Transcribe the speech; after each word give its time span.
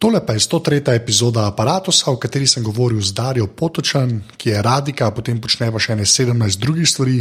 Tole 0.00 0.24
pa 0.24 0.32
je 0.32 0.40
103. 0.40 0.96
epizoda 0.96 1.44
Apparatusa, 1.44 2.08
v 2.08 2.16
kateri 2.16 2.46
sem 2.48 2.64
govoril 2.64 3.04
z 3.04 3.12
Darijo 3.12 3.52
Potočan, 3.52 4.24
ki 4.32 4.48
je 4.48 4.62
radika, 4.64 5.10
potem 5.12 5.36
počne 5.36 5.68
pa 5.68 5.76
še 5.76 5.92
ne 5.92 6.08
17 6.08 6.56
drugih 6.56 6.88
stvari, 6.88 7.18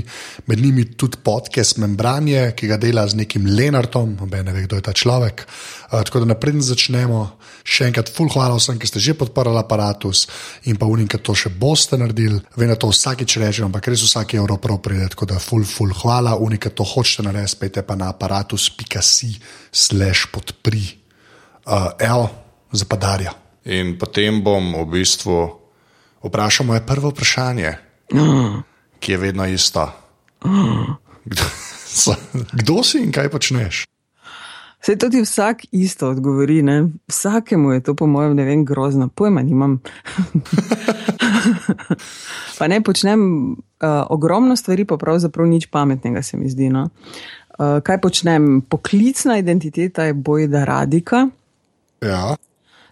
med 0.48 0.64
njimi 0.64 0.86
tudi 0.96 1.20
podcast 1.20 1.76
Membranje, 1.84 2.56
ki 2.56 2.72
ga 2.72 2.80
dela 2.80 3.04
z 3.04 3.20
nekim 3.20 3.52
Lenartom, 3.52 4.16
noben 4.16 4.48
ne 4.48 4.56
ve, 4.56 4.64
kdo 4.64 4.80
je 4.80 4.88
ta 4.88 4.96
človek. 4.96 5.44
Uh, 5.44 6.00
tako 6.08 6.24
da 6.24 6.32
naprej 6.32 6.64
začnemo. 6.72 7.36
Še 7.68 7.92
enkrat, 7.92 8.16
full 8.16 8.32
hvala 8.32 8.56
vsem, 8.56 8.80
ki 8.80 8.88
ste 8.88 9.04
že 9.04 9.20
podporili 9.20 9.60
aparatus 9.60 10.30
in 10.72 10.80
pa 10.80 10.88
unim, 10.88 11.12
ki 11.12 11.20
to 11.20 11.36
še 11.36 11.52
boste 11.52 12.00
naredili. 12.00 12.40
Vem, 12.56 12.72
da 12.72 12.80
to 12.80 12.96
vsakič 12.96 13.44
rečem, 13.44 13.68
ampak 13.68 13.92
res 13.92 14.08
vsak 14.08 14.40
evro 14.40 14.56
prav 14.56 14.80
pride, 14.80 15.12
tako 15.12 15.28
da 15.28 15.44
full, 15.44 15.68
full 15.68 15.92
hvala. 16.00 16.40
Unim, 16.40 16.56
ki 16.56 16.72
to 16.72 16.88
hočete 16.88 17.28
narediti, 17.28 17.60
spet 17.60 17.84
pa 17.84 18.00
na 18.00 18.16
aparatus.si 18.16 19.36
slash 19.68 20.32
podpri. 20.32 20.96
Uh, 21.68 22.48
zapadarja. 22.72 23.34
In 23.70 23.98
potem 23.98 24.42
bom 24.44 24.74
v 24.84 24.86
bistvu 25.00 25.60
Vprašal 26.24 26.66
moje 26.66 26.86
prvo 26.86 27.10
vprašanje, 27.10 27.74
ki 29.00 29.12
je 29.12 29.18
vedno 29.18 29.48
isto. 29.48 29.92
Kdo, 31.26 31.44
kdo 32.60 32.84
si 32.84 33.00
in 33.00 33.12
kaj 33.12 33.30
počneš? 33.30 33.86
Se 34.82 34.96
tudi 34.96 35.22
vsak 35.22 35.64
isto 35.72 36.10
odgovori, 36.10 36.62
ne? 36.62 36.88
vsakemu 37.08 37.72
je 37.72 37.84
to, 37.84 37.96
po 37.96 38.08
mojem, 38.08 38.36
ne 38.36 38.44
vem, 38.44 38.66
grozno, 38.66 39.08
pojma 39.08 39.42
nimam. 39.42 39.80
pa 42.60 42.68
ne 42.68 42.84
počnem 42.84 43.52
uh, 43.52 43.58
ogromno 44.10 44.56
stvari, 44.56 44.86
pa 44.86 44.98
pravzaprav 44.98 45.48
nič 45.48 45.68
pametnega 45.68 46.22
se 46.22 46.38
mi 46.38 46.50
zdi. 46.50 46.70
No? 46.70 46.90
Uh, 47.60 47.84
kaj 47.84 48.02
počnem? 48.02 48.62
Poklicna 48.62 49.38
identiteta 49.38 50.04
je 50.04 50.14
bojda 50.14 50.64
radika. 50.64 51.28
Ja. 52.02 52.36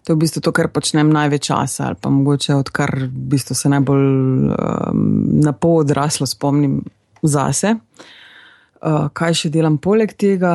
To 0.08 0.14
je 0.14 0.16
v 0.16 0.24
bistvu 0.24 0.40
to, 0.40 0.54
kar 0.56 0.70
počnem 0.72 1.10
največ 1.12 1.50
časa, 1.50 1.90
ali 1.92 1.98
pa 2.00 2.08
mogoče 2.08 2.56
odkar 2.56 2.94
v 3.12 3.26
bistvu 3.28 3.58
se 3.60 3.68
najbolj 3.68 4.06
um, 4.56 5.02
na 5.44 5.52
pol 5.52 5.82
odraslo 5.82 6.24
spomnim 6.24 6.80
zase. 7.28 7.74
Uh, 8.80 9.10
kaj 9.12 9.36
še 9.36 9.52
delam 9.52 9.76
poleg 9.84 10.16
tega, 10.16 10.54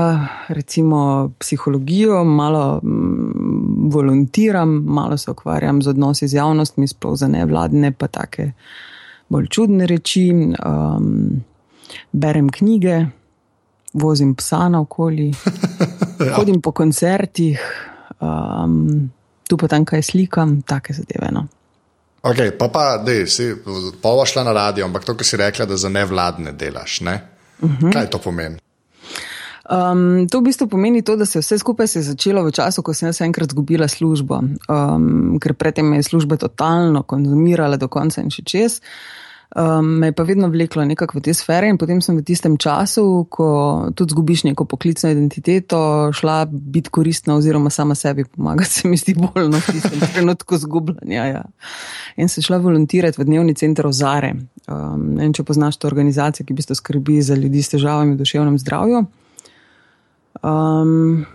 recimo 0.56 1.28
psihologijo, 1.36 2.24
malo 2.24 2.80
um, 2.80 3.90
volontiram, 3.92 4.72
malo 4.88 5.20
se 5.20 5.28
ukvarjam 5.36 5.84
z 5.84 5.92
odnosi 5.92 6.32
z 6.32 6.40
javnostmi, 6.40 6.88
sploh 6.88 7.20
za 7.20 7.28
nevladne, 7.28 7.92
pa 7.92 8.08
take 8.08 8.54
bolj 9.28 9.52
čudne 9.52 9.84
reči. 9.84 10.30
Um, 10.64 11.42
berem 12.08 12.48
knjige, 12.48 13.02
vozim 14.00 14.32
psa 14.32 14.70
na 14.72 14.80
okoli, 14.80 15.28
ja. 16.24 16.38
hodim 16.40 16.64
po 16.64 16.72
koncertih. 16.72 17.60
Um, 18.16 19.12
tu 19.52 19.60
pa 19.60 19.68
tam 19.68 19.84
kaj 19.84 20.00
slikam, 20.08 20.62
take 20.64 20.96
zadeve. 20.96 21.28
No. 21.36 21.44
Ok, 22.24 22.40
pa 22.56 22.70
pa, 22.72 22.86
da 23.04 23.18
si 23.28 23.50
pova 24.00 24.24
šla 24.24 24.46
na 24.48 24.56
radio, 24.56 24.86
ampak 24.88 25.04
to, 25.04 25.16
kar 25.18 25.28
si 25.28 25.36
rekla, 25.36 25.68
da 25.68 25.76
za 25.76 25.92
nevladne 25.92 26.56
delaš. 26.56 27.00
Ne? 27.04 27.20
Uh 27.60 27.68
Mhm. 27.68 27.86
-huh. 27.86 27.92
Kaj 27.92 28.10
to 28.10 28.18
pomeni? 28.18 28.56
Um, 29.70 30.26
to 30.28 30.40
v 30.40 30.42
bistvu 30.42 30.66
pomeni 30.68 31.02
to, 31.02 31.16
da 31.16 31.26
se 31.26 31.38
vse 31.38 31.58
skupaj 31.58 31.86
se 31.86 31.98
je 31.98 32.02
začelo 32.02 32.42
v 32.44 32.50
času, 32.52 32.82
ko 32.82 32.94
sem 32.94 33.06
jaz 33.08 33.20
enkrat 33.20 33.48
izgubila 33.48 33.88
službo, 33.88 34.40
um, 34.68 35.38
ker 35.40 35.54
predtem 35.54 35.86
me 35.86 35.96
je 35.96 36.02
služba 36.02 36.36
totalno 36.36 37.02
konzumirala 37.02 37.76
do 37.76 37.88
konca 37.88 38.20
in 38.20 38.30
še 38.30 38.42
čez. 38.42 38.80
Um, 39.56 39.86
me 39.86 40.06
je 40.06 40.12
pa 40.12 40.22
vedno 40.22 40.48
vleklo 40.48 40.84
nekako 40.84 41.18
v 41.18 41.22
te 41.26 41.34
sfere, 41.36 41.68
in 41.68 41.76
potem 41.76 41.98
sem 42.00 42.16
v 42.16 42.24
tistem 42.24 42.54
času, 42.56 43.26
ko 43.28 43.48
tudi 43.92 44.14
zgubiš 44.14 44.46
neko 44.48 44.64
poklicno 44.64 45.10
identiteto, 45.12 46.08
šla 46.16 46.46
biti 46.48 46.88
koristna, 46.88 47.36
oziroma 47.36 47.70
sama 47.70 47.94
sebi 47.94 48.24
pomagati, 48.24 48.70
se 48.70 48.88
mi 48.88 48.96
zdi 48.96 49.12
bolj 49.18 49.50
no, 49.52 49.60
v 49.60 49.74
tistem 49.76 50.00
trenutku 50.14 50.56
zgubljanja. 50.56 51.26
Ja. 51.28 51.42
In 52.16 52.32
se 52.32 52.40
šla 52.42 52.62
volontirati 52.64 53.20
v 53.20 53.28
dnevni 53.28 53.54
center 53.54 53.86
Ozare. 53.86 54.32
Um, 54.64 55.18
vem, 55.20 55.36
če 55.36 55.44
poznaš 55.44 55.76
to 55.76 55.90
organizacijo, 55.90 56.46
ki 56.48 56.56
v 56.56 56.62
bistvu 56.62 56.78
skrbi 56.80 57.20
za 57.20 57.36
ljudi 57.36 57.60
s 57.60 57.74
težavami 57.76 58.16
v 58.16 58.22
duševnem 58.24 58.56
zdravju. 58.62 59.04
Um, 60.40 61.26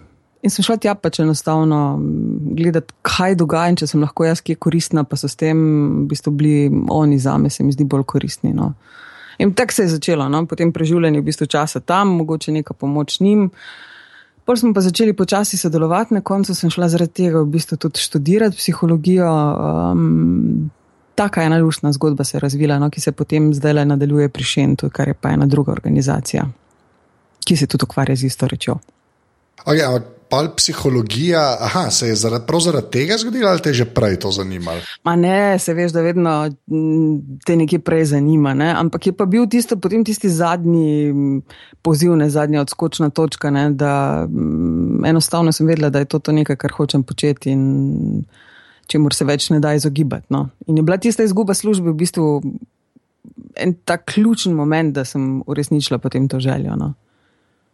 in 0.42 0.50
sem 0.50 0.66
šla 0.66 0.80
tja 0.82 0.98
pač 0.98 1.22
enostavno 1.22 2.00
gledati, 2.38 2.94
kaj 3.02 3.36
dogaja, 3.36 3.72
in 3.72 3.80
če 3.80 3.88
sem 3.88 4.02
lahko 4.02 4.26
jaz 4.28 4.42
kje 4.46 4.58
koristna, 4.62 5.04
pa 5.04 5.18
so 5.20 5.30
s 5.30 5.40
tem 5.40 5.58
v 5.58 6.08
bistvu 6.12 6.34
bili 6.38 6.84
oni 6.94 7.20
za 7.20 7.38
me, 7.38 7.50
se 7.50 7.64
mi 7.64 7.76
zdi 7.76 7.88
bolj 7.88 8.06
koristni. 8.08 8.54
No. 8.54 8.74
In 9.40 9.54
tako 9.54 9.74
se 9.74 9.86
je 9.86 9.94
začelo, 9.98 10.30
no. 10.30 10.46
potem 10.46 10.72
preživljanje 10.74 11.22
v 11.22 11.28
bistvu 11.30 11.48
časa 11.48 11.80
tam, 11.80 12.16
mogoče 12.22 12.52
neka 12.52 12.74
pomoč 12.74 13.20
njim. 13.20 13.50
Pol 14.48 14.56
smo 14.56 14.72
pa 14.74 14.82
začeli 14.82 15.14
počasi 15.14 15.58
sodelovati, 15.58 16.14
na 16.16 16.22
koncu 16.22 16.56
sem 16.56 16.72
šla 16.72 16.88
zaradi 16.90 17.14
tega 17.24 17.42
v 17.44 17.52
bistvu 17.58 17.78
tudi 17.78 18.00
študirati 18.00 18.58
psihologijo. 18.58 19.28
Um, 19.28 20.70
taka 21.18 21.44
ena 21.44 21.58
luštna 21.58 21.92
zgodba 21.92 22.24
se 22.24 22.38
je 22.38 22.42
razvila, 22.42 22.80
no, 22.80 22.90
ki 22.90 23.02
se 23.02 23.12
potem 23.12 23.54
zdaj 23.54 23.74
le 23.74 23.86
nadaljuje 23.86 24.30
pri 24.30 24.44
Šentu, 24.44 24.90
kar 24.94 25.08
je 25.08 25.14
pa 25.14 25.34
ena 25.34 25.46
druga 25.46 25.72
organizacija, 25.72 26.46
ki 27.46 27.58
se 27.58 27.68
tudi 27.68 27.84
ukvarja 27.84 28.16
z 28.16 28.30
isto 28.30 28.48
rečjo. 28.48 28.78
Okay, 29.66 29.84
ampak 29.84 30.17
pa 30.30 30.44
psihologija, 30.56 31.58
aha, 31.60 31.90
se 31.92 32.08
je 32.08 32.16
zaradi, 32.16 32.46
prav 32.48 32.60
zaradi 32.60 32.88
tega 32.92 33.18
zgodila 33.18 33.52
ali 33.52 33.62
te 33.62 33.70
je 33.70 33.74
že 33.74 33.86
prej 33.86 34.20
to 34.20 34.32
zanimalo? 34.32 34.80
Ma 35.04 35.16
ne, 35.16 35.60
se 35.60 35.74
veš, 35.74 35.92
da 35.92 36.02
vedno 36.02 36.34
te 37.46 37.56
nekaj 37.56 37.80
prej 37.80 38.06
zanima, 38.06 38.54
ne? 38.54 38.72
ampak 38.78 39.08
je 39.08 39.14
pa 39.14 39.26
bil 39.26 39.48
tisto, 39.48 39.78
potem 39.78 40.04
tisti 40.06 40.30
zadnji 40.30 41.14
poziv, 41.82 42.16
ne 42.16 42.30
zadnja 42.30 42.62
odskočna 42.62 43.10
točka, 43.10 43.52
ne? 43.52 43.70
da 43.72 44.26
m, 44.30 45.06
enostavno 45.06 45.52
sem 45.52 45.68
vedela, 45.68 45.90
da 45.90 46.00
je 46.00 46.12
to, 46.12 46.20
to 46.20 46.32
nekaj, 46.32 46.56
kar 46.56 46.72
hočem 46.72 47.04
početi 47.04 47.52
in 47.52 48.26
čemu 48.88 49.12
se 49.12 49.26
več 49.26 49.50
ne 49.50 49.60
da 49.60 49.74
izogibati. 49.74 50.28
No? 50.30 50.50
In 50.68 50.78
je 50.78 50.84
bila 50.84 50.98
tista 50.98 51.24
izguba 51.24 51.54
službe 51.54 51.92
v 51.92 52.00
bistvu 52.04 52.28
en 53.56 53.74
tak 53.86 54.06
ključen 54.14 54.54
moment, 54.54 54.94
da 54.96 55.06
sem 55.06 55.42
uresničila 55.48 56.00
potem 56.00 56.28
to 56.28 56.40
željo. 56.40 56.76
No? 56.76 56.94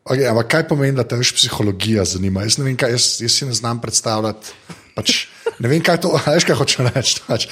Okay, 0.04 0.28
ampak 0.28 0.50
kaj 0.52 0.66
pomeni, 0.68 0.98
da 0.98 1.06
te 1.08 1.16
več 1.16 1.32
psihologija 1.38 2.04
zanima? 2.08 2.44
Jaz, 2.44 2.58
vem, 2.60 2.76
kaj, 2.76 2.92
jaz, 2.92 3.06
jaz 3.24 3.38
si 3.38 3.48
ne 3.48 3.56
znam 3.56 3.80
predstavljati. 3.80 4.52
Pač, 4.98 5.14
ne 5.64 5.72
vem, 5.72 5.80
kaj 5.84 6.02
to 6.04 6.12
veš, 6.18 6.48
kaj 6.50 6.58
hoče 6.60 6.88
reči. 6.90 7.22
Pač, 7.24 7.48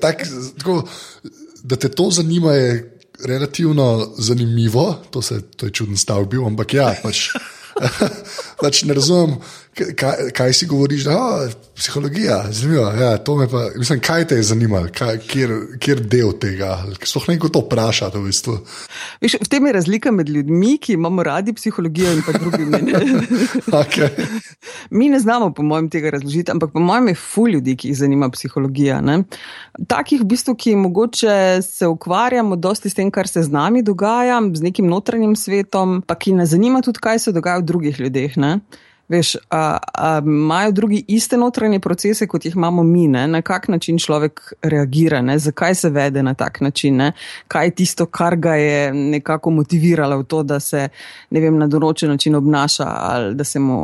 tak, 0.00 0.24
tako, 0.56 0.78
da 1.62 1.76
te 1.76 1.92
to 1.92 2.08
zanima, 2.16 2.56
je 2.56 2.70
relativno 3.28 4.14
zanimivo. 4.16 4.86
To, 5.12 5.20
se, 5.22 5.42
to 5.52 5.68
je 5.68 5.76
čuden 5.82 6.00
stav 6.00 6.24
bil, 6.32 6.46
ampak 6.48 6.74
ja. 6.78 6.88
Pač, 7.04 7.28
pač 8.62 8.82
ne 8.88 8.96
razumem, 8.96 9.36
kaj, 9.74 10.30
kaj 10.34 10.52
si 10.52 10.66
govoriš. 10.66 11.04
Da, 11.04 11.16
o, 11.18 11.48
psihologija, 11.76 12.44
zanimivo. 12.50 12.84
Ja, 12.84 13.18
pa, 13.24 13.78
mislim, 13.78 14.00
kaj 14.00 14.26
te 14.26 14.34
je 14.34 14.42
zanimalo, 14.42 14.88
kaj, 14.98 15.18
kjer, 15.18 15.50
kjer 15.78 16.00
del 16.00 16.32
tega. 16.38 16.76
Sploh 17.04 17.28
ne 17.28 17.38
to 17.38 17.60
vpraša. 17.64 18.10
To 18.10 18.20
v, 18.20 18.28
bistvu. 18.28 18.58
Viš, 19.20 19.36
v 19.40 19.48
tem 19.48 19.66
je 19.66 19.72
razlika 19.72 20.12
med 20.12 20.28
ljudmi, 20.28 20.76
ki 20.78 20.92
imamo 20.92 21.22
radi 21.22 21.52
psihologijo 21.52 22.12
in 22.12 22.22
pa 22.26 22.32
drugimi. 22.32 22.78
okay. 23.82 24.08
Mi 24.90 25.08
ne 25.08 25.20
znamo, 25.20 25.52
po 25.54 25.62
mojem, 25.62 25.90
tega 25.90 26.10
razložiti, 26.10 26.50
ampak 26.50 26.72
po 26.72 26.80
mojem 26.80 27.08
je 27.08 27.14
fu 27.14 27.48
ljudi, 27.48 27.76
ki 27.76 27.88
jih 27.88 27.98
zanima 27.98 28.30
psihologija. 28.30 29.00
Ne? 29.00 29.22
Takih, 29.88 30.20
v 30.20 30.28
bistvu, 30.34 30.54
ki 30.54 30.76
mogoče 30.76 31.62
se 31.62 31.86
ukvarjamo 31.86 32.56
dosti 32.56 32.90
s 32.90 32.94
tem, 32.94 33.10
kar 33.10 33.28
se 33.28 33.42
z 33.42 33.50
nami 33.50 33.82
dogaja, 33.82 34.40
z 34.54 34.62
nekim 34.62 34.86
notranjim 34.86 35.36
svetom, 35.36 36.02
pa 36.06 36.14
ki 36.14 36.36
nas 36.36 36.52
zanima 36.52 36.82
tudi, 36.82 37.00
kaj 37.00 37.18
se 37.18 37.32
dogaja 37.32 37.58
v 37.58 37.70
drugih 37.72 38.00
ljudeh. 38.00 38.36
Ne? 38.36 38.58
Veš, 39.08 39.36
a, 39.50 39.78
a 39.94 40.20
imajo 40.24 40.72
drugi 40.72 41.04
iste 41.08 41.36
notranje 41.36 41.80
procese, 41.80 42.26
kot 42.26 42.44
jih 42.44 42.54
imamo 42.56 42.82
mi, 42.82 43.08
ne? 43.08 43.26
na 43.28 43.42
kak 43.42 43.68
način 43.68 43.98
človek 43.98 44.52
reagira, 44.62 45.22
ne? 45.22 45.38
zakaj 45.38 45.74
se 45.74 45.90
vede 45.90 46.22
na 46.22 46.34
tak 46.34 46.60
način, 46.60 46.96
ne? 46.96 47.12
kaj 47.48 47.66
je 47.66 47.70
tisto, 47.70 48.06
kar 48.06 48.36
ga 48.36 48.54
je 48.54 48.92
nekako 48.94 49.50
motiviralo 49.50 50.18
v 50.18 50.24
to, 50.24 50.42
da 50.42 50.60
se 50.60 50.88
vem, 51.30 51.58
na 51.58 51.66
določen 51.66 52.14
način 52.14 52.34
obnaša 52.34 52.88
ali 52.88 53.34
da 53.34 53.44
se 53.44 53.60
mu 53.60 53.78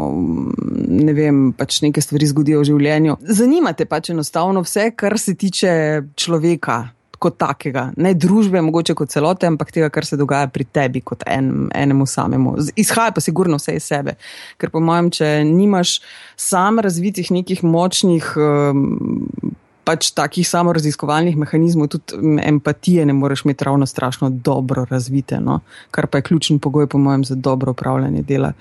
ne 0.89 1.13
vem, 1.13 1.53
pač 1.53 1.83
neke 1.83 2.01
stvari 2.01 2.27
zgodijo 2.27 2.61
v 2.61 2.71
življenju. 2.71 3.19
Zanimate 3.21 3.85
pač 3.85 4.11
enostavno 4.15 4.63
vse, 4.65 4.91
kar 4.97 5.19
se 5.19 5.35
tiče 5.35 5.73
človeka 6.17 6.85
kot 7.19 7.39
takega, 7.41 7.89
ne 7.97 8.13
družbe, 8.15 8.61
mogoče 8.63 8.95
kot 8.99 9.13
celote, 9.13 9.49
ampak 9.51 9.73
tega, 9.75 9.91
kar 9.93 10.07
se 10.07 10.19
dogaja 10.19 10.49
pri 10.53 10.65
tebi, 10.65 11.03
kot 11.05 11.25
en, 11.27 11.69
enemu 11.75 12.07
samemu. 12.07 12.55
Izhaja 12.79 13.15
pa 13.15 13.23
sigurno 13.25 13.59
vse 13.59 13.77
iz 13.79 13.87
sebe. 13.91 14.17
Ker 14.59 14.73
po 14.75 14.83
mojem, 14.85 15.11
če 15.19 15.31
nimaš 15.49 15.99
sam 16.39 16.83
razvitih 16.85 17.33
nekih 17.35 17.65
močnih. 17.67 18.35
Um, 18.37 19.57
Pač 19.89 20.11
takih 20.13 20.45
samoraziskovalnih 20.45 21.39
mehanizmov, 21.41 21.87
tudi 21.89 22.35
empatije, 22.45 23.07
ne 23.09 23.15
moreš 23.17 23.47
imeti 23.47 23.65
ravno 23.65 23.87
strašno 23.89 24.29
dobro 24.29 24.83
razvite, 24.91 25.39
no? 25.41 25.63
kar 25.91 26.11
pa 26.13 26.21
je 26.21 26.27
ključen 26.27 26.59
pogoj, 26.61 26.91
po 26.93 27.01
mojem, 27.01 27.25
za 27.25 27.35
dobro 27.35 27.73
upravljanje 27.73 28.21
dela. 28.29 28.53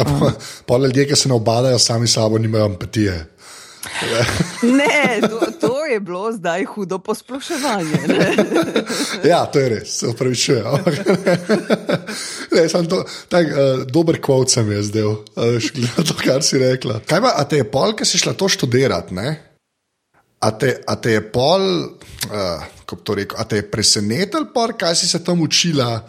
Um. 0.00 0.30
Pa 0.66 0.78
ljudje, 0.80 1.04
ki 1.10 1.16
se 1.16 1.28
ne 1.28 1.36
obadajo 1.36 1.78
sami 1.78 2.08
sabo, 2.08 2.38
nimajo 2.38 2.70
empatije. 2.72 3.18
Ne, 4.62 5.20
to, 5.28 5.40
to 5.60 5.71
je 5.92 6.00
bilo 6.00 6.32
zdaj 6.32 6.64
hudo 6.64 6.98
posploševanje. 6.98 8.00
ja, 9.30 9.44
to 9.46 9.60
je 9.60 9.68
res, 9.68 9.98
se 9.98 10.08
upravičujem. 10.08 10.64
Tak, 13.28 13.46
uh, 13.46 13.84
dober 13.88 14.20
kvot 14.20 14.52
sem 14.52 14.72
jaz 14.72 14.90
zdel, 14.90 15.16
uh, 15.36 15.70
to, 16.08 16.16
kar 16.20 16.44
si 16.46 16.60
rekla. 16.60 17.00
Kaj 17.08 17.22
pa, 17.24 17.34
a 17.36 17.44
te 17.48 17.62
je 17.62 17.68
pol, 17.68 17.96
ki 17.98 18.08
si 18.08 18.20
šla 18.22 18.36
to 18.38 18.48
študirati? 18.52 19.16
A 20.42 20.50
te, 20.58 20.74
a 20.86 20.96
te 20.98 21.14
je 21.16 21.22
pol, 21.34 21.68
uh, 22.28 22.66
kako 22.84 23.02
to 23.06 23.18
rekel, 23.20 23.38
a 23.40 23.46
te 23.48 23.62
je 23.62 23.68
presenetil, 23.70 24.48
por, 24.54 24.74
kaj 24.78 24.98
si 25.02 25.08
se 25.08 25.22
tam 25.24 25.40
učila? 25.44 26.02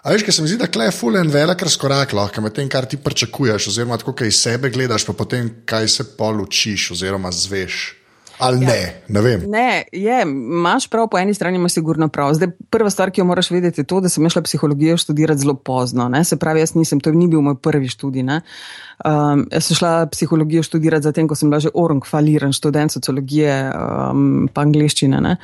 A 0.00 0.14
veš, 0.14 0.24
kaj 0.24 0.32
se 0.32 0.42
mi 0.42 0.48
zdi, 0.48 0.56
da 0.56 0.84
je 0.84 0.92
fulen 0.96 1.28
velik 1.28 1.62
razkorak 1.62 2.12
lahko 2.16 2.40
med 2.40 2.54
tem, 2.56 2.68
kar 2.68 2.86
ti 2.88 2.96
pričakuješ, 2.96 3.68
oziroma 3.68 3.98
kako 4.00 4.14
kaj 4.16 4.28
iz 4.28 4.40
sebe 4.40 4.70
gledaš, 4.72 5.04
pa 5.04 5.12
potem 5.12 5.50
kaj 5.68 5.88
se 5.88 6.04
pol 6.16 6.40
učiš, 6.40 6.90
oziroma 6.96 7.32
zveš. 7.32 7.99
Ali 8.40 8.64
ja. 8.64 8.68
ne, 8.68 8.80
ne 9.08 9.20
vem. 9.20 9.42
Ne, 9.50 9.84
je, 9.92 10.22
imaš 10.22 10.88
prav, 10.88 11.08
po 11.12 11.18
eni 11.18 11.34
strani 11.34 11.60
imaš 11.60 11.76
sigurno 11.76 12.08
prav. 12.08 12.32
Zdaj, 12.34 12.50
prva 12.72 12.90
stvar, 12.90 13.12
ki 13.12 13.20
jo 13.20 13.26
moraš 13.28 13.50
vedeti, 13.50 13.80
je 13.80 13.88
to, 13.88 14.00
da 14.00 14.08
sem 14.08 14.28
šla 14.30 14.42
psihologijo 14.42 14.96
študirati 14.96 15.44
zelo 15.44 15.54
pozno. 15.54 16.08
Ne? 16.08 16.24
Se 16.24 16.38
pravi, 16.40 16.62
jaz 16.64 16.74
nisem, 16.74 17.00
to 17.00 17.12
ni 17.12 17.28
bil 17.28 17.44
moj 17.44 17.58
prvi 17.62 17.88
študij. 17.92 18.24
Um, 18.24 19.46
jaz 19.52 19.68
sem 19.68 19.76
šla 19.76 19.92
psihologijo 20.12 20.62
študirati 20.62 21.08
zatem, 21.08 21.28
ko 21.28 21.36
sem 21.36 21.50
bila 21.50 21.60
že 21.60 21.72
orang, 21.74 22.04
faliran 22.06 22.52
študent 22.52 22.92
sociologije 22.92 23.60
um, 23.74 24.48
pa 24.52 24.64
angliščine. 24.64 25.20
Ne? 25.20 25.36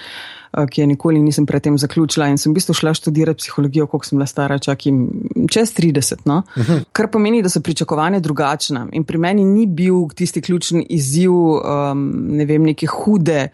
Eh, 0.57 0.67
ki 0.67 0.81
je 0.81 0.87
nikoli 0.87 1.21
nisem 1.21 1.47
predtem 1.47 1.79
zaključila 1.79 2.29
in 2.33 2.39
sem 2.39 2.53
v 2.53 2.57
bistvu 2.57 2.75
šla 2.75 2.95
študirati 2.95 3.43
psihologijo, 3.43 3.87
koliko 3.87 4.07
sem 4.07 4.17
bila 4.17 4.27
stara, 4.27 4.59
čakim 4.59 5.09
čez 5.53 5.75
30. 5.77 6.25
No? 6.25 6.43
Uh 6.57 6.63
mhm. 6.63 6.79
Kar 6.93 7.11
pomeni, 7.13 7.43
da 7.43 7.49
so 7.49 7.61
pričakovanja 7.61 8.21
drugačna. 8.21 8.87
In 8.93 9.05
pri 9.05 9.19
meni 9.19 9.45
ni 9.45 9.67
bil 9.67 10.09
tisti 10.15 10.41
ključni 10.41 10.87
izziv, 10.91 11.33
um, 11.33 12.07
ne 12.31 12.45
vem, 12.45 12.63
neke 12.63 12.87
hude 12.87 13.49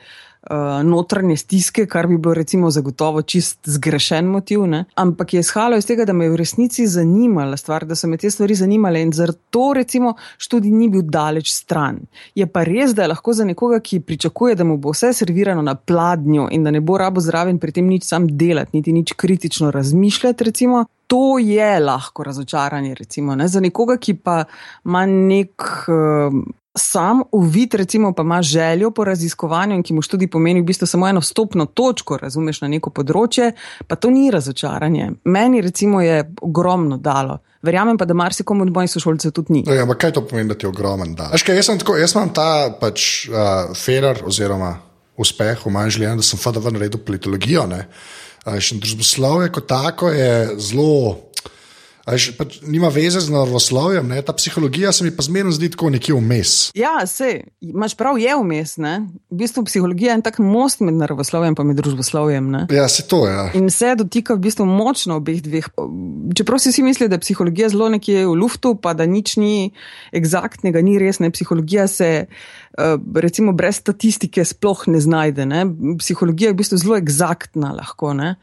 uh, 0.50 0.82
notranje 0.82 1.36
stiske, 1.36 1.86
kar 1.86 2.06
bi 2.06 2.18
bilo 2.18 2.34
recimo 2.34 2.70
zagotovo 2.70 3.22
čist 3.22 3.58
zgrešen 3.64 4.26
motiv, 4.26 4.66
ne? 4.66 4.84
ampak 4.94 5.34
je 5.34 5.40
izhajalo 5.40 5.76
iz 5.76 5.86
tega, 5.86 6.04
da 6.04 6.12
me 6.12 6.24
je 6.24 6.30
v 6.30 6.36
resnici 6.36 6.86
zanimala 6.86 7.56
stvar, 7.56 7.84
da 7.86 7.94
so 7.94 8.08
me 8.08 8.16
te 8.16 8.30
stvari 8.30 8.54
zanimale 8.54 9.02
in 9.02 9.12
zato 9.12 9.72
recimo 9.76 10.14
študij 10.38 10.70
ni 10.70 10.88
bil 10.88 11.02
daleč 11.02 11.52
stran. 11.52 12.00
Je 12.34 12.46
pa 12.46 12.64
res, 12.64 12.94
da 12.94 13.02
je 13.02 13.12
lahko 13.12 13.32
za 13.32 13.44
nekoga, 13.44 13.80
ki 13.80 14.00
pričakuje, 14.00 14.54
da 14.54 14.64
mu 14.64 14.76
bo 14.76 14.90
vse 14.90 15.12
servirano 15.12 15.62
na 15.62 15.74
pladnju 15.74 16.48
in 16.50 16.64
da 16.64 16.70
ne 16.70 16.80
bo 16.80 16.98
rabo 16.98 17.20
zraven 17.20 17.58
pri 17.58 17.72
tem 17.72 17.86
nič 17.86 18.08
sam 18.08 18.26
delati, 18.26 18.76
niti 18.76 18.92
nič 18.92 19.12
kritično 19.12 19.70
razmišljati, 19.70 20.44
recimo. 20.44 20.84
To 21.06 21.38
je 21.38 21.80
lahko 21.80 22.24
razočaranje, 22.24 22.94
recimo, 22.94 23.34
ne? 23.36 23.48
za 23.48 23.60
nekoga, 23.60 23.98
ki 24.00 24.14
pa 24.14 24.44
ima 24.84 25.06
nek 25.06 25.62
uh, 25.88 26.42
sam 26.74 27.22
uvid, 27.32 27.74
recimo, 27.74 28.12
pa 28.12 28.22
ima 28.22 28.42
željo 28.42 28.90
po 28.90 29.04
raziskovanju 29.04 29.74
in 29.74 29.82
ki 29.82 29.94
mu 29.94 30.02
študij 30.02 30.28
pomeni 30.28 30.60
v 30.60 30.64
bistvu 30.64 30.86
samo 30.86 31.08
eno 31.08 31.20
stopno 31.20 31.66
točko, 31.66 32.16
razumeš, 32.16 32.60
na 32.60 32.68
neko 32.68 32.90
področje, 32.90 33.52
pa 33.86 33.96
to 33.96 34.10
ni 34.10 34.30
razočaranje. 34.30 35.10
Meni, 35.24 35.60
recimo, 35.60 36.00
je 36.00 36.24
ogromno 36.40 36.96
dalo. 36.96 37.38
Verjamem 37.62 37.98
pa, 37.98 38.04
da 38.04 38.14
marsikomu 38.14 38.64
od 38.64 38.72
mojih 38.72 38.90
sošolcev 38.90 39.32
tudi 39.32 39.52
ni. 39.52 39.64
Ja, 39.68 39.82
ampak 39.84 40.00
kaj 40.06 40.16
to 40.16 40.24
pomeni, 40.26 40.48
da 40.48 40.54
ti 40.54 40.66
je 40.66 40.72
ogromen 40.72 41.14
dal? 41.14 41.36
Jaz, 41.36 41.68
jaz 41.68 42.16
imam 42.16 42.32
ta 42.34 42.72
pač 42.80 43.28
uh, 43.28 43.76
ferer 43.76 44.24
oziroma 44.26 44.74
uspeh 45.20 45.60
v 45.66 45.70
manj 45.70 45.98
življenju, 45.98 46.22
da 46.22 46.26
sem 46.26 46.40
fada 46.40 46.60
v 46.60 46.72
naredu 46.72 46.98
politologijo. 47.04 47.68
Uh, 47.68 48.64
družboslovje 48.80 49.52
kot 49.52 49.68
tako 49.70 50.10
je 50.10 50.56
zelo. 50.58 51.31
Až, 52.02 52.32
pa, 52.34 52.44
nima 52.66 52.90
veze 52.90 53.20
z 53.22 53.30
naravoslovjem, 53.30 54.08
ne? 54.08 54.22
ta 54.26 54.34
psihologija 54.34 54.90
se 54.92 55.04
mi 55.04 55.12
pa 55.14 55.22
zmerno 55.22 55.52
zdi 55.54 55.70
tako 55.70 55.90
nekje 55.90 56.14
vmes. 56.14 56.72
Ja, 56.74 57.06
se, 57.06 57.44
imaš 57.60 57.94
prav, 57.94 58.18
je 58.18 58.34
vmes. 58.34 58.74
Ne? 58.82 59.06
V 59.30 59.38
bistvu 59.44 59.62
psihologija 59.64 60.16
je 60.16 60.22
tak 60.26 60.40
most 60.42 60.82
med 60.82 60.98
naravoslovjem 60.98 61.54
in 61.62 61.76
družboslovjem. 61.78 62.50
Ne? 62.50 62.66
Ja, 62.74 62.88
se 62.88 63.06
to 63.06 63.26
je. 63.28 63.34
Ja. 63.34 63.44
In 63.54 63.70
se 63.70 63.94
dotika 63.94 64.34
v 64.34 64.42
bistvu 64.48 64.66
močno 64.66 65.20
obeh 65.22 65.38
dveh. 65.42 65.68
Čeprav 66.34 66.58
si 66.58 66.72
vsi 66.74 66.82
mislijo, 66.82 67.08
da 67.08 67.20
je 67.20 67.22
psihologija 67.22 67.70
zelo 67.70 67.88
nekje 67.88 68.26
v 68.26 68.34
luftu, 68.34 68.74
pa 68.74 68.96
da 68.98 69.06
nič 69.06 69.36
ni 69.38 69.70
eksaktnega, 70.12 70.82
ni 70.82 70.98
res. 70.98 71.22
Ne? 71.22 71.30
Psihologija 71.30 71.86
se 71.86 72.10
eh, 72.26 72.98
recimo 73.14 73.54
brez 73.54 73.78
statistike 73.78 74.44
sploh 74.44 74.88
ne 74.90 75.00
znajde. 75.00 75.46
Ne? 75.46 75.64
Psihologija 76.02 76.50
je 76.50 76.58
v 76.58 76.62
bistvu 76.64 76.82
zelo 76.82 76.98
eksaktna 76.98 77.76
lahko. 77.78 78.10
Ne? 78.18 78.34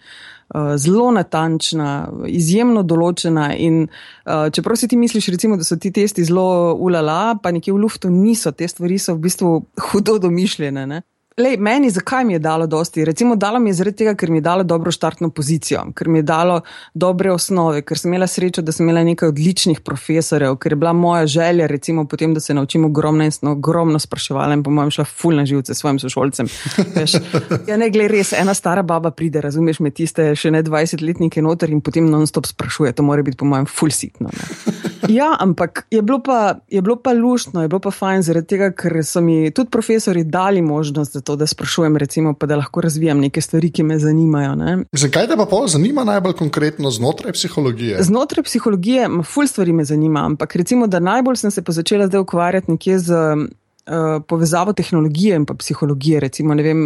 Eh, 0.56 0.78
zelo 0.78 1.12
natančna, 1.14 2.10
izjemno 2.26 2.82
določena. 2.82 3.52
In, 3.62 3.84
uh, 3.86 4.48
čeprav 4.50 4.80
si 4.82 4.88
ti 4.90 4.98
misliš, 4.98 5.28
recimo, 5.36 5.60
da 5.60 5.66
so 5.68 5.78
ti 5.78 5.92
testi 5.94 6.26
zelo 6.26 6.74
ulala, 6.74 7.36
pa 7.38 7.52
nekje 7.54 7.76
v 7.76 7.84
luftu 7.84 8.10
niso, 8.10 8.50
te 8.58 8.66
stvari 8.68 8.98
so 8.98 9.14
v 9.14 9.28
bistvu 9.28 9.52
hudo 9.92 10.18
domišljene. 10.18 10.88
Ne? 10.90 11.04
Lej, 11.40 11.56
meni, 11.58 11.90
zakaj 11.90 12.26
mi 12.26 12.34
je 12.34 12.40
dalo 12.40 12.68
dosti? 12.68 13.06
Recimo, 13.06 13.36
dalo 13.36 13.60
mi 13.60 13.70
je 13.70 13.74
zaradi 13.74 13.98
tega, 13.98 14.14
ker 14.16 14.30
mi 14.30 14.38
je 14.38 14.42
dalo 14.42 14.64
dobro 14.64 14.92
štartno 14.92 15.30
pozicijo, 15.30 15.86
ker 15.96 16.08
mi 16.08 16.20
je 16.20 16.24
dalo 16.28 16.62
dobre 16.94 17.32
osnove, 17.32 17.82
ker 17.88 17.98
sem 17.98 18.12
imela 18.12 18.28
srečo, 18.28 18.62
da 18.62 18.76
sem 18.76 18.84
imela 18.84 19.04
nekaj 19.08 19.32
odličnih 19.32 19.80
profesorjev, 19.80 20.58
ker 20.60 20.76
je 20.76 20.80
bila 20.82 20.92
moja 20.94 21.28
želja, 21.28 21.68
recimo, 21.68 22.04
potem, 22.08 22.34
da 22.34 22.44
se 22.44 22.54
naučim 22.54 22.86
ogromno 22.86 23.24
in 23.24 23.32
sem 23.32 23.50
ogromno 23.50 24.00
spraševala 24.00 24.54
in 24.54 24.64
po 24.64 24.72
mojem 24.72 24.92
šla 24.92 25.06
ful 25.06 25.40
na 25.40 25.46
živce 25.46 25.74
svojim 25.74 26.00
sošolcem. 26.00 26.52
ja, 27.70 27.78
ne, 27.78 27.90
glej, 27.90 28.12
res, 28.12 28.34
ena 28.34 28.54
stara 28.54 28.84
baba 28.84 29.12
pride, 29.12 29.42
razumeš 29.42 29.80
me, 29.80 29.96
tiste 29.96 30.34
še 30.36 30.52
ne 30.52 30.64
20-letnike 30.64 31.46
noter 31.46 31.72
in 31.72 31.80
potem 31.80 32.12
non-stop 32.12 32.52
sprašuje, 32.52 32.92
to 33.00 33.08
mora 33.08 33.24
biti 33.24 33.40
po 33.40 33.48
mojem 33.48 33.70
ful 33.70 33.96
sitno. 33.96 34.28
Ne. 34.28 34.80
Ja, 35.10 35.36
ampak 35.40 35.88
je 35.92 36.02
bilo, 36.02 36.20
pa, 36.20 36.60
je 36.68 36.82
bilo 36.82 36.96
pa 36.96 37.14
luštno, 37.14 37.62
je 37.62 37.68
bilo 37.68 37.80
pa 37.80 37.92
fajn, 37.92 38.22
zaradi 38.28 38.48
tega, 38.48 38.70
ker 38.76 39.00
so 39.06 39.22
mi 39.26 39.50
tudi 39.56 39.72
profesori 39.72 40.24
dali 40.24 40.62
možnost 40.62 41.14
za 41.14 41.22
to, 41.30 41.36
da 41.36 41.48
sprašujem, 41.48 41.98
recimo, 41.98 42.34
pa 42.34 42.48
da 42.50 42.56
lahko 42.58 42.82
razvijam 42.82 43.20
neke 43.22 43.42
stvari, 43.42 43.70
ki 43.72 43.84
me 43.86 44.00
zanimajo. 44.02 44.56
Zakaj 44.98 45.28
te 45.30 45.38
pa 45.38 45.46
pol 45.46 45.68
zanima 45.70 46.04
najbolj 46.04 46.34
konkretno 46.40 46.90
znotraj 46.92 47.36
psihologije? 47.38 48.02
Znotraj 48.04 48.48
psihologije, 48.48 49.08
ma 49.14 49.24
ful 49.24 49.48
stvari 49.48 49.74
me 49.74 49.86
zanima, 49.86 50.26
ampak 50.26 50.56
recimo, 50.56 50.88
da 50.88 51.00
najbolj 51.00 51.38
sem 51.44 51.52
se 51.52 51.62
začela 51.68 52.08
zdaj 52.08 52.26
ukvarjati 52.26 52.72
nekje 52.72 53.00
z 53.00 53.14
uh, 53.14 54.24
povezavo 54.28 54.74
tehnologije 54.74 55.36
in 55.36 55.46
pa 55.46 55.54
psihologije, 55.54 56.20
recimo, 56.20 56.58
ne 56.58 56.64
vem 56.64 56.82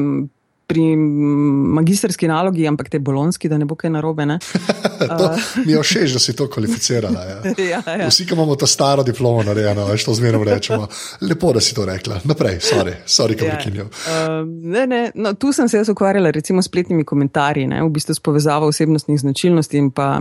pri 0.67 0.95
magistrski 0.95 2.27
nalogi, 2.27 2.67
ampak 2.67 2.89
te 2.89 2.99
bolonski, 2.99 3.49
da 3.49 3.57
ne 3.57 3.65
bo 3.65 3.75
kaj 3.75 3.91
narobe. 3.93 4.25
to, 5.19 5.29
mi 5.65 5.73
je 5.73 5.81
všeč, 5.83 6.13
da 6.15 6.19
si 6.19 6.35
to 6.35 6.47
kvalificirala. 6.51 7.23
Ja. 7.23 7.37
ja, 7.73 7.81
ja. 7.99 8.07
Vsi, 8.07 8.25
ki 8.25 8.33
imamo 8.37 8.55
to 8.55 8.67
staro 8.67 9.03
diplomo, 9.03 9.43
narejeno, 9.43 9.85
veš, 9.89 10.05
to 10.07 10.15
zmerno 10.17 10.43
rečemo. 10.47 10.87
Lepo, 11.21 11.53
da 11.53 11.61
si 11.61 11.75
to 11.75 11.85
rekla. 11.85 12.21
Naprej, 12.23 12.59
sorry, 12.63 12.95
sorry 13.05 13.37
ki 13.39 13.45
ja. 13.45 13.55
prekinjam. 13.55 13.89
Uh, 13.89 15.11
no, 15.15 15.33
tu 15.33 15.51
sem 15.53 15.69
se 15.69 15.81
jaz 15.81 15.89
ukvarjala 15.89 16.31
recimo 16.31 16.61
s 16.61 16.71
spletnimi 16.71 17.03
komentarji, 17.05 17.67
ne, 17.67 17.83
v 17.83 17.91
bistvu 17.93 18.15
s 18.15 18.23
povezavo 18.23 18.71
osebnostnih 18.71 19.19
značilnosti 19.19 19.77
in 19.77 19.91
pa 19.91 20.15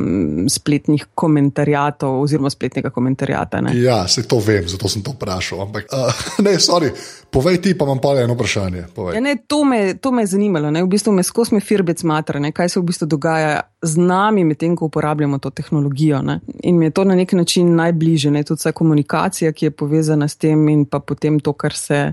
spletnih 0.48 1.06
komentarjatov 1.14 2.20
oziroma 2.22 2.50
spletnega 2.50 2.90
komentarjata. 2.90 3.60
Ne. 3.60 3.76
Ja, 3.80 4.02
se 4.08 4.26
to 4.28 4.40
vem, 4.42 4.68
zato 4.68 4.88
sem 4.88 5.02
to 5.02 5.14
vprašal. 5.14 5.62
Ampak, 5.68 5.88
uh, 5.94 6.24
ne, 6.46 6.58
sorry, 6.60 6.90
povej 7.30 7.62
ti, 7.62 7.78
pa 7.78 7.86
imam 7.88 8.02
pa 8.02 8.16
eno 8.20 8.34
vprašanje. 8.34 8.84
Ja, 9.14 9.20
ne, 9.20 9.36
to 9.46 9.62
me, 9.64 9.94
to 9.94 10.12
me 10.12 10.26
zanimalo, 10.42 10.70
ne? 10.70 10.82
v 10.82 10.88
bistvu 10.88 11.12
me 11.12 11.22
skozi 11.22 11.60
firbec 11.60 12.02
matra, 12.02 12.40
ne? 12.40 12.52
kaj 12.52 12.68
se 12.68 12.80
v 12.80 12.86
bistvu 12.90 13.06
dogaja 13.06 13.60
z 13.82 13.96
nami, 13.98 14.44
medtem 14.44 14.76
ko 14.76 14.86
uporabljamo 14.86 15.38
to 15.38 15.50
tehnologijo. 15.50 16.22
Ne? 16.22 16.40
In 16.62 16.78
mi 16.78 16.86
je 16.86 16.90
to 16.90 17.04
na 17.04 17.14
nek 17.14 17.32
način 17.32 17.76
najbližje, 17.76 18.30
ne? 18.30 18.42
tudi 18.42 18.58
vsa 18.58 18.72
komunikacija, 18.72 19.52
ki 19.52 19.66
je 19.66 19.70
povezana 19.70 20.28
s 20.28 20.36
tem, 20.36 20.68
in 20.68 20.84
pa 20.84 20.98
potem 20.98 21.40
to, 21.40 21.52
kar 21.52 21.74
se 21.74 22.12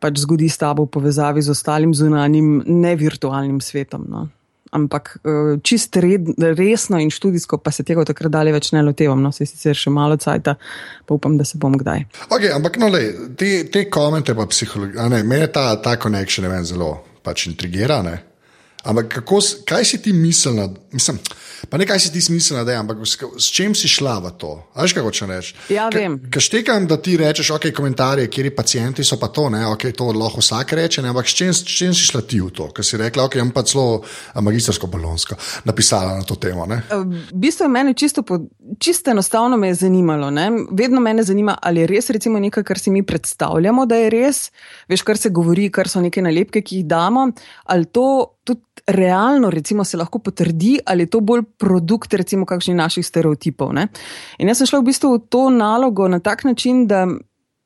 pač 0.00 0.18
zgodi 0.18 0.48
s 0.48 0.58
tabo 0.58 0.86
v 0.86 0.92
povezavi 0.94 1.42
z 1.42 1.50
ostalim 1.50 1.94
zunanjim, 1.94 2.62
ne 2.66 2.96
virtualnim 2.96 3.60
svetom. 3.60 4.06
No? 4.08 4.28
Ampak 4.72 5.18
eh, 5.24 5.58
čist 5.64 5.96
red, 5.96 6.28
resno 6.38 7.00
in 7.00 7.10
študijsko 7.10 7.58
pa 7.58 7.72
se 7.72 7.82
tega 7.82 8.04
takrat 8.04 8.32
dalje 8.32 8.52
več 8.52 8.72
ne 8.72 8.82
lotevam, 8.82 9.20
no 9.22 9.32
se 9.32 9.46
sicer 9.48 9.76
še 9.76 9.90
malo 9.90 10.16
cajta, 10.16 10.54
pa 11.04 11.14
upam, 11.14 11.36
da 11.40 11.44
se 11.44 11.58
bom 11.58 11.76
kdaj. 11.76 12.04
Okay, 12.28 12.52
ampak 12.54 12.78
no, 12.80 12.88
le, 12.92 13.32
te, 13.36 13.64
te 13.72 13.88
komente 13.90 14.36
pa 14.36 14.46
psihologija, 14.46 15.08
meni 15.18 15.42
je 15.42 15.52
ta, 15.52 15.72
ta 15.82 15.96
connection 16.00 16.48
zelo 16.64 17.07
pač 17.28 17.46
intrigira. 17.52 18.00
Ne? 18.02 18.16
Ampak 18.88 19.20
kako, 19.20 19.42
kaj 19.68 19.84
si 19.84 20.00
ti 20.02 20.16
mislila? 20.16 20.68
Mislim, 20.96 21.20
Pa 21.66 21.78
ne 21.78 21.86
kaj 21.86 21.98
si 22.00 22.12
ti 22.12 22.20
smiselna, 22.20 22.62
da 22.64 22.72
je, 22.72 22.78
ampak 22.78 22.98
s, 23.04 23.18
s 23.38 23.50
čim 23.50 23.74
si 23.74 23.88
šla 23.90 24.18
v 24.22 24.30
to? 24.38 24.52
Veš, 24.76 24.94
kako 24.94 25.10
če 25.10 25.26
rečeš? 25.26 25.48
Ja, 25.74 25.88
vem. 25.92 26.18
Kaj 26.30 26.44
štekam, 26.46 26.86
da 26.88 27.00
ti 27.02 27.16
rečeš, 27.18 27.50
ok, 27.56 27.68
komentarje, 27.74 28.28
kjer 28.30 28.52
pacijenti 28.54 29.04
so 29.04 29.18
pa 29.18 29.28
to, 29.34 29.48
ne, 29.50 29.64
ok, 29.66 29.88
to 29.96 30.06
lahko 30.14 30.42
vsak 30.44 30.76
reče, 30.78 31.02
ne, 31.02 31.10
ampak 31.10 31.26
s 31.28 31.34
čim, 31.34 31.50
s 31.54 31.64
čim 31.66 31.94
si 31.96 32.06
šla 32.06 32.22
ti 32.22 32.38
v 32.40 32.52
to? 32.54 32.68
Ker 32.74 32.86
si 32.86 33.00
rekla, 33.00 33.26
ok, 33.26 33.40
imam 33.40 33.50
pa 33.56 33.64
celo 33.66 34.04
magistrsko 34.38 34.86
balonsko 34.86 35.38
napisala 35.66 36.14
na 36.20 36.26
to 36.26 36.38
temo. 36.38 36.66
Ne? 36.70 36.80
V 36.92 37.42
bistvu 37.42 37.66
je 37.66 37.74
meni 37.74 37.96
čisto, 37.98 38.22
po, 38.22 38.38
čisto 38.78 39.10
enostavno 39.10 39.56
me 39.56 39.68
je 39.68 39.74
zanimalo. 39.74 40.30
Ne? 40.30 40.50
Vedno 40.70 41.00
me 41.00 41.22
zanima, 41.22 41.58
ali 41.62 41.80
je 41.80 41.86
res 41.86 42.10
recimo 42.10 42.38
nekaj, 42.38 42.62
kar 42.64 42.78
si 42.78 42.90
mi 42.90 43.02
predstavljamo, 43.02 43.86
da 43.86 43.96
je 43.96 44.10
res, 44.10 44.50
veš, 44.88 45.02
kar 45.02 45.16
se 45.16 45.30
govori, 45.30 45.70
kar 45.70 45.88
so 45.88 46.00
neke 46.00 46.22
nalepke, 46.22 46.62
ki 46.62 46.76
jih 46.76 46.86
damo, 46.86 47.30
ali 47.64 47.86
to 47.86 48.34
tudi 48.44 48.60
realno 48.86 49.50
recimo, 49.50 49.84
se 49.84 49.96
lahko 49.96 50.18
potrdi, 50.18 50.78
ali 50.86 51.02
je 51.02 51.10
to 51.10 51.20
bolj 51.20 51.42
produkt 51.58 52.14
recimo 52.14 52.46
kakšnih 52.46 52.76
naših 52.76 53.06
stereotipov. 53.06 53.72
Ne? 53.72 53.88
In 54.38 54.48
jaz 54.48 54.62
sem 54.62 54.70
šla 54.70 54.80
v 54.80 54.88
bistvu 54.88 55.12
v 55.16 55.24
to 55.28 55.48
nalogo 55.50 56.08
na 56.08 56.20
tak 56.20 56.44
način, 56.44 56.86
da 56.86 57.06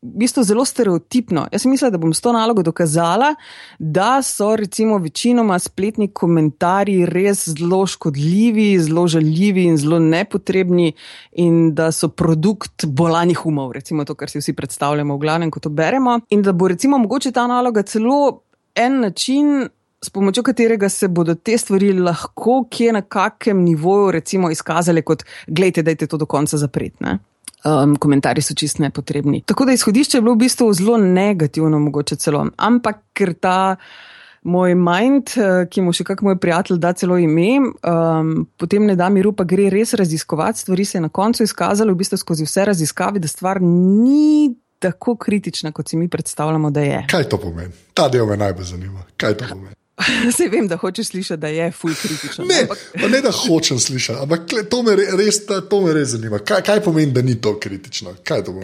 v 0.03 0.19
bistvu 0.19 0.43
zelo 0.43 0.65
stereotipno. 0.65 1.47
Jaz 1.53 1.67
mislim, 1.67 1.93
da 1.93 1.99
bom 1.99 2.15
s 2.15 2.21
to 2.21 2.33
nalogo 2.33 2.63
dokazala, 2.63 3.35
da 3.79 4.23
so 4.23 4.57
recimo 4.57 4.99
večinoma 4.99 5.59
spletni 5.59 6.09
komentarji 6.09 7.07
res 7.07 7.49
zelo 7.49 7.87
škodljivi, 7.87 8.79
zelo 8.83 9.07
žaljivi 9.07 9.65
in 9.65 9.77
zelo 9.77 9.99
nepotrebni 9.99 10.93
in 11.33 11.75
da 11.75 11.93
so 11.93 12.09
produkt 12.09 12.87
bolanih 12.87 13.47
umov, 13.47 13.73
recimo 13.73 14.05
to, 14.05 14.15
kar 14.15 14.31
si 14.31 14.43
vsi 14.43 14.53
predstavljamo 14.53 15.15
v 15.15 15.19
glavnem, 15.19 15.51
ko 15.51 15.61
to 15.61 15.71
beremo. 15.71 16.19
In 16.31 16.43
da 16.43 16.53
bo 16.53 16.69
recimo 16.69 16.99
mogoče 16.99 17.33
ta 17.33 17.47
naloga 17.47 17.83
celo 17.83 18.43
en 18.75 19.01
način 19.01 19.69
s 20.05 20.11
pomočjo 20.11 20.43
katerega 20.43 20.89
se 20.89 21.09
bodo 21.09 21.35
te 21.35 21.59
stvari 21.59 21.93
lahko 21.93 22.65
kje 22.71 22.93
na 22.93 23.03
kakem 23.03 23.63
nivoju 23.63 24.11
recimo 24.11 24.51
izkazali 24.51 25.03
kot, 25.03 25.23
gledajte, 25.47 25.83
dajte 25.83 26.07
to 26.07 26.17
do 26.17 26.27
konca 26.27 26.57
zapretne. 26.57 27.19
Um, 27.63 27.97
komentarji 27.97 28.43
so 28.43 28.55
čist 28.59 28.81
nepotrebni. 28.83 29.45
Tako 29.47 29.65
da 29.69 29.73
izhodišče 29.77 30.19
je 30.19 30.23
bilo 30.23 30.35
v 30.35 30.41
bistvu 30.43 30.73
zelo 30.75 30.97
negativno, 30.99 31.79
mogoče 31.79 32.17
celo. 32.19 32.47
Ampak 32.59 32.97
ker 33.15 33.35
ta 33.39 33.77
moj 34.43 34.75
mind, 34.75 35.31
eh, 35.37 35.67
ki 35.71 35.83
mu 35.83 35.93
še 35.95 36.05
kak 36.05 36.23
moj 36.23 36.37
prijatelj 36.43 36.81
da 36.83 36.93
celo 36.99 37.19
ime, 37.19 37.61
um, 37.63 38.33
potem 38.59 38.87
ne 38.87 38.97
da 38.99 39.09
miru, 39.09 39.33
pa 39.33 39.45
gre 39.45 39.69
res 39.71 39.95
raziskovati 39.95 40.59
stvari, 40.59 40.85
se 40.85 40.99
je 40.99 41.03
na 41.03 41.09
koncu 41.09 41.47
izkazalo 41.47 41.95
v 41.95 42.03
bistvu 42.03 42.19
skozi 42.19 42.47
vse 42.49 42.65
raziskave, 42.73 43.23
da 43.23 43.31
stvar 43.31 43.63
ni 43.63 44.57
tako 44.83 45.15
kritična, 45.17 45.71
kot 45.73 45.89
si 45.89 45.97
mi 45.97 46.09
predstavljamo, 46.09 46.71
da 46.71 46.81
je. 46.81 47.05
Kaj 47.11 47.29
to 47.31 47.39
pomeni? 47.39 47.73
Ta 47.95 48.09
del 48.09 48.27
me 48.27 48.37
najbolj 48.37 48.75
zanima. 48.75 49.07
Kaj 49.17 49.39
to 49.39 49.47
pomeni? 49.53 49.79
Se 50.37 50.49
vem, 50.49 50.69
da 50.69 50.77
hočeš 50.77 51.09
slišati, 51.09 51.41
da 51.41 51.49
je 51.49 51.71
fuj 51.73 51.95
kritičen. 52.03 52.47
Ne, 52.47 52.63
ampak... 52.63 52.79
ne, 53.11 53.21
da 53.21 53.31
hočem 53.33 53.79
slišati, 53.79 54.19
ampak 54.23 54.41
to 54.71 54.83
me 54.83 54.97
res, 54.97 55.41
to 55.47 55.81
me 55.81 55.93
res 55.95 56.15
zanima. 56.15 56.39
Kaj, 56.39 56.63
kaj 56.67 56.83
pomeni, 56.85 57.13
da 57.13 57.23
ni 57.23 57.37
to 57.41 57.55
kritično? 57.61 58.15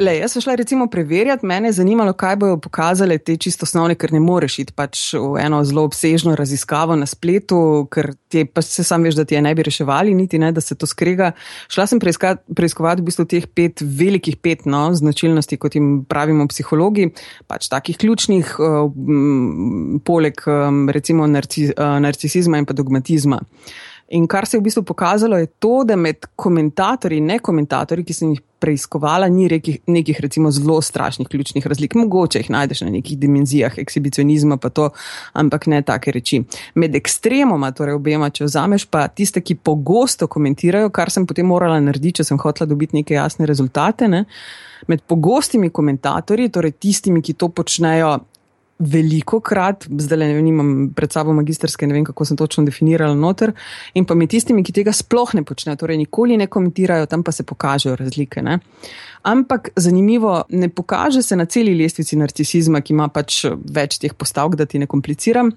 Le, 0.01 0.17
jaz 0.19 0.37
sem 0.37 0.45
šla 0.45 0.55
recimo 0.61 0.89
preverjati, 0.91 1.47
mene 1.47 1.69
je 1.69 1.79
zanimalo, 1.81 2.13
kaj 2.13 2.37
bojo 2.37 2.59
pokazale 2.61 3.19
te 3.19 3.37
čisto 3.37 3.67
osnovne, 3.69 3.95
ker 3.99 4.13
ne 4.13 4.21
moreš 4.21 4.59
iti 4.65 4.77
pač 4.77 5.13
v 5.15 5.37
eno 5.43 5.63
zelo 5.65 5.85
obsežno 5.89 6.37
raziskavo 6.39 6.97
na 6.97 7.07
spletu, 7.07 7.89
ker 7.93 8.13
ti 8.29 8.45
pa 8.45 8.63
se 8.63 8.85
sam 8.85 9.03
veš, 9.03 9.19
da 9.19 9.25
ti 9.25 9.35
je 9.35 9.43
ne 9.43 9.55
bi 9.55 9.65
reševali, 9.67 10.15
niti 10.15 10.39
ne, 10.39 10.53
da 10.53 10.61
se 10.61 10.77
to 10.79 10.87
skrega. 10.87 11.33
Šla 11.69 11.87
sem 11.87 12.01
preiskovati 12.01 13.03
v 13.03 13.09
bistvu 13.09 13.27
teh 13.29 13.47
pet 13.47 13.83
velikih 13.83 14.37
pet 14.37 14.67
no, 14.67 14.89
značilnosti, 14.95 15.59
kot 15.61 15.77
jim 15.79 16.05
pravimo 16.09 16.47
psihologi, 16.51 17.11
pač 17.49 17.69
takih 17.73 17.99
ključnih, 17.99 18.55
uh, 18.61 18.81
m, 18.89 20.01
poleg 20.05 20.41
um, 20.47 20.87
recimo 20.95 21.27
narci, 21.27 21.71
uh, 21.73 21.99
narcisizma 22.05 22.61
in 22.61 22.69
pa 22.69 22.77
dogmatizma. 22.77 23.43
In 24.09 24.27
kar 24.27 24.47
se 24.47 24.57
je 24.57 24.61
v 24.61 24.65
bistvu 24.65 24.83
pokazalo, 24.83 25.37
je 25.37 25.47
to, 25.47 25.83
da 25.85 25.97
med 25.97 26.27
komentatorji 26.37 27.19
in 27.21 27.27
ne 27.29 27.39
komentatorji, 27.45 28.07
ki 28.09 28.15
sem 28.17 28.31
jih 28.33 28.41
preiskovala, 28.59 29.29
ni 29.29 29.49
rekih, 29.49 29.83
nekih 29.87 30.21
recimo 30.25 30.51
zelo 30.51 30.81
strašnih 30.83 31.29
ključnih 31.29 31.67
razlik. 31.67 31.95
Mogoče 31.95 32.41
jih 32.41 32.49
najdeš 32.51 32.81
na 32.87 32.91
nekih 32.91 33.19
dimenzijah 33.19 33.77
ekshibicionizma, 33.79 34.57
pa 34.57 34.71
to, 34.73 34.89
ampak 35.33 35.67
ne 35.67 35.83
take 35.83 36.13
reči. 36.17 36.41
Med 36.75 36.97
ekstremoma, 36.97 37.71
torej 37.77 37.99
obema, 37.99 38.31
če 38.31 38.49
vzameš 38.49 38.89
pa 38.89 39.05
tiste, 39.09 39.45
ki 39.45 39.59
pogosto 39.61 40.27
komentirajo, 40.27 40.89
kar 40.91 41.13
sem 41.13 41.29
potem 41.29 41.47
morala 41.47 41.77
narediti, 41.81 42.23
če 42.23 42.31
sem 42.31 42.41
hotela 42.41 42.69
dobiti 42.71 42.97
neke 42.97 43.15
jasne 43.15 43.47
rezultate. 43.47 44.09
Ne? 44.09 44.25
Med 44.89 45.05
pogostimi 45.05 45.69
komentatorji, 45.71 46.49
torej 46.55 46.79
tistimi, 46.81 47.23
ki 47.23 47.37
to 47.37 47.53
počnejo 47.53 48.17
veliko 48.79 49.41
krat, 49.41 49.87
zdaj 49.91 50.19
ne 50.19 50.49
imam 50.49 50.71
pred 50.95 51.13
sabo 51.13 51.33
magistrske, 51.35 51.87
ne 51.87 51.97
vem 51.97 52.05
kako 52.07 52.25
sem 52.25 52.37
točno 52.37 52.65
definirala 52.65 53.15
noter, 53.19 53.53
in 53.95 54.07
pa 54.07 54.15
med 54.15 54.31
tistimi, 54.31 54.63
ki 54.65 54.75
tega 54.77 54.95
sploh 54.95 55.35
ne 55.35 55.43
počnejo, 55.47 55.81
torej 55.81 55.99
nikoli 55.99 56.37
ne 56.39 56.47
komentirajo, 56.47 57.09
tam 57.11 57.25
pa 57.27 57.35
se 57.35 57.43
pokažejo 57.47 57.97
razlike. 57.99 58.43
Ne? 58.43 58.59
Ampak 59.27 59.73
zanimivo, 59.77 60.45
ne 60.49 60.69
pokaže 60.69 61.23
se 61.23 61.37
na 61.37 61.45
celi 61.45 61.75
lestvici 61.79 62.17
narcisizma, 62.17 62.81
ki 62.81 62.95
ima 62.95 63.09
pač 63.11 63.43
več 63.51 63.99
teh 63.99 64.15
postavk, 64.15 64.55
da 64.55 64.67
ti 64.67 64.79
ne 64.79 64.87
kompliciram. 64.87 65.51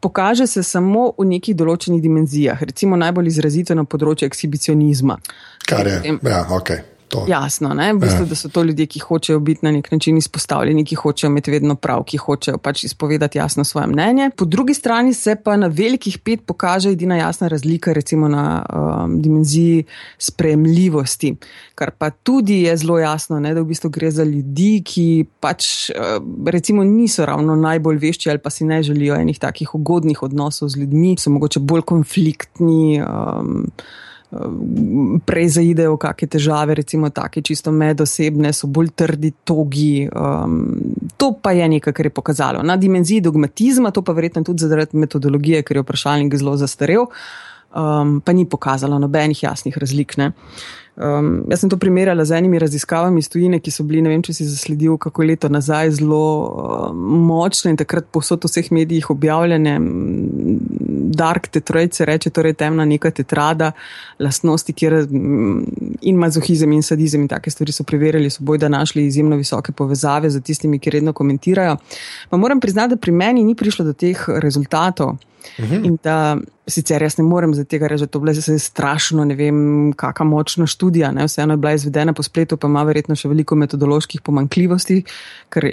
Pokaže 0.00 0.46
se 0.50 0.62
samo 0.66 1.12
v 1.18 1.28
nekih 1.30 1.56
določenih 1.56 2.02
dimenzijah, 2.02 2.66
recimo 2.66 2.98
najbolj 2.98 3.30
izrazito 3.30 3.78
na 3.78 3.86
področju 3.86 4.26
ekshibicionizma. 4.26 5.20
Kar 5.70 5.86
je, 5.86 6.18
ja, 6.18 6.44
ok. 6.50 6.95
To. 7.16 7.24
Jasno, 7.28 7.72
v 7.72 7.98
bistvu, 8.00 8.24
ja. 8.24 8.28
da 8.28 8.36
so 8.36 8.48
to 8.52 8.62
ljudje, 8.62 8.86
ki 8.86 9.00
hočejo 9.00 9.40
biti 9.40 9.64
na 9.64 9.70
nek 9.72 9.88
način 9.92 10.16
izpostavljeni, 10.16 10.84
ki 10.84 10.94
hočejo 10.94 11.30
imeti 11.30 11.50
vedno 11.50 11.74
prav, 11.74 12.04
ki 12.04 12.20
hočejo 12.20 12.58
pač 12.58 12.84
izpovedati 12.84 13.38
jasno 13.38 13.64
svoje 13.64 13.86
mnenje. 13.86 14.30
Po 14.36 14.44
drugi 14.44 14.74
strani 14.74 15.14
se 15.14 15.36
pa 15.44 15.56
na 15.56 15.66
velikih 15.66 16.18
pet 16.18 16.44
pokaže 16.46 16.90
edina 16.92 17.16
jasna 17.16 17.48
razlika, 17.48 17.92
recimo 17.92 18.28
na 18.28 18.66
um, 18.68 19.20
dimenziji 19.22 19.84
spremljivosti, 20.18 21.34
kar 21.74 21.90
pa 21.98 22.10
tudi 22.10 22.62
je 22.62 22.76
zelo 22.76 22.98
jasno, 22.98 23.40
ne, 23.40 23.54
da 23.54 23.60
v 23.60 23.72
bistvu 23.72 23.90
gre 23.90 24.10
za 24.10 24.24
ljudi, 24.24 24.82
ki 24.84 25.26
pač 25.40 25.90
uh, 25.90 26.20
recimo 26.46 26.84
niso 26.84 27.26
ravno 27.26 27.56
najbolj 27.56 28.02
vešči 28.02 28.30
ali 28.30 28.38
pa 28.38 28.50
si 28.50 28.64
ne 28.64 28.82
želijo 28.82 29.16
enih 29.16 29.38
takih 29.38 29.74
ugodnih 29.74 30.22
odnosov 30.22 30.68
z 30.68 30.84
ljudmi, 30.84 31.16
so 31.18 31.30
mogoče 31.30 31.60
bolj 31.60 31.82
konfliktni. 31.82 33.00
Um, 33.00 33.64
prej 35.26 35.48
zaidejo 35.58 35.94
v 35.94 36.00
kakšne 36.02 36.28
težave, 36.36 36.76
recimo 36.78 37.10
take 37.10 37.42
čisto 37.42 37.72
medosebne, 37.72 38.52
so 38.52 38.68
bolj 38.70 38.92
trdi, 38.96 39.32
togi. 39.44 40.06
Um, 40.08 40.76
to 41.16 41.32
pa 41.42 41.52
je 41.56 41.68
nekaj, 41.68 41.92
kar 41.96 42.06
je 42.06 42.14
pokazalo. 42.14 42.62
Na 42.62 42.76
dimenziji 42.76 43.24
dogmatizma, 43.24 43.90
to 43.90 44.02
pa 44.02 44.12
verjetno 44.16 44.44
tudi 44.44 44.66
zaradi 44.66 44.96
metodologije, 44.96 45.62
ker 45.62 45.80
je 45.80 45.84
vprašalnik 45.86 46.36
zelo 46.36 46.56
zastarel, 46.56 47.06
um, 47.74 48.20
pa 48.20 48.32
ni 48.32 48.48
pokazalo 48.48 48.98
nobenih 48.98 49.42
jasnih 49.42 49.78
razlik. 49.78 50.16
Ne. 50.16 50.32
Um, 50.96 51.42
jaz 51.50 51.60
sem 51.60 51.68
to 51.68 51.76
primerjala 51.76 52.24
z 52.24 52.38
enimi 52.38 52.58
raziskavami 52.58 53.20
iz 53.20 53.28
tujine, 53.28 53.58
ki 53.60 53.70
so 53.70 53.84
bili, 53.84 54.00
ne 54.00 54.08
vem, 54.08 54.22
če 54.24 54.32
si 54.32 54.46
zasledil, 54.48 54.94
kako 54.96 55.26
leto 55.28 55.50
nazaj, 55.52 55.90
zelo 55.98 56.20
uh, 56.40 56.86
močne 56.96 57.74
in 57.74 57.76
takrat 57.76 58.08
posod 58.08 58.46
v 58.46 58.48
vseh 58.48 58.70
medijih 58.72 59.10
objavljene. 59.12 59.76
Dark 61.16 61.50
tetroid 61.52 61.92
se 61.92 62.08
reče, 62.08 62.32
torej 62.32 62.56
temna 62.56 62.88
neka 62.88 63.12
tetrada, 63.12 63.74
lastnosti, 64.20 64.72
kjer 64.72 65.02
in 66.00 66.16
mazohizem 66.16 66.72
in 66.72 66.82
sadizem 66.84 67.26
in 67.26 67.28
take 67.28 67.52
stvari 67.52 67.76
so 67.76 67.84
preverjali, 67.84 68.32
so 68.32 68.44
boj 68.48 68.64
da 68.64 68.72
našli 68.72 69.04
izjemno 69.04 69.36
visoke 69.36 69.76
povezave 69.76 70.32
z 70.32 70.40
tistimi, 70.40 70.80
ki 70.80 70.96
redno 70.96 71.12
komentirajo. 71.12 71.76
Pa 72.32 72.40
moram 72.40 72.60
priznati, 72.60 72.96
da 72.96 73.00
pri 73.00 73.12
meni 73.12 73.44
ni 73.44 73.54
prišlo 73.54 73.84
do 73.84 73.92
teh 73.92 74.24
rezultatov. 74.40 75.18
Uhum. 75.58 75.84
In 75.84 75.98
da 76.02 76.36
sicer 76.66 77.02
jaz 77.02 77.18
ne 77.18 77.24
morem 77.24 77.54
za 77.54 77.64
tega 77.64 77.88
reči, 77.88 78.04
da 78.04 78.06
to 78.06 78.18
je 78.18 78.34
bilo 78.34 78.58
strašno, 78.58 79.24
ne 79.24 79.34
vem, 79.34 79.92
kakšna 79.96 80.26
močna 80.26 80.66
študija. 80.66 81.12
Ne? 81.12 81.26
Vseeno 81.26 81.54
je 81.54 81.62
bila 81.62 81.72
izvedena 81.72 82.12
po 82.12 82.22
spletu, 82.22 82.56
pa 82.56 82.68
ima 82.68 82.82
verjetno 82.82 83.16
še 83.16 83.28
veliko 83.28 83.56
metodoloških 83.56 84.22
pomankljivosti, 84.26 85.02
ker 85.48 85.70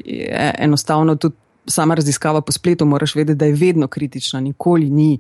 enostavno 0.58 1.15
tudi 1.15 1.36
sama 1.68 1.96
raziskava 1.96 2.42
po 2.42 2.51
spletu 2.51 2.86
moraš 2.86 3.15
vedeti, 3.15 3.38
da 3.39 3.46
je 3.46 3.53
vedno 3.56 3.88
kritična, 3.88 4.39
nikoli 4.39 4.89
ni 4.89 5.20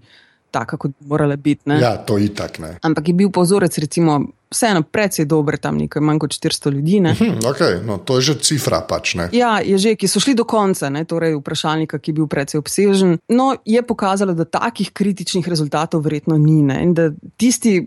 taka, 0.53 0.77
kot 0.77 0.93
bi 0.93 1.09
morala 1.09 1.35
biti. 1.35 1.65
Ne? 1.71 1.79
Ja, 1.81 1.95
to 1.97 2.17
je 2.21 2.29
itak. 2.29 2.59
Ne? 2.61 2.75
Ampak 2.85 3.09
je 3.09 3.15
bil 3.17 3.31
pozorec, 3.33 3.77
recimo, 3.81 4.19
vseeno 4.53 4.83
precej 4.85 5.25
dober, 5.25 5.57
tam 5.57 5.79
nekaj 5.81 6.03
manj 6.05 6.21
kot 6.21 6.35
400 6.37 6.73
ljudi. 6.75 6.99
Mhm, 7.01 7.41
okay, 7.49 7.79
no, 7.85 7.97
to 7.97 8.19
je 8.21 8.29
že 8.29 8.35
cifra. 8.45 8.83
Pač, 8.87 9.15
ja, 9.33 9.57
je 9.65 9.77
že, 9.81 9.95
ki 9.97 10.07
so 10.07 10.21
šli 10.21 10.35
do 10.37 10.45
konca, 10.45 10.91
ne, 10.93 11.03
torej 11.09 11.35
vprašalnika, 11.39 11.97
ki 11.97 12.13
je 12.13 12.17
bil 12.21 12.29
precej 12.29 12.61
obsežen. 12.61 13.17
No, 13.33 13.53
je 13.65 13.81
pokazalo, 13.81 14.37
da 14.37 14.45
takih 14.45 14.93
kritičnih 14.93 15.47
rezultatov 15.49 16.05
verjetno 16.05 16.37
ni. 16.37 16.61
Ne, 16.63 16.79
tisti, 17.41 17.81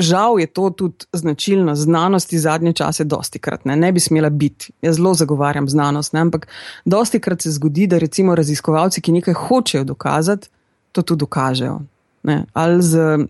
žal 0.00 0.40
je 0.40 0.46
to 0.46 0.70
tudi 0.70 1.06
značilno 1.12 1.74
znanosti 1.74 2.38
zadnje 2.38 2.72
čase, 2.72 3.04
dosti 3.04 3.38
krat 3.38 3.64
ne, 3.64 3.76
ne 3.76 3.92
bi 3.92 4.00
smela 4.00 4.30
biti. 4.30 4.72
Jaz 4.82 4.96
zelo 4.96 5.14
zagovarjam 5.14 5.68
znanost, 5.68 6.12
ne, 6.12 6.20
ampak 6.20 6.48
dosti 6.84 7.20
krat 7.20 7.42
se 7.42 7.50
zgodi, 7.50 7.86
da 7.86 7.98
recimo 7.98 8.34
raziskovalci, 8.34 9.00
ki 9.00 9.12
nekaj 9.12 9.34
hočejo 9.34 9.84
dokazati, 9.84 10.48
to 10.92 11.02
tudi 11.02 11.20
dokažejo. 11.20 11.80
Ne, 12.22 12.44
ali 12.52 12.82
z 12.82 13.26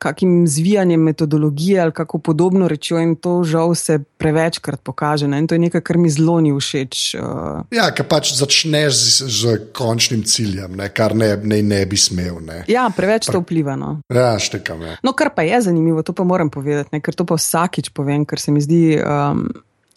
kakim 0.00 0.48
zvijanjem 0.48 1.00
metodologije 1.00 1.80
ali 1.80 1.92
kako 1.92 2.18
podobno 2.18 2.68
rečjo, 2.68 2.98
in 2.98 3.16
to 3.16 3.44
žal 3.44 3.74
se 3.74 3.98
prevečkrat 4.18 4.80
pokaže. 4.80 5.28
Ne? 5.28 5.38
In 5.38 5.46
to 5.46 5.54
je 5.54 5.58
nekaj, 5.58 5.80
kar 5.80 5.98
mi 5.98 6.10
zelo 6.10 6.40
ni 6.40 6.52
všeč. 6.56 7.14
Uh... 7.14 7.60
Ja, 7.70 7.90
ker 7.92 8.08
pač 8.08 8.32
začneš 8.32 8.96
z, 8.96 9.28
z 9.28 9.58
končnim 9.76 10.22
ciljem, 10.24 10.78
ne? 10.80 10.88
kar 10.88 11.12
ne, 11.16 11.34
ne, 11.36 11.60
ne 11.62 11.82
bi 11.86 12.00
smel. 12.00 12.40
Ne? 12.40 12.62
Ja, 12.68 12.88
preveč 12.96 13.28
to 13.28 13.42
vpliva. 13.44 13.76
No. 13.76 13.98
Ja, 14.08 14.38
štekam. 14.40 14.80
Ja. 14.88 14.96
No, 15.04 15.12
kar 15.12 15.34
pa 15.36 15.44
je 15.44 15.60
zanimivo, 15.68 16.02
to 16.02 16.16
pa 16.16 16.24
moram 16.24 16.48
povedati, 16.50 16.96
ne? 16.96 17.04
ker 17.04 17.14
to 17.14 17.28
pa 17.28 17.36
vsakič 17.36 17.92
povem, 17.92 18.24
ker 18.24 18.40
se 18.40 18.56
mi 18.56 18.64
zdi. 18.64 18.96
Um, 19.04 19.50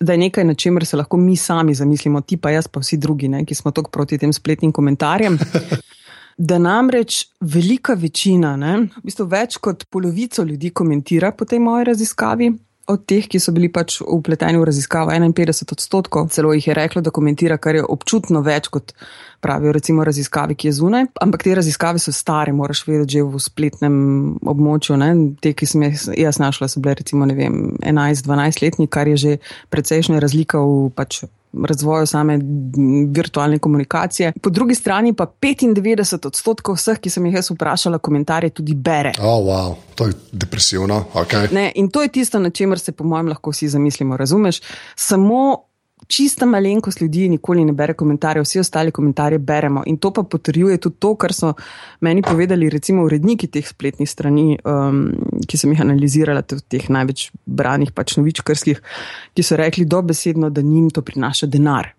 Da 0.03 0.17
je 0.17 0.19
nekaj, 0.19 0.43
na 0.43 0.55
čemer 0.57 0.83
se 0.89 0.97
lahko 0.97 1.15
mi 1.21 1.35
sami 1.37 1.75
zamislimo, 1.77 2.19
ti 2.25 2.35
pa 2.35 2.49
jaz, 2.51 2.65
pa 2.67 2.81
vsi 2.81 2.97
drugi, 2.99 3.29
ne, 3.31 3.43
ki 3.45 3.55
smo 3.55 3.71
tako 3.71 3.91
proti 3.93 4.17
tem 4.19 4.33
spletnim 4.33 4.73
komentarjem. 4.73 5.37
da 6.37 6.57
namreč 6.57 7.25
velika 7.41 7.93
večina, 7.93 8.55
ne, 8.57 8.77
v 8.97 9.07
bistvu 9.07 9.27
več 9.29 9.57
kot 9.63 9.85
polovico 9.89 10.43
ljudi 10.43 10.73
komentira 10.73 11.31
po 11.31 11.45
tej 11.45 11.59
moji 11.59 11.89
raziskavi. 11.91 12.53
Od 12.91 13.05
teh, 13.07 13.29
ki 13.31 13.39
so 13.39 13.53
bili 13.55 13.69
pač 13.71 14.01
upleteni 14.01 14.59
v 14.59 14.65
raziskavo, 14.67 15.11
51 15.11 15.71
odstotkov, 15.71 16.27
celo 16.35 16.51
jih 16.51 16.65
je 16.67 16.75
reklo, 16.75 17.01
da 17.01 17.13
komentira, 17.15 17.55
kar 17.57 17.79
je 17.79 17.83
občutno 17.87 18.41
več 18.43 18.67
kot 18.67 18.91
pravijo, 19.43 19.75
recimo, 19.75 20.05
raziskave, 20.07 20.55
ki 20.55 20.71
je 20.71 20.77
zunaj. 20.79 21.05
Ampak 21.21 21.43
te 21.43 21.55
raziskave 21.55 21.99
so 21.99 22.15
stare, 22.15 22.55
moraš 22.55 22.85
vedeti, 22.87 23.19
že 23.19 23.27
v 23.27 23.43
spletnem 23.43 23.95
območju. 24.39 24.97
Ne? 25.01 25.11
Te, 25.43 25.53
ki 25.57 25.69
sem 25.69 25.87
jih 25.89 26.09
jaz 26.23 26.39
našla, 26.41 26.71
so 26.71 26.83
bile 26.83 26.97
recimo 27.03 27.27
11-12 27.27 28.63
letni, 28.63 28.87
kar 28.87 29.11
je 29.11 29.17
že 29.23 29.37
precejšnja 29.73 30.23
razlika 30.23 30.63
v 30.63 30.89
pač 30.95 31.23
razvoju 31.53 32.05
same 32.05 32.39
virtualne 33.15 33.59
komunikacije. 33.59 34.33
Po 34.41 34.49
drugi 34.49 34.75
strani 34.75 35.13
pa 35.13 35.25
95 35.25 36.27
odstotkov 36.27 36.75
vseh, 36.75 36.99
ki 36.99 37.09
sem 37.09 37.25
jih 37.25 37.37
jaz 37.37 37.51
vprašala, 37.53 38.01
komentarje 38.01 38.49
tudi 38.49 38.73
bere. 38.75 39.13
Oh, 39.19 39.43
wow. 39.45 39.75
To 39.95 40.07
je 40.09 40.13
depresivno. 40.31 41.03
Okay. 41.13 41.53
Ne, 41.53 41.71
in 41.75 41.89
to 41.89 42.01
je 42.01 42.09
tisto, 42.09 42.39
na 42.39 42.49
čemer 42.49 42.79
se, 42.79 42.91
po 42.91 43.03
mojem, 43.03 43.29
lahko 43.29 43.53
vsi 43.53 43.69
zamislimo. 43.69 44.17
Razumeš? 44.17 44.61
Samo 44.95 45.63
čista 46.13 46.45
malenkost 46.45 47.01
ljudi 47.01 47.29
nikoli 47.29 47.65
ne 47.65 47.73
bere 47.73 47.93
komentarjev, 47.97 48.43
vsi 48.45 48.59
ostali 48.59 48.91
komentarje 48.91 49.39
beremo. 49.39 49.83
In 49.85 49.97
to 49.97 50.11
pa 50.13 50.23
potrjuje 50.23 50.77
tudi 50.77 50.95
to, 50.99 51.15
kar 51.15 51.33
so 51.33 51.53
meni 52.01 52.21
povedali, 52.21 52.69
recimo, 52.69 53.05
uredniki 53.07 53.47
teh 53.47 53.65
spletnih 53.67 54.09
strani, 54.09 54.57
um, 54.69 55.01
ki 55.49 55.57
sem 55.57 55.73
jih 55.73 55.81
analizirala, 55.81 56.43
teh 56.45 56.85
največ 56.89 57.25
branih, 57.45 57.91
pač 57.95 58.17
novičkarskih, 58.19 58.83
ki 59.33 59.45
so 59.45 59.57
rekli 59.57 59.87
dobesedno, 59.89 60.51
da 60.53 60.61
njim 60.61 60.91
to 60.93 61.01
prinaša 61.01 61.49
denar. 61.49 61.93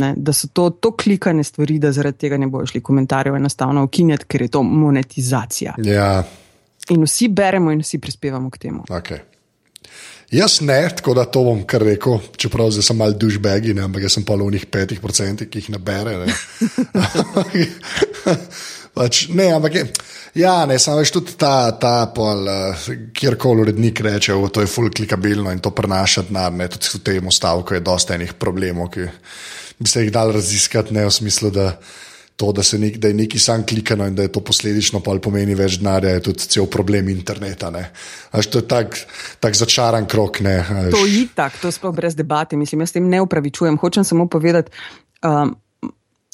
Ne, 0.00 0.12
da 0.16 0.32
so 0.34 0.46
to, 0.54 0.68
to 0.70 0.92
klikane 0.94 1.42
stvari, 1.44 1.80
da 1.82 1.90
zaradi 1.92 2.26
tega 2.26 2.38
ne 2.38 2.46
bojo 2.50 2.68
šli 2.70 2.82
komentarjev 2.82 3.38
enostavno 3.38 3.82
ukinjati, 3.86 4.26
ker 4.30 4.46
je 4.46 4.52
to 4.54 4.62
monetizacija. 4.62 5.74
Ja. 5.86 6.12
In 6.94 7.02
vsi 7.06 7.28
beremo 7.28 7.74
in 7.74 7.82
vsi 7.82 7.98
prispevamo 8.02 8.50
k 8.50 8.66
temu. 8.66 8.84
Okay. 8.86 9.26
Jaz 10.30 10.60
ne, 10.60 10.88
tako 10.96 11.14
da 11.14 11.24
to 11.26 11.42
bom 11.42 11.64
kar 11.66 11.82
rekel, 11.82 12.20
čeprav 12.38 12.70
sem 12.70 12.96
mal 12.96 13.16
dušbegi, 13.18 13.74
ampak 13.82 14.04
jaz 14.06 14.14
sem 14.14 14.24
pa 14.26 14.36
v 14.38 14.52
njih 14.54 14.66
petih 14.70 15.00
procentih, 15.02 15.48
ki 15.50 15.58
jih 15.58 15.70
nabere. 15.74 16.20
Ne. 16.22 16.34
pač, 18.94 19.24
ne, 19.34 19.48
ampak 19.56 19.74
je, 19.74 19.82
ja, 20.38 20.54
ne, 20.70 20.78
samo 20.78 21.00
več 21.02 21.10
tudi 21.14 21.34
ta, 21.40 21.72
ta 21.82 21.94
pol, 22.14 22.46
uh, 22.46 22.86
kjerkoli 23.16 23.66
urednik 23.66 24.04
reče, 24.06 24.36
da 24.38 24.46
je 24.46 24.52
to 24.54 24.66
full 24.70 24.92
klikabilno 24.94 25.50
in 25.50 25.62
to 25.62 25.74
prenaša 25.74 26.28
denar, 26.28 26.54
ne, 26.54 26.68
tudi 26.70 26.94
v 26.94 27.02
tem 27.10 27.32
stavku 27.34 27.74
je 27.74 27.82
dosta 27.82 28.14
enih 28.14 28.36
problemov, 28.38 28.92
ki 28.94 29.08
bi 29.80 29.90
se 29.90 30.04
jih 30.04 30.12
dal 30.14 30.30
raziskati, 30.36 30.94
ne 30.94 31.08
v 31.08 31.16
smislu, 31.16 31.50
da 31.50 31.72
to, 32.40 32.52
da, 32.56 32.64
nek, 32.78 32.96
da 32.96 33.08
je 33.08 33.14
neki 33.14 33.38
sam 33.38 33.66
klikano 33.66 34.06
in 34.08 34.14
da 34.16 34.24
je 34.24 34.32
to 34.32 34.40
posledično 34.40 35.02
pomeni 35.04 35.54
več 35.54 35.76
denarja, 35.80 36.16
je 36.16 36.22
tudi 36.30 36.48
cel 36.54 36.68
problem 36.72 37.10
interneta. 37.12 37.68
Až 38.32 38.48
to 38.48 38.62
je 38.62 38.68
tak, 38.68 38.96
tak 39.44 39.58
začaran 39.58 40.08
krok. 40.08 40.40
Ne, 40.40 40.60
to 40.90 41.04
je 41.04 41.26
itak, 41.26 41.60
to 41.60 41.72
sploh 41.74 41.92
brez 41.94 42.16
debate. 42.16 42.56
Mislim, 42.56 42.80
jaz 42.80 42.96
tem 42.96 43.08
ne 43.08 43.20
upravičujem. 43.20 43.76
Hočem 43.80 44.08
samo 44.08 44.28
povedati. 44.28 44.72
Um, 45.20 45.58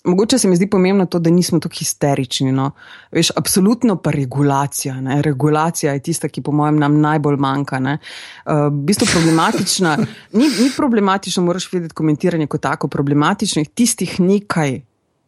Mogoče 0.07 0.39
se 0.39 0.47
mi 0.47 0.55
zdi 0.55 0.69
pomembno 0.71 1.09
to, 1.11 1.19
da 1.19 1.31
nismo 1.35 1.59
tako 1.59 1.75
histerični. 1.81 2.53
No. 2.55 2.69
Veš, 3.11 3.33
absolutno 3.37 3.97
pa 3.99 4.13
regulacija. 4.15 5.01
Ne. 5.03 5.19
Regulacija 5.23 5.97
je 5.97 6.05
tista, 6.07 6.31
ki 6.31 6.45
po 6.47 6.55
mojem 6.55 6.79
nam 6.79 7.01
najbolj 7.03 7.41
manjka. 7.43 7.81
Uh, 7.83 8.69
v 8.71 8.85
bistvu 8.87 9.09
problematična. 9.11 9.97
Ni, 10.39 10.47
ni 10.47 10.71
problematično, 10.77 11.43
moraš 11.43 11.67
videti 11.73 11.99
komentiranje 11.99 12.47
kot 12.47 12.63
tako. 12.63 12.89
Problematično 12.89 13.67
je 13.67 13.73
tistih 13.75 14.21
nekaj 14.21 14.79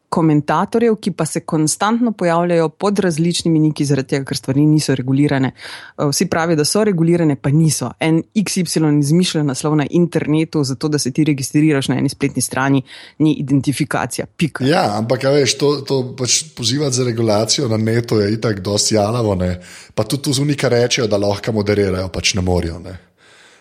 komentatorjev, 0.08 0.96
ki 0.96 1.12
pa 1.12 1.26
se 1.26 1.40
konstantno 1.40 2.12
pojavljajo 2.12 2.68
pod 2.68 2.98
različnimi 2.98 3.58
niki, 3.58 3.84
zaradi 3.84 4.14
tega, 4.14 4.24
ker 4.28 4.36
stvari 4.36 4.64
niso 4.66 4.94
regulirane. 4.94 5.52
Eh, 5.52 6.04
vsi 6.10 6.26
pravijo, 6.30 6.56
da 6.56 6.64
so 6.64 6.84
regulirane, 6.84 7.36
pa 7.36 7.50
niso. 7.50 7.90
En 8.00 8.22
XY 8.34 8.98
izmišlja 9.00 9.42
naslov 9.42 9.76
na 9.76 9.86
internetu, 9.90 10.64
zato 10.64 10.88
da 10.88 10.98
se 10.98 11.12
ti 11.12 11.24
registriraš 11.24 11.88
na 11.88 11.98
eni 11.98 12.08
spletni 12.08 12.42
strani, 12.42 12.82
ni 13.18 13.34
identifikacija. 13.42 14.26
Pika. 14.36 14.64
Ja, 14.64 14.98
ampak 14.98 15.24
ja, 15.24 15.34
veš, 15.34 15.58
to, 15.58 15.74
to 15.86 16.00
pač 16.18 16.42
pozivati 16.56 16.96
za 16.96 17.04
regulacijo 17.04 17.68
na 17.68 17.76
netu 17.76 18.20
je 18.20 18.32
itak 18.32 18.60
dosti 18.60 18.94
jalavo, 18.94 19.34
ne? 19.34 19.60
pa 19.94 20.04
tudi 20.04 20.22
tu 20.22 20.32
zunika 20.32 20.68
rečejo, 20.68 21.06
da 21.06 21.18
lahko 21.18 21.52
moderirajo, 21.52 22.08
pač 22.08 22.34
ne 22.34 22.42
morajo. 22.42 22.78
Ne? 22.78 23.07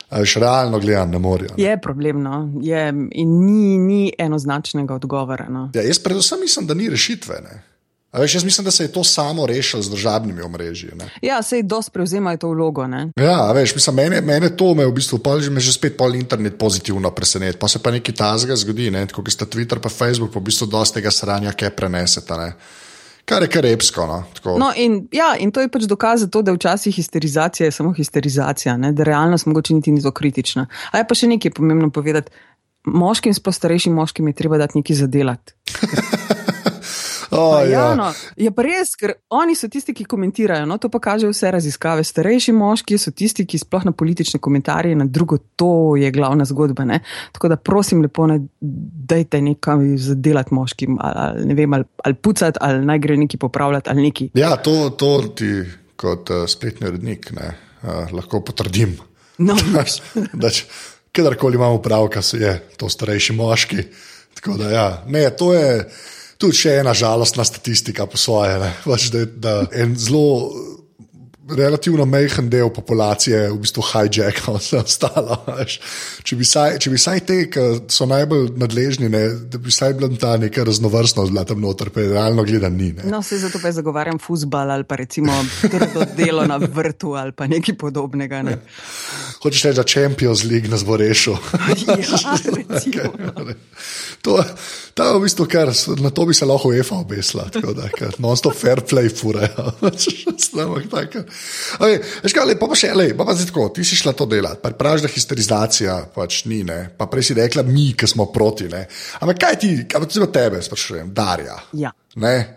Až 0.09 0.35
realno 0.35 0.79
gledam, 0.79 1.11
ne 1.11 1.19
morajo. 1.19 1.49
Je 1.57 1.81
problemno 1.81 2.53
je, 2.61 2.87
in 3.11 3.45
ni, 3.45 3.77
ni 3.77 4.11
enoznačnega 4.17 4.95
odgovora. 4.95 5.49
No. 5.49 5.71
Ja, 5.75 5.81
jaz 5.83 5.99
predvsem 5.99 6.39
mislim, 6.39 6.67
da 6.67 6.73
ni 6.73 6.89
rešitve. 6.89 7.41
Ne. 7.43 7.63
Veš, 8.13 8.35
jaz 8.35 8.43
mislim, 8.43 8.65
da 8.65 8.71
se 8.71 8.83
je 8.83 8.91
to 8.91 9.03
samo 9.03 9.45
rešilo 9.45 9.81
z 9.83 9.89
državnimi 9.89 10.41
omrežji. 10.41 10.89
Ne. 10.95 11.09
Ja, 11.21 11.41
se 11.43 11.57
jih 11.57 11.65
dosti 11.65 11.91
prevzemajo 11.91 12.37
to 12.37 12.49
vlogo. 12.49 12.87
Ne. 12.87 13.11
Ja, 13.19 13.51
veš, 13.51 13.75
mislim, 13.75 13.95
mene, 13.95 14.21
mene 14.21 14.49
to 14.57 14.73
me 14.73 14.85
v 14.85 14.91
bistvu 14.91 15.19
že, 15.39 15.49
me 15.49 15.59
že 15.59 15.73
spet 15.73 15.97
pol 15.97 16.15
internet 16.15 16.57
pozitivno 16.57 17.11
preseneti. 17.11 17.59
Pa 17.59 17.67
se 17.67 17.79
pa 17.79 17.91
nekaj 17.91 18.15
tazga 18.15 18.55
zgodi, 18.55 18.91
ne, 18.91 19.07
kot 19.07 19.29
sta 19.29 19.45
Twitter 19.45 19.77
in 19.83 19.89
Facebook, 19.89 20.33
pa 20.33 20.39
v 20.39 20.43
bistvu 20.43 20.67
dosti 20.67 20.99
tega 20.99 21.11
sranja, 21.11 21.51
kaj 21.51 21.69
prenesete. 21.69 22.33
Ne 22.33 22.53
kar 23.27 23.43
je 23.43 23.49
karepsko. 23.51 24.05
No, 24.07 24.57
no, 24.57 24.71
in, 24.75 25.01
ja, 25.11 25.33
in 25.39 25.51
to 25.51 25.61
je 25.63 25.71
pač 25.71 25.87
dokaz 25.89 26.23
za 26.23 26.29
to, 26.31 26.41
da 26.41 26.55
včasih 26.55 26.95
histerizacija 26.95 27.67
je 27.67 27.75
samo 27.75 27.93
histerizacija, 27.93 28.77
ne, 28.79 28.93
da 28.95 29.03
realnost 29.07 29.49
mogoče 29.51 29.75
niti 29.75 29.91
ni 29.91 30.01
tako 30.01 30.21
kritična. 30.21 30.67
A 30.91 31.01
je 31.01 31.07
pa 31.07 31.17
še 31.17 31.27
nekaj 31.35 31.57
pomembno 31.59 31.91
povedati. 31.91 32.31
Moškim, 32.87 33.33
sploh 33.35 33.55
starejšim 33.55 33.97
moškim, 33.99 34.29
je 34.31 34.37
treba 34.39 34.57
dati 34.61 34.79
nekaj 34.79 35.01
zadelati. 35.03 35.57
Oh, 37.31 37.59
ja. 37.69 37.95
no, 37.95 38.07
je 38.39 38.51
pa 38.55 38.63
res, 38.63 38.93
ker 38.99 39.13
oni 39.35 39.55
so 39.55 39.67
tisti, 39.71 39.93
ki 39.95 40.05
komentirajo. 40.07 40.65
No, 40.69 40.77
to 40.79 40.89
pa 40.93 41.01
kaže 41.03 41.29
vse 41.31 41.51
raziskave. 41.51 42.05
Starejši 42.07 42.53
moški 42.55 42.97
so 43.01 43.11
tisti, 43.11 43.45
ki 43.47 43.59
sploh 43.59 43.87
na 43.89 43.91
politične 43.91 44.39
komentarje, 44.43 44.95
na 44.95 45.05
drugo, 45.05 45.39
to 45.59 45.95
je 45.99 46.11
glavna 46.11 46.45
zgodba. 46.47 46.85
Ne? 46.87 47.01
Tako 47.35 47.51
da 47.51 47.59
prosim, 47.59 48.01
lepo, 48.05 48.27
ne 48.31 48.39
dajte 48.59 49.41
nekaj 49.41 49.97
zadelati 50.09 50.53
moškim, 50.55 50.97
ali, 51.01 51.43
ali, 51.43 51.57
vem, 51.59 51.73
ali, 51.73 51.89
ali 52.03 52.15
pucati, 52.15 52.59
ali 52.61 52.85
naj 52.85 52.99
gre 53.03 53.17
neki 53.17 53.37
popravljati, 53.37 53.89
ali 53.89 54.07
neki. 54.09 54.29
Ja, 54.37 54.55
to, 54.55 54.89
to 54.89 55.11
ti 55.35 55.51
kot 55.97 56.29
uh, 56.29 56.45
spletni 56.47 56.87
urednik 56.87 57.31
uh, 57.33 58.13
lahko 58.13 58.41
potrdim. 58.45 58.97
No, 59.37 59.55
Kadarkoli 61.17 61.55
imamo 61.55 61.79
prav, 61.81 62.07
kaj 62.13 62.21
so 62.21 62.37
je, 62.37 62.51
to 62.77 62.89
starejši 62.89 63.33
moški. 63.33 63.83
Tako 64.37 64.57
da, 64.57 64.69
ja, 64.69 65.03
ne, 65.07 65.29
to 65.33 65.53
je 65.53 65.89
tudi 66.37 66.61
še 66.63 66.79
ena 66.81 66.93
žalostna 66.97 67.45
statistika 67.47 68.05
po 68.05 68.17
svoje. 68.17 68.57
Pač, 68.85 69.09
da, 69.13 69.25
da 69.25 69.59
en 69.73 69.95
zelo 69.97 70.77
relativno 71.49 72.05
majhen 72.05 72.49
del 72.49 72.69
populacije 72.73 73.51
v 73.51 73.59
bistvu 73.63 73.83
hijackal 73.91 74.57
vse 74.59 74.81
ostalo. 74.81 75.37
Če 76.23 76.35
bi, 76.35 76.45
saj, 76.47 76.77
če 76.83 76.91
bi 76.91 76.99
saj 76.99 77.21
te, 77.27 77.37
ki 77.51 77.65
so 77.93 78.07
najbolj 78.09 78.49
nadležni, 78.59 79.09
ne, 79.11 79.23
da 79.51 79.61
bi 79.61 79.71
saj 79.71 79.95
bila 79.99 80.09
ta 80.19 80.35
neka 80.41 80.65
raznovrstnost 80.67 81.31
bila 81.31 81.45
tam 81.47 81.61
noter, 81.63 81.91
pa 81.95 82.03
realno 82.03 82.43
gledano 82.47 82.75
ni. 82.77 82.91
Ne. 82.97 83.07
No, 83.11 83.21
se 83.23 83.39
zato 83.39 83.61
pa 83.63 83.71
zagovarjam 83.71 84.19
futbal 84.19 84.71
ali 84.71 84.83
pa 84.83 84.99
recimo 84.99 85.33
delo 86.19 86.45
na 86.47 86.57
vrtu 86.57 87.15
ali 87.15 87.31
pa 87.31 87.47
nekaj 87.47 87.77
podobnega. 87.79 88.43
Ne. 88.43 88.59
Hočeš 89.43 89.63
reči, 89.69 89.77
da 89.77 89.83
Champions 89.83 90.43
League 90.43 90.69
nas 90.69 90.85
bo 90.85 90.97
rešil. 90.97 91.37
ja, 91.87 93.09
to, 94.25 94.43
Ta 94.97 95.11
v 95.13 95.21
bistvu, 95.21 95.45
kar, 95.45 95.69
na 96.01 96.09
to 96.09 96.25
bi 96.25 96.33
se 96.33 96.45
lahko 96.49 96.71
EFA 96.73 96.95
obesla, 97.03 97.43
tako 97.53 97.75
da 97.77 97.85
non-stop 98.17 98.55
fair 98.57 98.81
play 98.81 99.11
furajo. 99.13 99.67
pa 102.57 102.71
pa 102.71 102.77
še, 102.79 102.95
lej, 102.97 103.13
pa 103.13 103.27
pa 103.27 103.35
zdaj 103.37 103.51
tako, 103.51 103.67
ti 103.75 103.85
si 103.85 103.99
šla 103.99 104.15
to 104.17 104.25
delati, 104.25 104.57
pa 104.63 104.73
praviš, 104.73 105.05
da 105.05 105.13
histerizacija 105.13 105.99
pač 106.15 106.39
ni, 106.49 106.63
ne? 106.65 106.79
pa 106.97 107.05
prej 107.11 107.29
si 107.29 107.37
rekla 107.37 107.61
mi, 107.67 107.91
ki 107.93 108.09
smo 108.09 108.31
proti. 108.33 108.71
Ne? 108.73 108.87
Ampak 109.21 109.43
kaj 109.45 109.59
ti, 109.61 109.71
kaj 109.85 110.09
ti 110.09 110.25
tebe 110.33 110.63
sprašujem, 110.65 111.13
Darja? 111.13 111.59
Ja. 111.77 111.93
Ne? 112.17 112.56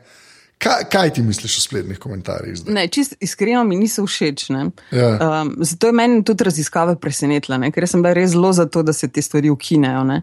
Kaj, 0.60 0.82
kaj 0.92 1.10
ti 1.16 1.22
misliš 1.22 1.56
o 1.58 1.60
spletnih 1.60 1.98
komentarjih? 1.98 2.66
Ne, 2.68 2.84
čist 2.92 3.14
iskreno 3.20 3.62
mi 3.64 3.78
niso 3.80 4.04
všeč. 4.06 4.50
Ja. 4.50 5.10
Um, 5.42 5.54
zato 5.64 5.88
je 5.88 5.92
meni 5.96 6.24
tudi 6.24 6.44
raziskave 6.44 6.98
presenetila, 7.00 7.56
ker 7.72 7.86
sem 7.88 8.02
bila 8.04 8.12
res 8.12 8.34
zelo 8.34 8.52
za 8.52 8.66
to, 8.68 8.82
da 8.84 8.92
se 8.92 9.08
te 9.08 9.22
stvari 9.24 9.50
ukinejo. 9.50 10.04
Ne? 10.04 10.20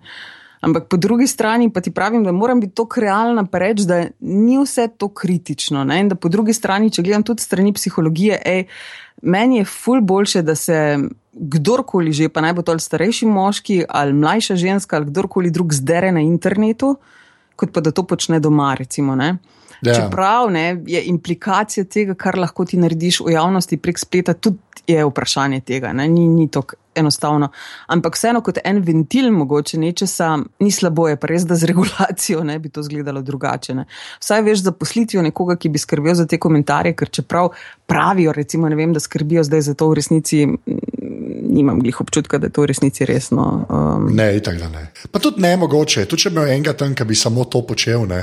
Ampak 0.61 0.87
po 0.89 0.97
drugi 0.97 1.27
strani 1.27 1.71
pa 1.73 1.81
ti 1.81 1.91
pravim, 1.91 2.23
da 2.23 2.31
moram 2.31 2.61
biti 2.61 2.75
tako 2.77 3.01
realna, 3.01 3.45
pa 3.49 3.63
reči, 3.65 3.87
da 3.89 4.03
ni 4.19 4.59
vse 4.61 4.87
to 4.97 5.09
kritično. 5.09 5.83
Ne? 5.83 5.99
In 6.05 6.13
da 6.13 6.15
po 6.15 6.29
drugi 6.29 6.53
strani, 6.53 6.93
če 6.93 7.01
gledam 7.01 7.25
tudi 7.25 7.41
strani 7.41 7.73
psihologije, 7.73 8.41
ej, 8.45 8.65
meni 9.21 9.63
je 9.63 9.65
ful 9.65 10.01
boljše, 10.01 10.45
da 10.45 10.55
se 10.55 10.97
kdorkoli 11.33 12.13
že, 12.13 12.29
pa 12.29 12.41
naj 12.41 12.53
bo 12.57 12.61
to 12.65 12.73
ali 12.73 12.81
starejši 12.81 13.25
moški 13.29 13.83
ali 13.89 14.13
mlajša 14.13 14.55
ženska 14.55 14.97
ali 14.97 15.05
kdorkoli 15.05 15.51
drug 15.53 15.73
zdere 15.73 16.11
na 16.11 16.21
internetu, 16.21 16.95
kot 17.57 17.73
pa 17.73 17.81
da 17.81 17.91
to 17.91 18.05
počne 18.07 18.39
doma. 18.39 18.75
Recimo, 18.77 19.17
Ja. 19.81 19.93
Čeprav 19.93 20.49
ne, 20.49 20.83
je 20.89 21.03
implikacija 21.05 21.83
tega, 21.85 22.15
kar 22.17 22.37
lahko 22.37 22.65
ti 22.65 22.79
narediš 22.81 23.19
v 23.21 23.35
javnosti 23.35 23.77
prek 23.77 23.99
spleta, 24.01 24.33
tudi 24.33 24.57
je 24.87 25.03
vprašanje 25.05 25.59
tega. 25.67 25.91
Ne, 25.93 26.07
ni 26.07 26.27
ni 26.27 26.47
tako 26.49 26.79
enostavno. 26.97 27.49
Ampak 27.87 28.15
vseeno 28.17 28.41
kot 28.41 28.57
en 28.65 28.81
ventil, 28.81 29.29
mogoče 29.31 29.77
nečesa, 29.77 30.31
ni 30.59 30.71
slabo, 30.71 31.07
je 31.11 31.19
pa 31.19 31.29
res, 31.29 31.45
da 31.45 31.55
z 31.55 31.69
regulacijo 31.69 32.43
ne 32.43 32.57
bi 32.59 32.71
to 32.73 32.81
izgledalo 32.81 33.21
drugače. 33.21 33.75
Ne. 33.77 33.85
Vsaj 34.19 34.41
veš 34.41 34.63
za 34.65 34.73
poslitijo 34.73 35.21
nekoga, 35.21 35.59
ki 35.61 35.69
bi 35.69 35.81
skrbel 35.81 36.17
za 36.17 36.25
te 36.25 36.39
komentarje, 36.41 36.95
ker 36.97 37.13
čeprav 37.13 37.51
pravijo, 37.85 38.33
recimo, 38.33 38.69
vem, 38.73 38.93
da 38.93 39.03
skrbijo 39.03 39.43
zdaj 39.43 39.61
za 39.69 39.77
to 39.77 39.91
v 39.91 39.99
resnici. 40.01 40.45
Nimam 41.57 41.81
jih 41.85 42.01
občutka, 42.03 42.37
da 42.37 42.47
je 42.47 42.53
to 42.53 42.63
v 42.63 42.69
resnici 42.69 43.05
resno. 43.09 43.65
Um. 43.65 44.11
Ne, 44.15 44.29
tako 44.45 44.61
da 44.67 44.69
ne. 44.69 44.83
Pa 45.11 45.19
tudi 45.19 45.41
ne 45.41 45.55
mogoče, 45.57 46.05
tudi 46.05 46.27
če 46.27 46.31
bi 46.31 46.37
imel 46.37 46.53
enega 46.53 46.75
tam, 46.77 46.93
ki 46.93 47.07
bi 47.09 47.17
samo 47.17 47.47
to 47.49 47.63
počel. 47.65 48.05
Ne. 48.09 48.21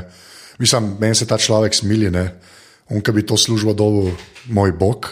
Mislim, 0.62 0.92
meni 1.02 1.18
se 1.18 1.26
ta 1.26 1.38
človek 1.38 1.74
smili, 1.74 2.12
ne. 2.14 2.28
on, 2.90 3.02
ki 3.02 3.12
bi 3.12 3.26
to 3.26 3.36
službo 3.36 3.74
dobil, 3.74 4.12
moj 4.54 4.72
bog. 4.78 5.10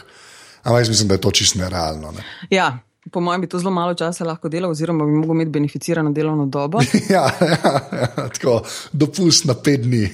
Ampak 0.63 0.85
jaz 0.85 0.89
mislim, 0.93 1.09
da 1.09 1.19
je 1.19 1.25
to 1.25 1.31
čisto 1.31 1.59
nerealno. 1.59 2.13
Ne. 2.13 2.23
Ja, 2.51 2.79
Po 3.11 3.21
mojem 3.21 3.41
bi 3.41 3.47
to 3.47 3.59
zelo 3.59 3.71
malo 3.71 3.95
časa 3.95 4.25
lahko 4.25 4.49
delal, 4.49 4.71
oziroma 4.71 5.05
bi 5.05 5.17
lahko 5.17 5.35
imel 5.35 5.49
beneficirano 5.51 6.12
delovno 6.15 6.47
dobo. 6.47 6.79
ja, 7.11 7.31
ja, 7.41 7.81
ja, 7.93 8.29
tako 8.31 8.62
dopust 8.93 9.45
na 9.45 9.55
pet 9.55 9.83
dni. 9.83 10.03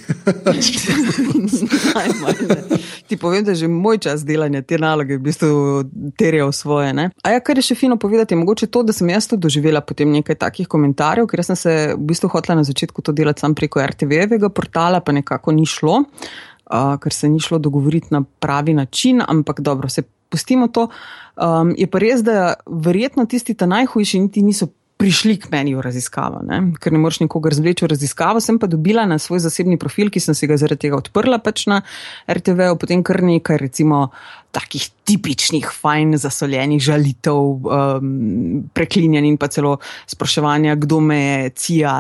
Ti 3.09 3.17
povem, 3.17 3.45
da 3.45 3.55
že 3.55 3.69
moj 3.69 3.99
čas 3.99 4.25
delanja 4.25 4.63
te 4.63 4.79
naloge 4.81 5.19
v 5.19 5.23
bistvu 5.29 5.85
terjal 6.17 6.53
svoje. 6.53 6.93
Ne? 6.97 7.11
A 7.23 7.37
ja, 7.37 7.45
kar 7.45 7.61
je 7.61 7.69
še 7.69 7.77
fino 7.77 8.01
povedati, 8.01 8.33
je 8.33 8.41
mogoče 8.41 8.73
to, 8.73 8.83
da 8.83 8.97
sem 8.97 9.09
jaz 9.13 9.29
to 9.29 9.37
doživela 9.37 9.85
potem 9.85 10.09
nekaj 10.13 10.41
takih 10.41 10.69
komentarjev, 10.69 11.29
ker 11.29 11.45
sem 11.45 11.61
se 11.61 11.73
v 11.93 12.03
bistvu 12.09 12.33
hotela 12.33 12.63
na 12.63 12.65
začetku 12.65 13.05
to 13.05 13.13
delati 13.13 13.45
sam 13.45 13.53
preko 13.55 13.85
RTV-evega 13.85 14.49
portala, 14.49 15.05
pa 15.05 15.13
nekako 15.13 15.53
ni 15.53 15.69
šlo, 15.69 16.05
uh, 16.05 16.97
ker 17.03 17.13
se 17.13 17.29
ni 17.29 17.41
šlo 17.41 17.61
dogovoriti 17.61 18.17
na 18.17 18.25
pravi 18.25 18.73
način, 18.81 19.21
ampak 19.21 19.61
dobro, 19.61 19.93
se 19.93 20.09
pustimo 20.29 20.69
to. 20.69 20.89
Um, 21.37 21.75
je 21.79 21.87
pa 21.87 22.03
res, 22.03 22.25
da 22.27 22.55
verjetno 22.67 23.27
tisti 23.27 23.55
ta 23.55 23.67
najhujši 23.71 24.21
niti 24.27 24.43
niso 24.43 24.71
prišli 24.99 25.37
k 25.39 25.51
meni 25.55 25.77
v 25.79 25.83
raziskavo, 25.85 26.43
ne? 26.43 26.59
ker 26.83 26.91
ne 26.91 26.99
moreš 26.99 27.21
nikogar 27.23 27.55
zvleči 27.55 27.87
v 27.87 27.93
raziskavo. 27.95 28.43
Sem 28.43 28.59
pa 28.59 28.67
dobila 28.67 29.07
na 29.07 29.21
svoj 29.23 29.45
zasebni 29.47 29.79
profil, 29.79 30.11
ki 30.11 30.21
sem 30.21 30.35
si 30.35 30.51
ga 30.51 30.59
zaradi 30.59 30.89
tega 30.89 30.99
odprla 30.99 31.39
pač 31.39 31.69
na 31.71 31.85
RTV, 32.27 32.75
potem 32.83 33.07
kar 33.07 33.23
nekaj, 33.23 33.61
recimo, 33.63 34.09
takih 34.53 34.89
tipičnih, 35.05 35.67
fajn 35.81 36.17
zasoljenih 36.21 36.81
žalitev, 36.83 37.37
um, 37.37 38.65
preklinjanj 38.75 39.29
in 39.29 39.37
pa 39.41 39.49
celo 39.53 39.77
spraševanja, 40.09 40.75
kdo 40.81 41.01
me 41.01 41.19
je 41.19 41.51
cija, 41.51 41.95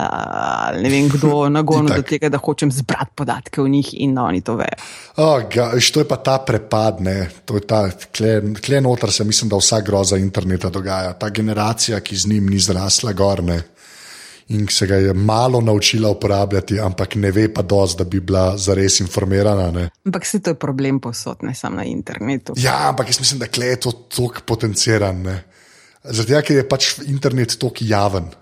ne 0.76 0.90
vem 0.92 1.08
kdo, 1.12 1.46
nagonil 1.58 2.00
do 2.00 2.04
tega, 2.08 2.30
da 2.32 2.40
hočem 2.42 2.72
zbrati 2.72 3.14
podatke 3.14 3.62
o 3.62 3.68
njih 3.68 3.92
in 4.00 4.14
da 4.16 4.26
oni 4.28 4.40
to 4.44 4.56
vejo. 4.60 4.80
Oh, 5.16 5.42
to 5.92 6.00
je 6.00 6.08
pa 6.08 6.16
ta 6.16 6.38
prepad, 6.38 7.00
ne? 7.04 7.28
to 7.44 7.56
je 7.56 7.66
ta 7.66 7.82
kle 8.64 8.80
noter, 8.80 9.12
se 9.12 9.24
mislim, 9.24 9.48
da 9.48 9.56
vsa 9.56 9.80
groza 9.80 10.16
interneta 10.16 10.70
dogaja. 10.70 11.12
Ta 11.12 11.30
generacija, 11.30 12.00
ki 12.00 12.16
z 12.16 12.32
njim 12.32 12.48
ni 12.50 12.58
zrasla 12.58 13.12
gorne 13.12 13.62
in 14.48 14.66
se 14.70 14.86
ga 14.86 14.96
je 14.96 15.14
malo 15.14 15.60
naučila 15.60 16.10
uporabljati, 16.10 16.80
ampak 16.80 17.14
ne 17.14 17.30
ve 17.30 17.48
pa 17.54 17.62
dosti, 17.62 17.98
da 17.98 18.04
bi 18.04 18.20
bila 18.20 18.56
zares 18.56 19.00
informirana. 19.00 19.70
Ne. 19.70 19.90
Ampak 20.04 20.26
se 20.26 20.40
to 20.40 20.50
je 20.50 20.54
problem 20.54 21.00
posod, 21.00 21.36
ne 21.42 21.54
samo 21.54 21.76
na 21.76 21.84
internetu. 21.84 22.54
Ja, 22.56 22.88
ampak 22.88 23.08
jaz 23.08 23.20
mislim, 23.20 23.38
da 23.38 23.64
je 23.64 23.80
to 23.80 23.92
tako 23.92 24.40
potenciran. 24.46 25.24
Zaradi 26.04 26.32
tega, 26.32 26.42
ker 26.42 26.56
je 26.56 26.68
pač 26.68 26.94
internet 27.06 27.58
tako 27.58 27.84
javen. 27.84 28.32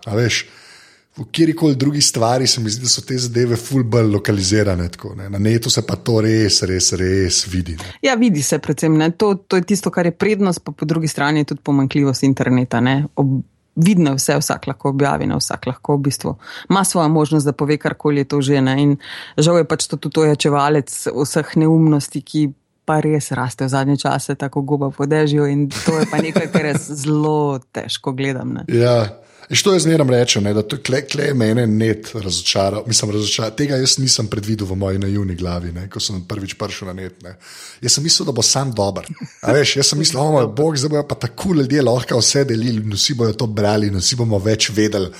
V 1.16 1.24
kjerkoli 1.32 1.74
drugi 1.74 2.00
stvari 2.00 2.46
se 2.46 2.60
mi 2.60 2.70
zdi, 2.70 2.82
da 2.84 2.88
so 2.92 3.00
te 3.00 3.16
zadeve 3.18 3.56
fulbol 3.56 4.10
lokalizirane. 4.12 4.88
Tako, 4.92 5.14
Na 5.14 5.38
netu 5.38 5.70
se 5.70 5.82
pa 5.82 5.96
to 5.96 6.20
res, 6.20 6.60
res, 6.62 6.92
res 6.92 7.46
vidi. 7.48 7.72
Ne. 7.80 7.94
Ja, 8.02 8.14
vidi 8.14 8.42
se 8.42 8.58
predvsem. 8.58 9.00
To, 9.16 9.34
to 9.34 9.56
je 9.56 9.62
tisto, 9.62 9.90
kar 9.90 10.06
je 10.06 10.12
prednost, 10.12 10.60
pa 10.64 10.72
po 10.72 10.84
drugi 10.84 11.08
strani 11.08 11.40
je 11.40 11.54
tudi 11.54 11.64
pomankljivost 11.64 12.22
interneta. 12.22 12.82
Ob, 13.16 13.40
vidno 13.76 14.14
vse, 14.16 14.38
vsak 14.40 14.66
lahko 14.66 14.90
objavi, 14.94 15.26
ne 15.26 15.36
vsak 15.36 15.66
lahko 15.66 15.96
v 15.96 16.06
bistvu 16.08 16.36
ima 16.70 16.84
svojo 16.84 17.08
možnost, 17.08 17.46
da 17.46 17.52
pove 17.52 17.76
karkoli 17.78 18.24
je 18.24 18.28
to 18.28 18.40
žene. 18.40 18.76
In 18.82 18.96
žal 19.38 19.58
je 19.58 19.68
pač 19.68 19.86
to 19.86 19.96
tudi 19.96 20.24
ojačevalec 20.24 20.92
vseh 21.12 21.56
neumnosti, 21.56 22.22
ki 22.22 22.48
pa 22.86 23.00
res 23.02 23.32
raste 23.34 23.66
v 23.66 23.68
zadnje 23.68 23.96
čase, 24.06 24.34
tako 24.38 24.62
goba 24.62 24.90
podežijo 24.94 25.46
in 25.50 25.66
to 25.68 25.98
je 25.98 26.06
pa 26.10 26.22
nekaj, 26.22 26.50
kar 26.54 26.70
jaz 26.70 26.86
zelo 27.02 27.58
težko 27.74 28.14
gledam. 28.14 28.54
Ne. 28.54 28.66
Ja. 28.70 29.25
Što 29.50 29.72
jaz 29.72 29.82
zmeraj 29.82 30.08
rečem, 30.10 30.42
ne, 30.42 30.54
da 30.54 30.62
kle, 30.62 31.00
kle 31.06 31.34
mene 31.34 31.66
net 31.66 32.10
razočara. 32.14 32.82
Mislim, 32.86 33.10
razočara. 33.10 33.50
Tega 33.50 33.76
jaz 33.76 33.98
nisem 33.98 34.26
predvidel 34.26 34.66
v 34.66 34.76
moji 34.76 34.98
naivni 34.98 35.36
glavi, 35.38 35.70
ne, 35.72 35.86
ko 35.90 36.00
sem 36.02 36.24
prvič 36.28 36.56
prišel 36.58 36.90
na 36.90 36.96
net. 36.98 37.22
Ne. 37.22 37.36
Jaz 37.80 37.94
sem 37.98 38.04
mislil, 38.04 38.26
da 38.26 38.34
bo 38.34 38.42
sam 38.42 38.72
dober. 38.74 39.06
Veš, 39.46 39.76
jaz 39.76 39.92
sem 39.92 40.02
mislil, 40.02 40.18
da 40.18 40.42
oh, 40.42 40.50
bo 40.50 40.72
zdaj 40.74 41.06
pa 41.08 41.14
tako 41.14 41.54
ljudje 41.54 41.82
lahko 41.82 42.18
vse 42.18 42.44
delili, 42.44 42.82
vsi 42.96 43.14
bodo 43.14 43.38
to 43.38 43.46
brali, 43.46 43.90
vsi 43.94 44.18
bomo 44.18 44.42
več 44.42 44.70
vedeli 44.74 45.12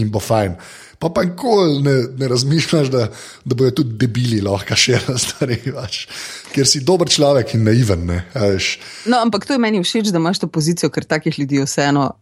in 0.00 0.10
bo 0.10 0.22
fajn. 0.22 0.56
Pa 0.98 1.10
pa 1.12 1.24
nikoli 1.26 1.82
ne, 1.82 1.94
ne 2.16 2.28
razmišljaš, 2.28 2.88
da, 2.88 3.08
da 3.44 3.54
bodo 3.54 3.70
tudi 3.82 3.98
debili 4.00 4.40
lahko 4.40 4.76
še 4.78 5.02
razstarevaš. 5.04 6.06
Ker 6.54 6.68
si 6.70 6.80
dober 6.80 7.10
človek 7.10 7.56
in 7.58 7.66
naiven. 7.68 8.06
Ne, 8.08 8.22
no, 9.04 9.18
ampak 9.20 9.44
to 9.44 9.52
je 9.52 9.60
meni 9.60 9.84
všeč, 9.84 10.08
da 10.14 10.22
imaš 10.22 10.40
to 10.40 10.48
pozicijo, 10.48 10.88
ker 10.94 11.04
takih 11.04 11.36
ljudi 11.38 11.60
vseeno 11.66 12.14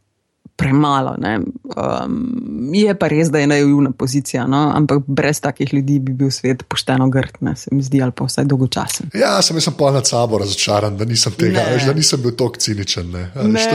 premalo. 0.56 1.16
Um, 1.64 2.70
je 2.74 2.94
pa 2.98 3.08
res, 3.08 3.30
da 3.30 3.38
je 3.38 3.46
naivna 3.46 3.90
pozicija, 3.98 4.46
no? 4.46 4.72
ampak 4.74 5.02
brez 5.06 5.40
takih 5.40 5.74
ljudi 5.74 5.98
bi 5.98 6.12
bil 6.12 6.30
svet 6.30 6.62
pošteno 6.68 7.08
grd, 7.10 7.40
ne? 7.40 7.56
se 7.56 7.70
mi 7.72 7.82
zdi, 7.82 8.02
ali 8.02 8.12
pa 8.12 8.24
vsaj 8.24 8.44
dolgočasen. 8.44 9.10
Ja, 9.14 9.34
sem 9.42 9.56
jaz 9.56 9.68
pa 9.78 9.90
nad 9.90 10.08
sabo 10.08 10.38
razočaran, 10.38 10.96
da 10.96 11.04
nisem 11.04 11.32
tega, 11.38 11.64
ne. 11.64 11.74
veš, 11.74 11.88
da 11.88 11.94
nisem 11.96 12.22
bil 12.22 12.36
tako 12.36 12.60
ciničen. 12.60 13.10
Ne, 13.10 13.30
ne, 13.34 13.66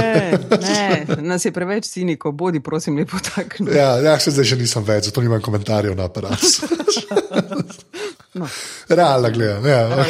ne, 0.67 1.21
nas 1.21 1.45
je 1.45 1.51
preveč 1.51 1.89
cinikov, 1.91 2.31
bodi 2.37 2.61
prosim 2.63 2.97
lepo 2.97 3.17
tak. 3.35 3.59
Ja, 3.75 3.97
ja, 4.01 4.19
se 4.19 4.31
zdaj 4.31 4.53
že 4.53 4.61
nisem 4.61 4.85
več, 4.87 5.09
zato 5.09 5.21
nimam 5.21 5.41
komentarjev 5.41 5.95
na 5.97 6.07
aparat. 6.07 6.39
no. 8.39 8.47
Realno 8.89 9.29
gledam. 9.31 9.65
Ja. 9.65 10.05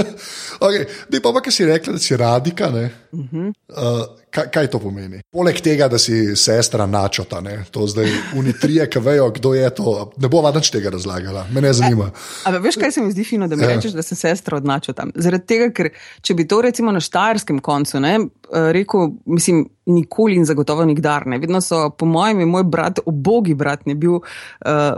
okay. 0.66 0.86
Pa, 1.22 1.32
pa, 1.32 1.40
kaj 1.40 1.52
si 1.52 1.66
rekla, 1.68 1.96
da 1.96 1.98
si 1.98 2.16
radika? 2.16 2.68
Uh 2.68 3.20
-huh. 3.20 3.52
uh, 3.68 4.06
kaj, 4.36 4.48
kaj 4.52 4.70
to 4.72 4.80
pomeni? 4.82 5.20
Poleg 5.32 5.60
tega, 5.64 5.88
da 5.92 5.98
si 6.00 6.36
sestra 6.36 6.86
načota, 6.86 7.40
ne? 7.44 7.58
to 7.70 7.86
zdaj 7.90 8.10
unitrije, 8.36 8.88
ki 8.90 9.02
vejo, 9.02 9.30
kdo 9.38 9.54
je 9.56 9.70
to. 9.78 9.94
Ne 10.22 10.30
bo 10.32 10.42
več 10.44 10.70
tega 10.74 10.92
razlagala, 10.92 11.46
me 11.54 11.62
ne 11.64 11.72
zanima. 11.76 12.10
E, 12.12 12.48
ampak 12.50 12.66
veš, 12.68 12.80
kaj 12.82 12.96
se 12.96 13.04
mi 13.04 13.14
zdi 13.14 13.24
fino, 13.26 13.48
da 13.48 13.56
mi 13.56 13.64
ja. 13.66 13.74
rečeš, 13.74 13.96
da 13.96 14.04
sem 14.04 14.18
sestra 14.20 14.60
od 14.60 14.68
načota? 14.68 15.08
Zaradi 15.14 15.48
tega, 15.54 15.70
ker 15.76 15.92
če 16.22 16.36
bi 16.38 16.46
to 16.48 16.60
recimo 16.66 16.92
na 16.94 17.02
štajerskem 17.02 17.62
koncu 17.64 18.02
ne, 18.04 18.18
eh, 18.20 18.70
rekel, 18.76 19.14
mislim 19.24 19.66
nikoli 19.86 20.36
in 20.36 20.44
zagotovo 20.44 20.84
nikdar 20.84 21.26
ne. 21.26 21.38
Vedno 21.38 21.60
so, 21.60 21.90
po 21.90 22.06
mojem, 22.06 22.42
moj 22.50 22.64
brat, 22.64 22.98
obogi 23.06 23.54
brat, 23.54 23.86
ne 23.86 23.94
bil 23.94 24.18
uh, 24.18 24.24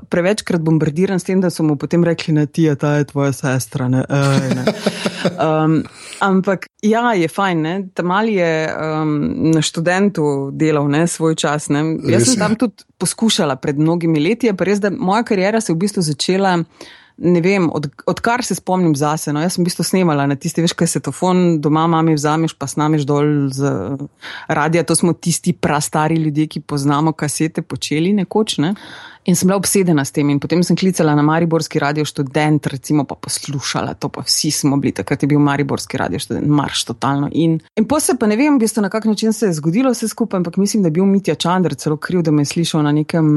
prevečkrat 0.09 0.63
bombardiran 0.65 1.21
s 1.21 1.29
tem, 1.29 1.41
da 1.41 1.51
so 1.51 1.63
mu 1.63 1.77
potem 1.77 2.05
rekli: 2.05 2.35
Ne, 2.35 2.47
ti 2.47 2.65
je 2.69 2.77
ta 2.77 2.97
je 2.97 3.09
tvoja 3.13 3.33
sestra. 3.33 3.89
Ne, 3.89 4.05
ej, 4.09 4.55
ne. 4.55 4.65
Um, 5.19 5.83
ampak 6.23 6.69
ja, 6.83 7.11
je 7.13 7.27
fajn, 7.29 7.63
ne. 7.63 7.73
tam 7.95 8.11
ali 8.15 8.37
je 8.39 8.53
um, 8.71 9.17
na 9.51 9.63
študentu 9.63 10.51
delal 10.55 10.87
ne, 10.89 11.07
svoj 11.11 11.35
čas. 11.35 11.67
Ne. 11.75 11.83
Jaz 12.07 12.31
sem 12.31 12.39
tam 12.39 12.55
tudi 12.55 12.87
poskušala 13.03 13.57
pred 13.59 13.79
mnogimi 13.79 14.23
leti, 14.23 14.53
pa 14.55 14.65
res, 14.65 14.79
da 14.81 14.93
moja 14.95 15.25
karijera 15.27 15.61
se 15.61 15.73
je 15.73 15.75
v 15.75 15.83
bistvu 15.83 16.07
začela 16.07 16.55
ne 17.19 17.41
vem, 17.41 17.69
od, 17.75 17.89
odkar 18.07 18.45
se 18.45 18.55
spomnim 18.55 18.95
zase. 18.97 19.33
No, 19.33 19.43
jaz 19.43 19.57
sem 19.57 19.65
v 19.65 19.69
bistvu 19.69 19.85
snemala 19.85 20.27
na 20.31 20.37
tisti, 20.39 20.63
veš, 20.63 20.75
kaj 20.79 20.91
se 20.93 21.03
telefon 21.03 21.59
doma, 21.63 21.87
mami 21.91 22.15
vzameš, 22.15 22.55
pa 22.59 22.69
snameš 22.71 23.07
dol 23.09 23.51
z 23.55 23.73
radia. 24.47 24.85
To 24.87 24.95
smo 24.95 25.13
tisti 25.13 25.53
prastari 25.53 26.19
ljudje, 26.23 26.47
ki 26.55 26.61
poznamo 26.61 27.13
kasete, 27.13 27.63
počeli 27.63 28.15
nekoč. 28.23 28.59
Ne? 28.63 28.75
In 29.29 29.37
sem 29.37 29.45
bila 29.49 29.59
obsedena 29.61 30.05
s 30.09 30.13
tem, 30.17 30.31
in 30.33 30.39
potem 30.41 30.63
sem 30.65 30.77
klicala 30.77 31.13
na 31.13 31.21
Mariborski 31.23 31.77
radio 31.79 32.05
študent, 32.09 32.67
recimo 32.73 33.05
pa 33.05 33.13
poslušala 33.15 33.93
to, 34.01 34.09
pa 34.09 34.23
vsi 34.25 34.49
smo 34.51 34.79
bili, 34.81 34.95
takrat 34.97 35.23
je 35.23 35.29
bil 35.29 35.43
Mariborski 35.45 36.01
radio 36.01 36.19
študent, 36.19 36.49
marš 36.49 36.87
totalno. 36.89 37.29
In, 37.37 37.59
in 37.77 37.85
pa 37.85 38.01
se 38.01 38.17
pa 38.17 38.27
ne 38.27 38.39
vem, 38.41 38.57
v 38.57 38.65
bistvu, 38.65 38.87
na 38.87 38.89
kak 38.89 39.05
način 39.05 39.37
se 39.37 39.51
je 39.51 39.59
zgodilo 39.61 39.93
vse 39.93 40.09
skupaj, 40.09 40.41
ampak 40.41 40.57
mislim, 40.57 40.83
da 40.83 40.89
je 40.89 40.97
bil 40.97 41.05
Mitja 41.05 41.35
Čandr 41.35 41.77
celo 41.77 42.01
kriv, 42.01 42.25
da 42.25 42.33
me 42.33 42.47
je 42.47 42.55
slišal 42.55 42.83
na 42.89 42.95
nekem 42.97 43.29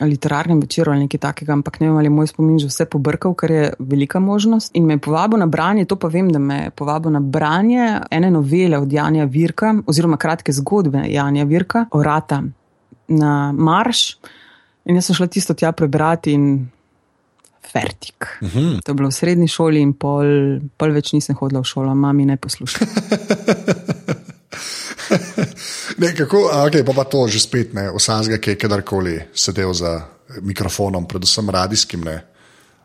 literarnem 0.00 0.60
večeru 0.64 0.92
ali 0.92 1.04
nekaj 1.04 1.20
takega, 1.20 1.52
ampak 1.52 1.80
ne 1.80 1.90
vem, 1.90 2.00
ali 2.00 2.08
moj 2.08 2.32
spomin 2.32 2.58
že 2.58 2.72
vse 2.72 2.88
pobrkal, 2.88 3.36
kar 3.36 3.50
je 3.50 3.74
velika 3.78 4.24
možnost. 4.24 4.72
In 4.72 4.88
me 4.88 4.96
je 4.96 5.04
povabil 5.04 5.38
na 5.38 5.46
branje, 5.46 5.84
to 5.84 6.00
pa 6.00 6.08
vem, 6.08 6.32
da 6.32 6.38
me 6.38 6.62
je 6.62 6.70
povabil 6.70 7.12
na 7.12 7.20
branje 7.20 8.00
ene 8.10 8.30
novele 8.30 8.80
od 8.80 8.92
Janja 8.92 9.28
Virka, 9.28 9.74
oziroma 9.86 10.16
kratke 10.16 10.52
zgodbe 10.52 11.04
Janja 11.12 11.44
Virka, 11.44 11.90
Orata 11.92 12.42
na 13.08 13.52
Marš. 13.52 14.16
In 14.84 14.96
jaz 14.96 15.10
sem 15.10 15.16
šla 15.18 15.26
tisto 15.26 15.54
tja 15.54 15.72
prebrati 15.76 16.32
in 16.32 16.68
fertik. 17.72 18.26
Uh 18.40 18.48
mhm. 18.48 18.58
-huh. 18.58 18.82
To 18.84 18.90
je 18.90 18.94
bilo 18.94 19.08
v 19.08 19.12
srednji 19.14 19.48
šoli 19.48 19.80
in 19.80 19.92
pol, 19.92 20.26
pol 20.76 20.92
več 20.92 21.12
nisem 21.12 21.36
hodila 21.36 21.60
v 21.60 21.64
šolo, 21.64 21.94
mami 21.94 22.24
ne 22.26 22.36
posluša. 22.36 22.78
ne, 25.98 26.14
kako, 26.16 26.50
okay, 26.66 26.84
pa, 26.84 26.92
pa 26.92 27.04
to 27.04 27.28
že 27.28 27.40
spet 27.40 27.74
ne, 27.74 27.90
vsakega, 27.90 28.38
ki 28.38 28.50
je 28.50 28.56
kadarkoli 28.56 29.20
sedel 29.34 29.74
za 29.74 30.00
mikrofonom, 30.40 31.06
predvsem 31.06 31.50
radijskim. 31.50 32.00
Ne, 32.00 32.24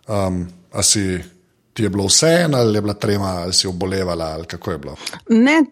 um, 0.07 0.47
a 0.71 0.83
si 0.83 1.23
ti 1.75 1.83
je 1.83 1.89
bilo 1.89 2.05
vse, 2.05 2.47
ali 2.53 2.77
je 2.77 2.81
bila 2.81 2.93
trema, 2.93 3.27
ali 3.27 3.53
si 3.53 3.67
obolevala, 3.67 4.25
ali 4.25 4.45
kako 4.45 4.71
je 4.71 4.77
bilo? 4.77 4.95
Ne, 5.29 5.63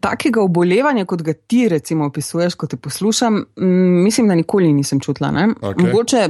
takega 0.00 0.42
obolevanja, 0.42 1.04
kot 1.04 1.22
ga 1.22 1.32
ti 1.32 1.64
recimo 1.68 2.06
opisuješ, 2.06 2.54
ko 2.54 2.66
te 2.66 2.76
poslušam, 2.76 3.42
mislim, 4.04 4.28
da 4.28 4.34
nikoli 4.38 4.72
nisem 4.72 5.00
čutila. 5.00 5.32
Okay. 5.32 5.86
Mogoče 5.86 6.28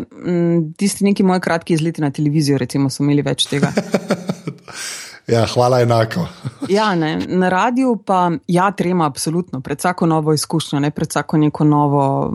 tisti 0.77 1.05
neki 1.05 1.23
moji 1.23 1.41
kratki 1.41 1.75
izleti 1.75 2.01
na 2.01 2.11
televizijo, 2.11 2.59
recimo, 2.59 2.91
so 2.91 3.03
imeli 3.03 3.23
več 3.23 3.47
tega. 3.53 3.73
Ja, 5.29 5.47
hvala 5.47 5.81
enako. 5.81 6.27
ja, 6.69 6.95
ne, 6.95 7.19
na 7.27 7.49
radiju 7.49 7.97
pa 8.07 8.31
ja, 8.47 8.71
trema 8.71 9.07
absolutno, 9.07 9.61
pred 9.61 9.79
vsako 9.79 10.07
novo 10.07 10.33
izkušnjo, 10.33 10.81
ne 10.81 10.91
pred 10.91 11.09
vsako 11.09 11.37
neko 11.37 11.65
novo, 11.65 12.33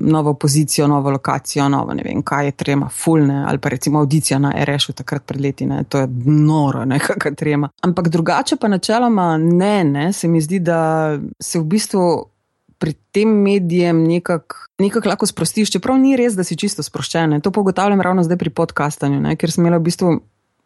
novo 0.00 0.34
pozicijo, 0.34 0.86
novo 0.86 1.10
lokacijo, 1.10 1.68
novo 1.68 1.94
ne 1.94 2.02
vem, 2.02 2.22
kaj 2.22 2.46
je 2.46 2.52
trema, 2.52 2.88
fulne 2.88 3.44
ali 3.48 3.58
pa 3.58 3.68
recimo 3.68 3.98
audicija 3.98 4.38
na 4.38 4.52
RŠ-u 4.64 4.92
takrat 4.92 5.26
pred 5.26 5.40
leti, 5.40 5.66
ne, 5.66 5.84
to 5.84 5.98
je 5.98 6.08
noro, 6.24 6.84
nekakšna 6.84 7.34
trema. 7.40 7.68
Ampak 7.80 8.08
drugače 8.08 8.56
pa 8.56 8.68
načeloma 8.68 9.36
ne, 9.36 9.84
ne, 9.84 10.12
se 10.12 10.28
mi 10.28 10.40
zdi, 10.40 10.58
da 10.58 11.18
se 11.40 11.58
v 11.58 11.64
bistvu 11.64 12.24
pri 12.78 12.92
tem 12.92 13.28
medijem 13.28 14.04
nekako 14.04 14.56
nekak 14.78 15.06
lahko 15.06 15.26
sprostiš, 15.26 15.70
čeprav 15.72 15.98
ni 15.98 16.16
res, 16.16 16.34
da 16.36 16.44
si 16.44 16.56
čisto 16.56 16.84
sproščen. 16.84 17.40
To 17.40 17.50
pogotavljam 17.50 18.00
ravno 18.00 18.22
zdaj 18.22 18.36
pri 18.36 18.50
podkastanju, 18.50 19.20
ne? 19.20 19.36
ker 19.40 19.52
sem 19.52 19.64
imela 19.64 19.80
v 19.80 19.88
bistvu 19.88 20.10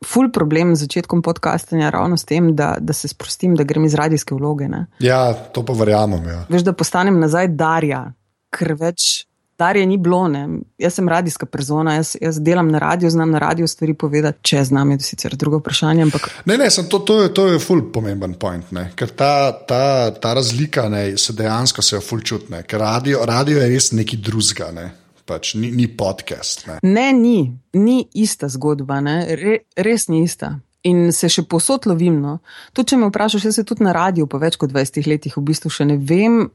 ful 0.07 0.31
problem 0.33 0.75
z 0.77 0.81
začetkom 0.81 1.23
podcastanja, 1.23 1.91
ravno 1.91 2.17
s 2.17 2.25
tem, 2.25 2.55
da, 2.57 2.77
da 2.81 2.93
se 2.93 3.09
sprostim, 3.09 3.55
da 3.57 3.65
grem 3.65 3.85
iz 3.85 3.95
radijske 3.95 4.35
vloge. 4.35 4.69
Ne? 4.69 4.87
Ja, 4.99 5.35
to 5.35 5.65
pa 5.65 5.73
verjamem. 5.77 6.25
Ja. 6.29 6.45
Veš, 6.49 6.65
da 6.65 6.73
postanem 6.73 7.21
nazaj 7.21 7.53
Darja, 7.57 8.07
ker 8.55 8.75
več. 8.81 9.27
Darje 9.61 9.85
ni 9.85 9.99
bilo, 10.01 10.23
ne. 10.33 10.47
jaz 10.81 10.95
sem 10.97 11.09
radijska 11.09 11.45
persona, 11.45 11.99
jaz, 11.99 12.15
jaz 12.17 12.39
delam 12.41 12.71
na 12.73 12.79
radiju, 12.81 13.11
znam 13.13 13.35
na 13.35 13.43
radiju 13.43 13.69
stvari 13.69 13.93
povedati, 13.93 14.39
če 14.49 14.63
znam, 14.65 14.95
je 14.95 15.03
to 15.03 15.05
sicer 15.05 15.37
drugo 15.37 15.59
vprašanje. 15.61 16.07
Ampak... 16.07 16.29
Ne, 16.49 16.57
ne, 16.57 16.71
to, 16.89 16.99
to, 17.05 17.19
je, 17.23 17.33
to 17.37 17.45
je 17.51 17.59
ful 17.61 17.83
pomemben 17.93 18.39
point, 18.41 18.73
ne. 18.73 18.87
ker 18.97 19.13
ta, 19.13 19.53
ta, 19.53 19.83
ta 20.17 20.33
razlika 20.39 20.89
ne, 20.89 21.03
se 21.21 21.37
dejansko 21.37 21.85
se 21.85 21.99
je 21.99 22.01
ful 22.01 22.25
čutne, 22.25 22.63
ker 22.65 22.81
radio, 22.81 23.21
radio 23.29 23.61
je 23.61 23.69
res 23.69 23.93
neki 23.93 24.17
drugega. 24.17 24.73
Ne 24.73 24.89
pač 25.31 25.55
ni, 25.55 25.71
ni 25.75 25.87
podcast. 25.87 26.67
Ne. 26.67 26.81
ne, 26.83 27.07
ni, 27.15 27.39
ni 27.79 28.03
ista 28.19 28.51
zgodba, 28.51 28.99
Re, 29.01 29.61
res 29.79 30.09
ni 30.11 30.25
ista. 30.27 30.57
In 30.89 31.11
se 31.13 31.29
še 31.29 31.45
posod 31.45 31.87
lovim. 31.87 32.19
No. 32.25 32.39
Tudi, 32.73 32.93
če 32.93 33.01
me 33.01 33.11
vprašaš, 33.11 33.51
jaz 33.51 33.61
se 33.61 33.67
tudi 33.69 33.85
na 33.85 33.93
radiju 33.97 34.27
po 34.31 34.41
več 34.41 34.57
kot 34.61 34.73
20 34.73 35.09
letih 35.11 35.37
v 35.37 35.45
bistvu 35.53 35.71
še 35.73 35.87
ne 35.91 35.99
vem, 36.01 36.47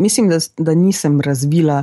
mislim, 0.00 0.30
da, 0.32 0.40
da 0.56 0.74
nisem 0.78 1.20
razvila. 1.24 1.82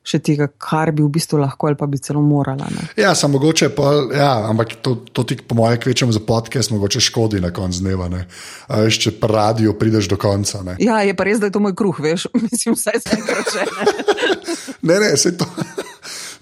Še 0.00 0.16
tega, 0.24 0.46
kar 0.56 0.94
bi 0.96 1.04
v 1.04 1.10
bistvu 1.12 1.42
lahko, 1.42 1.68
ali 1.68 1.76
pa 1.76 1.84
bi 1.90 1.98
celo 2.00 2.22
morala. 2.24 2.70
Ne? 2.72 2.86
Ja, 2.96 3.12
samo 3.14 3.36
mogoče, 3.36 3.68
pa, 3.76 3.90
ja, 4.16 4.30
ampak 4.48 4.78
to, 4.80 4.94
to 5.12 5.26
ti, 5.28 5.36
po 5.36 5.58
mojem, 5.58 5.76
kvečem 5.82 6.12
za 6.12 6.22
podcast, 6.24 6.72
mogoče 6.72 7.02
škodi 7.04 7.42
na 7.44 7.52
koncu 7.52 7.84
dneva. 7.84 8.08
Veš, 8.70 9.00
če 9.04 9.12
pa 9.20 9.28
radio 9.28 9.74
prideš 9.76 10.08
do 10.08 10.16
konca. 10.20 10.62
Ne? 10.64 10.78
Ja, 10.80 11.02
je 11.04 11.12
pa 11.16 11.28
res, 11.28 11.42
da 11.42 11.50
je 11.50 11.56
to 11.56 11.60
moj 11.60 11.76
kruh, 11.76 12.00
veš, 12.00 12.30
mislim, 12.46 12.78
vse 12.78 12.96
se 12.96 13.18
enkrat 13.18 13.52
že. 13.52 13.68
Ne, 14.80 14.96
ne, 14.96 15.12
se 15.20 15.36
to. 15.36 15.44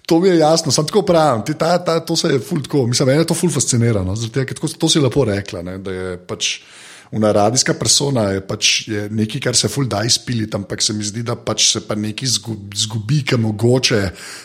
To 0.09 0.21
mi 0.21 0.29
je 0.29 0.38
jasno, 0.38 0.73
sem 0.73 0.87
tako 0.88 1.03
pravim. 1.05 1.42
Ti, 1.44 1.53
ta, 1.61 1.75
ta, 1.85 1.99
to 2.01 2.16
se 2.16 2.31
je 2.33 2.38
ful 2.40 2.62
tako, 2.64 2.87
mislim, 2.88 3.11
meni 3.11 3.21
je 3.21 3.27
to 3.29 3.35
ful 3.37 3.51
fascinirano. 3.53 4.14
Zato, 4.16 4.68
to 4.81 4.88
si 4.88 5.03
lepo 5.05 5.25
rekla, 5.29 5.61
ne, 5.62 5.75
da 5.85 5.92
je 5.92 6.14
pač 6.16 6.62
una 7.11 7.33
radijska 7.33 7.75
persona 7.75 8.29
je 8.35 8.40
pač 8.47 8.73
je 8.88 9.07
nekaj, 9.11 9.40
kar 9.40 9.57
se 9.57 9.68
ful 9.68 9.88
da 9.88 10.03
izpiliti, 10.05 10.57
ampak 10.57 10.83
se 10.83 10.92
mi 10.92 11.05
zdi, 11.05 11.23
da 11.23 11.37
pač 11.37 11.71
se 11.73 11.83
pa 11.87 11.97
nekaj 11.97 12.29
zgubi, 12.29 13.23
ki 13.25 13.38
mogoče, 13.40 14.03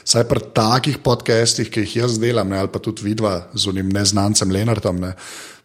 saj 0.07 0.27
pri 0.29 0.45
takih 0.55 0.99
podcestih, 1.03 1.71
ki 1.71 1.83
jih 1.83 1.95
jaz 2.03 2.19
delam, 2.19 2.49
ne, 2.49 2.61
ali 2.63 2.71
pa 2.71 2.79
tudi 2.83 3.03
vidva 3.03 3.35
z 3.53 3.71
unim 3.71 3.89
neznancem 3.91 4.51
Lenartom. 4.51 5.01
Ne, 5.03 5.13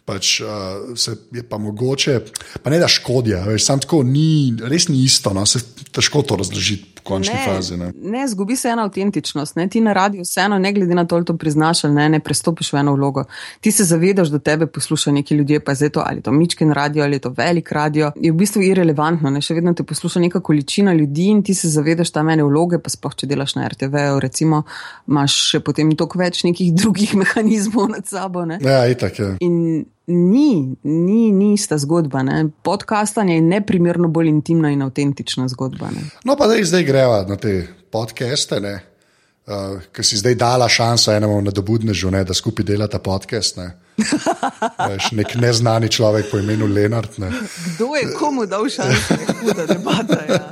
pač 0.08 0.40
uh, 0.40 0.48
se 0.96 1.16
je 1.32 1.42
pa 1.44 1.58
mogoče, 1.58 2.20
pa 2.62 2.70
ne 2.70 2.78
da 2.80 2.88
škodijo, 2.88 3.58
samo 3.60 3.84
tako 3.84 4.02
ni, 4.02 4.56
res 4.64 4.88
ni 4.88 5.02
isto, 5.04 5.34
no, 5.36 5.44
se 5.46 5.60
težko 5.92 6.22
to 6.24 6.38
razložiti 6.40 6.96
v 6.96 7.02
končni 7.04 7.34
ne, 7.34 7.42
fazi. 7.44 7.76
Ne. 7.76 7.90
ne, 7.94 8.22
zgubi 8.28 8.56
se 8.56 8.70
ena 8.72 8.86
avtentičnost, 8.88 9.56
ne. 9.60 9.66
ti 9.68 9.82
na 9.84 9.92
radiju 9.92 10.24
vseeno, 10.24 10.56
ne 10.58 10.72
glede 10.72 10.96
na 10.96 11.04
to, 11.04 11.18
ali 11.18 11.28
to 11.28 11.36
priznaš 11.36 11.84
ali 11.84 11.94
ne, 11.94 12.06
ne 12.16 12.20
prestopiš 12.24 12.72
v 12.72 12.80
eno 12.80 12.94
vlogo. 12.96 13.26
Ti 13.60 13.72
se 13.72 13.84
zavedaš, 13.84 14.32
da 14.32 14.38
tebe 14.38 14.66
poslušajo 14.66 15.14
neki 15.14 15.36
ljudje, 15.36 15.60
pa 15.64 15.76
je 15.76 15.90
to 15.92 16.02
ali 16.06 16.22
to 16.24 16.32
Mičkin 16.32 16.72
radio 16.72 17.04
ali 17.04 17.18
to 17.18 17.34
velik 17.36 17.72
radio, 17.72 18.12
je 18.16 18.32
v 18.32 18.36
bistvu 18.36 18.64
irrelevantno, 18.64 19.30
ne. 19.30 19.44
še 19.44 19.58
vedno 19.58 19.74
te 19.76 19.84
posluša 19.84 20.24
neka 20.24 20.40
količina 20.40 20.96
ljudi 20.96 21.28
in 21.34 21.42
ti 21.44 21.54
se 21.54 21.68
zavedaš 21.68 22.14
tam 22.16 22.32
ene 22.32 22.48
vloge, 22.48 22.80
pa 22.80 22.90
spoh, 22.92 23.12
če 23.12 23.28
delaš 23.28 23.58
na 23.60 23.68
RTV, 23.68 24.08
recimo, 24.24 24.64
imaš 25.08 25.36
še 25.52 25.62
potem 25.64 25.92
toliko 25.92 26.24
več 26.24 26.42
nekih 26.48 26.72
drugih 26.80 27.14
mehanizmov 27.20 27.92
nad 27.92 28.08
sabo. 28.08 28.48
Ne. 28.48 28.60
Ja, 28.64 28.86
itak 28.88 29.20
je. 29.20 29.30
In 29.44 29.84
ni, 30.08 30.76
ni, 30.82 31.32
ni 31.32 31.52
ista 31.54 31.78
zgodba. 31.78 32.22
Ne? 32.22 32.48
Podcastanje 32.62 33.34
je 33.34 33.40
neprimerno 33.40 34.08
bolj 34.08 34.28
intimna 34.28 34.70
in 34.70 34.82
avtentična 34.82 35.48
zgodba. 35.48 35.90
Ne? 35.90 36.04
No, 36.24 36.36
pa 36.36 36.46
da 36.46 36.56
zdaj 36.64 36.84
greva 36.84 37.24
na 37.28 37.36
te 37.36 37.66
podcaste, 37.90 38.60
uh, 38.60 39.82
ki 39.92 40.04
si 40.04 40.16
zdaj 40.16 40.34
dala 40.34 40.68
šanso 40.68 41.12
enemu 41.12 41.42
nadobudnežu, 41.42 42.10
ne, 42.10 42.24
da 42.24 42.34
skupaj 42.34 42.64
delata 42.64 42.98
podcast. 42.98 43.60
Ne? 43.60 43.70
Veš, 44.88 45.12
nek 45.12 45.34
neznani 45.34 45.88
človek 45.92 46.30
po 46.30 46.38
imenu 46.38 46.66
Lenart. 46.66 47.18
Ne. 47.18 47.32
Kdo 47.74 47.94
je 47.96 48.12
komu 48.18 48.46
dal 48.46 48.68
šanso, 48.68 49.16
da 49.54 49.66
ne 49.74 49.80
bata? 49.84 50.22
Ja. 50.28 50.44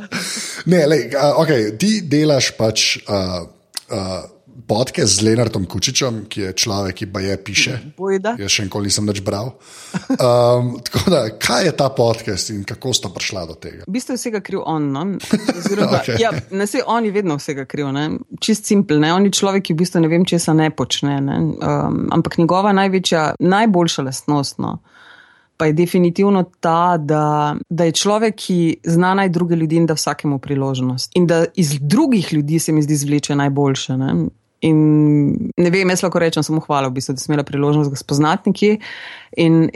Ne, 0.67 0.81
lej, 0.91 1.13
okay, 1.15 1.69
ti 1.79 2.01
delaš 2.03 2.49
pač. 2.59 2.97
Uh, 3.07 3.45
uh, 3.87 4.25
podcast 4.67 5.21
z 5.21 5.23
Lenartom 5.23 5.67
Kučičem, 5.67 6.25
ki 6.29 6.41
je 6.41 6.53
človek, 6.53 6.97
ki 6.97 7.07
pa 7.13 7.21
je 7.21 7.37
piše. 7.45 7.75
Bojda. 7.99 8.37
Jaz 8.41 8.55
še 8.55 8.65
enkoli 8.67 8.89
nisem 8.91 9.07
več 9.09 9.21
bral. 9.27 9.53
Um, 10.17 10.77
da, 11.13 11.27
kaj 11.37 11.69
je 11.69 11.75
ta 11.77 11.91
podcast 11.95 12.51
in 12.55 12.65
kako 12.67 12.95
sta 12.97 13.11
prišla 13.13 13.45
do 13.51 13.57
tega? 13.61 13.85
V 13.87 13.97
bistvu 13.97 14.17
je 14.17 14.23
vsega 14.23 14.41
kriv 14.45 14.65
on. 14.65 14.89
No? 14.95 15.05
Oziroma, 15.59 16.01
okay. 16.01 16.21
ja, 16.23 16.33
ne 16.51 16.67
se 16.71 16.83
on 16.87 17.05
je 17.05 17.13
vedno 17.15 17.39
vsega 17.41 17.67
kriv, 17.69 17.93
ne? 17.95 18.09
čist 18.41 18.69
simpel. 18.69 19.01
Ne? 19.03 19.13
On 19.15 19.27
je 19.27 19.35
človek, 19.37 19.69
ki 19.69 19.77
v 19.77 19.83
bistvu 19.85 20.05
ne 20.05 20.13
vem, 20.13 20.25
če 20.29 20.41
se 20.43 20.55
ne 20.57 20.71
počne. 20.75 21.19
Ne? 21.21 21.41
Um, 21.61 22.07
ampak 22.17 22.39
njegova 22.41 22.73
največja, 22.77 23.35
najboljša 23.41 24.07
lastnost. 24.09 24.63
No? 24.63 24.79
Pa 25.57 25.71
je 25.71 25.77
definitivno 25.77 26.43
ta, 26.61 26.97
da, 27.01 27.57
da 27.69 27.87
je 27.89 27.95
človek, 27.97 28.35
ki 28.37 28.59
zna 28.85 29.15
naj 29.17 29.31
druge 29.33 29.57
ljudi 29.57 29.79
in 29.81 29.87
da 29.89 29.97
vsakemu 29.97 30.39
priložnost. 30.39 31.17
In 31.17 31.27
da 31.27 31.47
iz 31.55 31.79
drugih 31.81 32.33
ljudi 32.33 32.59
se 32.61 32.73
mi 32.77 32.85
zdi 32.85 32.97
zvleče 32.97 33.37
najboljše. 33.37 33.97
Ne? 33.97 34.13
In 34.65 34.79
ne 35.57 35.71
vem, 35.71 35.91
jaz 35.93 36.03
lahko 36.07 36.21
rečem 36.23 36.45
samo 36.47 36.63
hvala, 36.65 36.89
v 36.89 36.97
bistvu, 36.97 37.17
da 37.17 37.23
sem 37.23 37.35
imela 37.35 37.45
priložnost 37.45 37.93
ga 37.93 38.01
spoznati 38.01 38.53
nekje. 38.53 38.79
In 39.43 39.67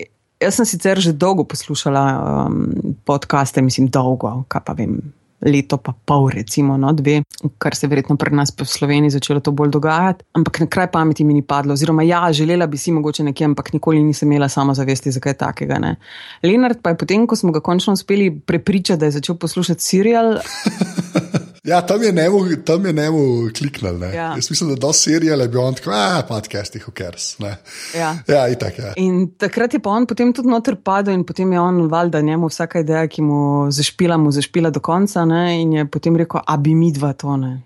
jaz 0.41 0.57
sem 0.57 0.69
sicer 0.69 1.01
že 1.01 1.13
dolgo 1.13 1.45
poslušala 1.45 2.05
um, 2.49 2.95
podcaste, 3.05 3.63
mislim, 3.63 3.91
dolgo, 3.93 4.45
kaj 4.49 4.65
pa 4.67 4.77
vem. 4.79 5.01
Leto 5.41 5.79
pa 5.81 5.95
pol, 5.97 6.27
recimo, 6.29 6.75
no, 6.77 6.91
dve, 6.93 7.23
kar 7.57 7.73
se 7.73 7.87
je 7.87 7.89
verjetno 7.89 8.19
pri 8.21 8.35
nas 8.37 8.53
v 8.53 8.67
Sloveniji 8.69 9.15
začelo 9.15 9.41
to 9.41 9.55
bolj 9.57 9.71
dogajati. 9.73 10.27
Ampak 10.37 10.61
na 10.61 10.67
kraj 10.69 10.91
pameti 10.93 11.25
mi 11.25 11.33
ni 11.33 11.41
padlo, 11.41 11.73
oziroma 11.73 12.05
ja, 12.05 12.27
želela 12.29 12.69
bi 12.69 12.77
si 12.77 12.93
mogoče 12.93 13.25
nekje, 13.25 13.49
ampak 13.49 13.73
nikoli 13.73 14.03
nisem 14.05 14.29
imela 14.29 14.51
samozavesti 14.53 15.13
za 15.17 15.21
kaj 15.21 15.39
takega. 15.41 15.81
Ne. 15.81 15.95
Lenart 16.45 16.85
pa 16.85 16.93
je 16.93 17.01
potem, 17.01 17.25
ko 17.25 17.41
smo 17.41 17.57
ga 17.57 17.65
končno 17.65 17.97
uspeli 17.97 18.29
prepričati, 18.37 19.01
da 19.01 19.09
je 19.09 19.17
začel 19.17 19.41
poslušati 19.41 19.85
serial. 19.85 20.37
Ja, 21.65 21.81
tam 21.87 22.03
je 22.03 22.13
nemo, 22.13 22.39
tam 22.65 22.87
je 22.87 22.93
nemo 22.93 23.19
kliknil. 23.59 24.03
Ja. 24.03 24.33
Jaz 24.37 24.51
mislim, 24.51 24.71
da 24.71 24.77
do 24.77 24.93
serijale 24.93 25.49
bi 25.49 25.59
on 25.59 25.75
tako, 25.75 25.91
ah, 25.91 26.23
podcasti, 26.29 26.79
who 26.79 26.93
cares. 26.99 27.39
Ne. 27.39 27.57
Ja, 27.97 28.17
ja 28.29 28.49
itak 28.49 28.79
je. 28.79 28.85
Ja. 28.85 28.93
In 28.97 29.35
takrat 29.37 29.75
je 29.75 29.81
pa 29.81 29.91
on 29.91 30.07
potem 30.07 30.33
tudi 30.33 30.49
noter 30.49 30.77
padel 30.77 31.15
in 31.15 31.25
potem 31.25 31.53
je 31.53 31.61
on 31.61 31.83
valjda 31.89 32.21
njemu 32.21 32.49
vsaka 32.49 32.81
ideja, 32.81 33.09
ki 33.09 33.23
mu 33.23 33.71
zašpila, 33.71 34.17
mu 34.17 34.33
zašpila 34.33 34.71
do 34.71 34.81
konca 34.81 35.25
ne, 35.25 35.61
in 35.61 35.73
je 35.73 35.87
potem 35.91 36.17
rekel, 36.17 36.41
a 36.47 36.57
bi 36.57 36.75
mi 36.75 36.93
dva 36.93 37.13
to 37.13 37.37
ne. 37.37 37.61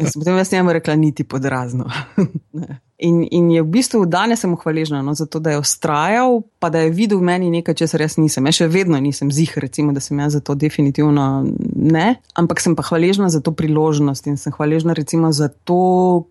In 0.00 0.06
sem 0.10 0.20
potem 0.20 0.36
jaz 0.36 0.52
njemu 0.52 0.72
rekla, 0.72 0.94
niti 0.94 1.24
podrazno. 1.24 1.90
In, 3.04 3.20
in 3.28 3.50
je 3.52 3.60
v 3.60 3.68
bistvu 3.68 4.06
danes 4.08 4.40
sem 4.40 4.52
hvaležna 4.56 5.02
no, 5.04 5.12
za 5.12 5.26
to, 5.28 5.36
da 5.42 5.52
je 5.52 5.60
ustrajal, 5.60 6.40
pa 6.58 6.70
da 6.72 6.80
je 6.86 6.92
videl 6.94 7.20
v 7.20 7.28
meni 7.28 7.50
nekaj, 7.52 7.76
česar 7.84 8.00
jaz 8.00 8.16
nisem. 8.16 8.46
Jaz 8.48 8.62
še 8.62 8.68
vedno 8.72 8.96
nisem 8.96 9.28
zih, 9.28 9.50
recimo, 9.60 9.92
da 9.92 10.00
sem 10.00 10.16
jaz 10.24 10.38
za 10.38 10.40
to 10.40 10.56
definitivno 10.56 11.44
ne, 11.76 12.06
ampak 12.32 12.64
sem 12.64 12.72
pa 12.72 12.86
hvaležna 12.86 13.28
za 13.28 13.44
to 13.44 13.52
priložnost 13.52 14.24
in 14.30 14.40
sem 14.40 14.54
hvaležna 14.56 14.96
recimo 14.96 15.32
za 15.36 15.50
to, 15.52 16.24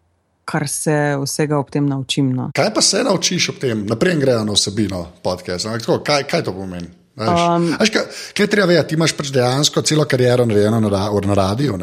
kar 0.50 0.66
se 0.68 1.16
vsega 1.22 1.60
ob 1.62 1.70
tem 1.70 1.86
naučim. 1.86 2.34
No. 2.34 2.50
Kaj 2.58 2.74
pa 2.74 2.82
se 2.82 3.04
naučiš 3.06 3.54
ob 3.54 3.62
tem, 3.62 3.86
naprej 3.86 4.18
grejo 4.24 4.42
na 4.48 4.58
vsebino 4.58 5.06
podcasta? 5.24 5.78
Kaj, 5.78 6.26
kaj 6.26 6.44
to 6.50 6.56
pomeni? 6.58 6.90
Um, 7.14 7.76
Až, 7.78 7.94
kaj, 7.94 8.08
kaj 8.34 8.50
treba 8.50 8.72
vedeti? 8.72 8.90
Ti 8.90 8.98
imaš 8.98 9.14
pač 9.14 9.30
dejansko 9.30 9.86
celo 9.86 10.08
kariero 10.10 10.48
narejeno 10.50 10.82
na, 10.82 11.04
na 11.14 11.38
radiju. 11.38 11.78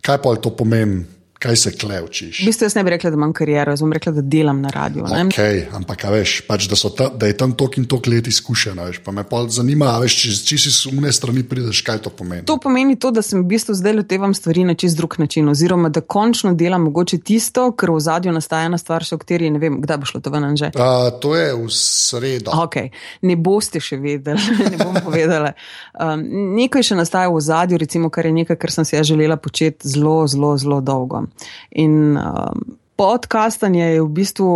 Kaj 0.00 0.18
pa 0.22 0.34
to 0.40 0.56
pomeni? 0.56 1.04
Kaj 1.38 1.56
se 1.56 1.70
klevčiš? 1.76 2.40
V 2.40 2.46
bistvu 2.48 2.64
jaz 2.64 2.74
ne 2.74 2.82
bi 2.84 2.90
rekla, 2.90 3.10
da 3.12 3.18
imam 3.18 3.32
kariero, 3.36 3.72
jaz 3.72 3.82
bom 3.84 3.92
rekla, 3.92 4.12
da 4.16 4.22
delam 4.24 4.60
na 4.64 4.70
radiju. 4.72 5.04
Okay, 5.04 5.66
ampak, 5.76 6.06
veš, 6.08 6.38
pač, 6.48 6.64
da, 6.70 6.78
ta, 6.96 7.08
da 7.12 7.28
je 7.28 7.36
tam 7.36 7.52
tok 7.52 7.76
in 7.76 7.84
tok 7.84 8.08
let 8.08 8.30
izkušena. 8.30 8.86
Veš, 8.88 9.02
pa 9.04 9.12
me 9.12 9.24
pa 9.28 9.42
zanima, 9.52 9.90
veš, 10.00 10.16
če, 10.22 10.32
če 10.48 10.58
si 10.64 10.72
z 10.72 10.88
umne 10.88 11.12
strani 11.12 11.44
prideš, 11.44 11.82
kaj 11.84 12.00
to 12.06 12.12
pomeni. 12.14 12.46
To 12.48 12.56
pomeni 12.62 12.96
to, 12.96 13.12
da 13.12 13.20
sem 13.24 13.42
v 13.42 13.50
bistvu 13.52 13.76
zdaj 13.76 13.98
lotevam 13.98 14.32
stvari 14.34 14.64
na 14.64 14.74
čist 14.74 14.96
drug 14.96 15.18
način. 15.20 15.48
Oziroma, 15.52 15.90
da 15.92 16.00
končno 16.00 16.54
delam 16.56 16.88
mogoče 16.88 17.20
tisto, 17.20 17.68
kar 17.76 17.92
v 17.92 18.00
zadju 18.00 18.32
nastaja 18.32 18.70
ena 18.70 18.80
stvar, 18.80 19.04
še 19.04 19.18
o 19.18 19.20
kateri 19.20 19.52
ne 19.52 19.60
vem, 19.60 19.76
kdaj 19.84 20.00
bo 20.00 20.08
šlo 20.08 20.22
to 20.24 20.32
ven 20.32 20.48
že. 20.56 20.72
Uh, 20.72 21.10
to 21.20 21.36
je 21.36 21.52
v 21.52 21.68
sredo. 21.68 22.56
Okay. 22.64 22.88
Ne 23.28 23.36
boste 23.36 23.82
še 23.82 24.00
vedeli, 24.00 24.40
ne 24.72 24.80
bom 24.80 24.96
povedala. 25.04 25.52
Um, 25.92 26.24
nekaj 26.56 26.90
še 26.92 26.96
nastaja 26.96 27.28
v 27.28 27.44
zadju, 27.44 27.80
recimo, 27.84 28.08
kar 28.08 28.24
je 28.24 28.32
nekaj, 28.40 28.56
kar 28.56 28.72
sem 28.72 28.88
si 28.88 28.96
ja 28.96 29.04
želela 29.04 29.36
početi 29.36 29.84
zelo, 29.84 30.22
zelo, 30.30 30.56
zelo 30.56 30.80
dolgo. 30.80 31.25
In 31.70 32.16
um, 32.16 32.76
podcastanje 32.96 33.84
je 33.84 34.02
v 34.02 34.08
bistvu 34.08 34.50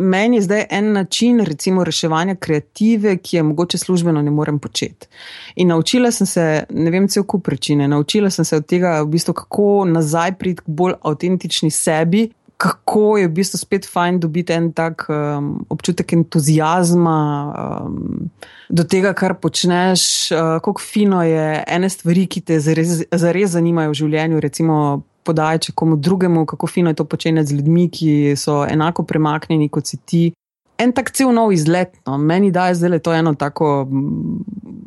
meni 0.00 0.40
zdaj 0.40 0.64
en 0.70 0.92
način, 0.92 1.40
recimo, 1.44 1.84
reševanja 1.84 2.34
kreative, 2.34 3.16
ki 3.16 3.36
je 3.36 3.42
mogoče 3.42 3.78
službeno 3.78 4.22
ne 4.22 4.30
morem 4.30 4.58
početi. 4.58 5.08
In 5.56 5.68
naučila 5.68 6.10
sem 6.10 6.26
se, 6.26 6.64
ne 6.70 6.90
vem, 6.90 7.08
cel 7.08 7.22
kup 7.22 7.44
prečine, 7.44 7.88
naučila 7.88 8.30
sem 8.30 8.44
se 8.44 8.56
od 8.56 8.66
tega, 8.66 9.02
v 9.02 9.06
bistvu, 9.06 9.34
kako 9.34 9.84
nazaj 9.84 10.38
priti 10.38 10.62
k 10.62 10.64
bolj 10.66 10.94
avtentični 11.02 11.70
sebi. 11.70 12.30
kako 12.60 13.16
je 13.16 13.28
v 13.28 13.32
bistvu 13.32 13.58
spet 13.58 13.86
fajn 13.88 14.18
dobiti 14.20 14.52
en 14.52 14.72
tak 14.72 15.06
um, 15.08 15.64
občutek 15.72 16.12
entuzijazma 16.12 17.20
um, 17.48 18.28
do 18.68 18.84
tega, 18.84 19.14
kar 19.16 19.34
počneš, 19.40 20.02
uh, 20.32 20.58
kako 20.60 20.80
fino 20.80 21.22
je 21.24 21.64
ene 21.66 21.88
stvari, 21.88 22.26
ki 22.26 22.40
te 22.40 22.60
zares, 22.60 23.00
zares 23.12 23.54
zanimajo 23.56 23.94
v 23.94 23.98
življenju. 24.02 24.40
Recimo, 24.44 24.76
podajati 25.22 25.72
komu 25.72 25.96
drugemu, 25.96 26.46
kako 26.46 26.66
fino 26.66 26.90
je 26.90 26.94
to 26.94 27.04
početi 27.04 27.46
z 27.46 27.54
ljudmi, 27.54 27.88
ki 27.90 28.36
so 28.36 28.64
enako 28.66 29.02
premaknjeni 29.02 29.68
kot 29.68 29.86
si 29.86 29.96
ti. 29.96 30.32
En 30.78 30.92
tak 30.96 31.10
cel 31.12 31.32
nov 31.32 31.52
izlet, 31.52 31.98
no. 32.06 32.18
meni 32.18 32.50
da 32.50 32.68
je 32.68 32.74
zdaj 32.74 32.98
to 32.98 33.12
eno 33.12 33.34
tako 33.34 33.88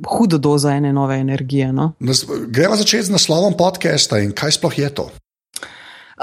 hudo 0.10 0.38
dozo 0.38 0.69
ene 0.69 0.93
nove 0.93 1.19
energije. 1.19 1.74
No. 1.74 1.91
Gremo 2.48 2.76
začeti 2.76 3.04
z 3.04 3.13
naslovom 3.13 3.54
podcasta 3.58 4.19
in 4.19 4.32
kaj 4.32 4.58
sploh 4.58 4.80
je 4.80 4.89
to? 4.89 5.10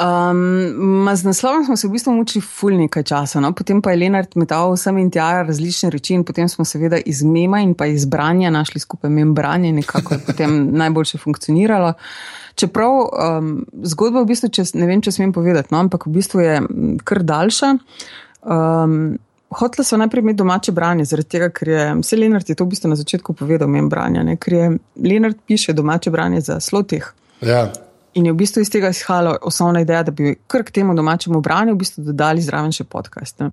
Um, 0.00 1.08
z 1.16 1.24
naslovom 1.24 1.64
smo 1.64 1.76
se 1.76 1.88
v 1.88 1.90
bistvu 1.90 2.12
mučili 2.12 2.40
ful 2.40 2.72
nekaj 2.72 3.02
časa, 3.02 3.40
no? 3.40 3.52
potem 3.52 3.82
pa 3.82 3.92
je 3.92 3.98
Lenart 4.00 4.36
metal 4.36 4.72
vsem 4.72 4.96
in 4.98 5.10
tja 5.12 5.42
različne 5.44 5.90
reči 5.92 6.14
in 6.16 6.22
potem 6.24 6.48
smo 6.48 6.64
seveda 6.64 6.96
iz 6.96 7.20
mema 7.22 7.60
in 7.60 7.74
pa 7.74 7.86
iz 7.86 8.06
branja 8.08 8.50
našli 8.50 8.80
skupaj 8.80 9.10
membranje, 9.10 9.72
nekako 9.72 10.14
je 10.14 10.20
potem 10.26 10.54
najboljše 10.82 11.18
funkcioniralo. 11.18 11.92
Čeprav 12.54 12.92
um, 12.92 13.50
zgodba 13.82 14.22
v 14.22 14.30
bistvu, 14.30 14.48
če, 14.48 14.64
ne 14.80 14.88
vem, 14.88 15.02
če 15.04 15.12
smem 15.12 15.34
povedati, 15.36 15.68
no? 15.74 15.82
ampak 15.84 16.06
v 16.06 16.14
bistvu 16.16 16.40
je 16.46 16.56
kar 17.04 17.22
daljša. 17.22 17.74
Um, 18.40 19.18
Hotla 19.50 19.84
so 19.84 19.98
najprej 19.98 20.22
imeti 20.22 20.38
domače 20.38 20.72
branje, 20.72 21.04
zaradi 21.10 21.28
tega, 21.28 21.50
ker 21.52 21.68
je 21.68 21.84
vse 22.00 22.16
Lenart 22.16 22.48
je 22.48 22.54
to 22.56 22.64
v 22.64 22.72
bistvu 22.72 22.88
na 22.88 22.96
začetku 22.96 23.34
povedal, 23.36 23.68
membranja, 23.68 24.24
ne? 24.24 24.40
ker 24.40 24.54
je 24.54 24.72
Lenart 24.96 25.44
piše 25.46 25.76
domače 25.76 26.10
branje 26.14 26.40
za 26.46 26.60
slotih. 26.60 27.12
Ja. 27.44 27.66
In 28.14 28.26
je 28.26 28.32
v 28.32 28.36
bistvu 28.36 28.64
iz 28.64 28.70
tega 28.70 28.90
izhajala 28.90 29.36
osnovna 29.46 29.84
ideja, 29.84 30.02
da 30.02 30.10
bi 30.10 30.34
kar 30.50 30.64
k 30.66 30.74
temu 30.80 30.94
domačemu 30.94 31.40
branju 31.40 31.74
v 31.74 31.82
bistvu 31.84 32.04
dodali 32.10 32.42
zraven 32.42 32.72
še 32.74 32.84
podcast. 32.84 33.38
Ne. 33.40 33.50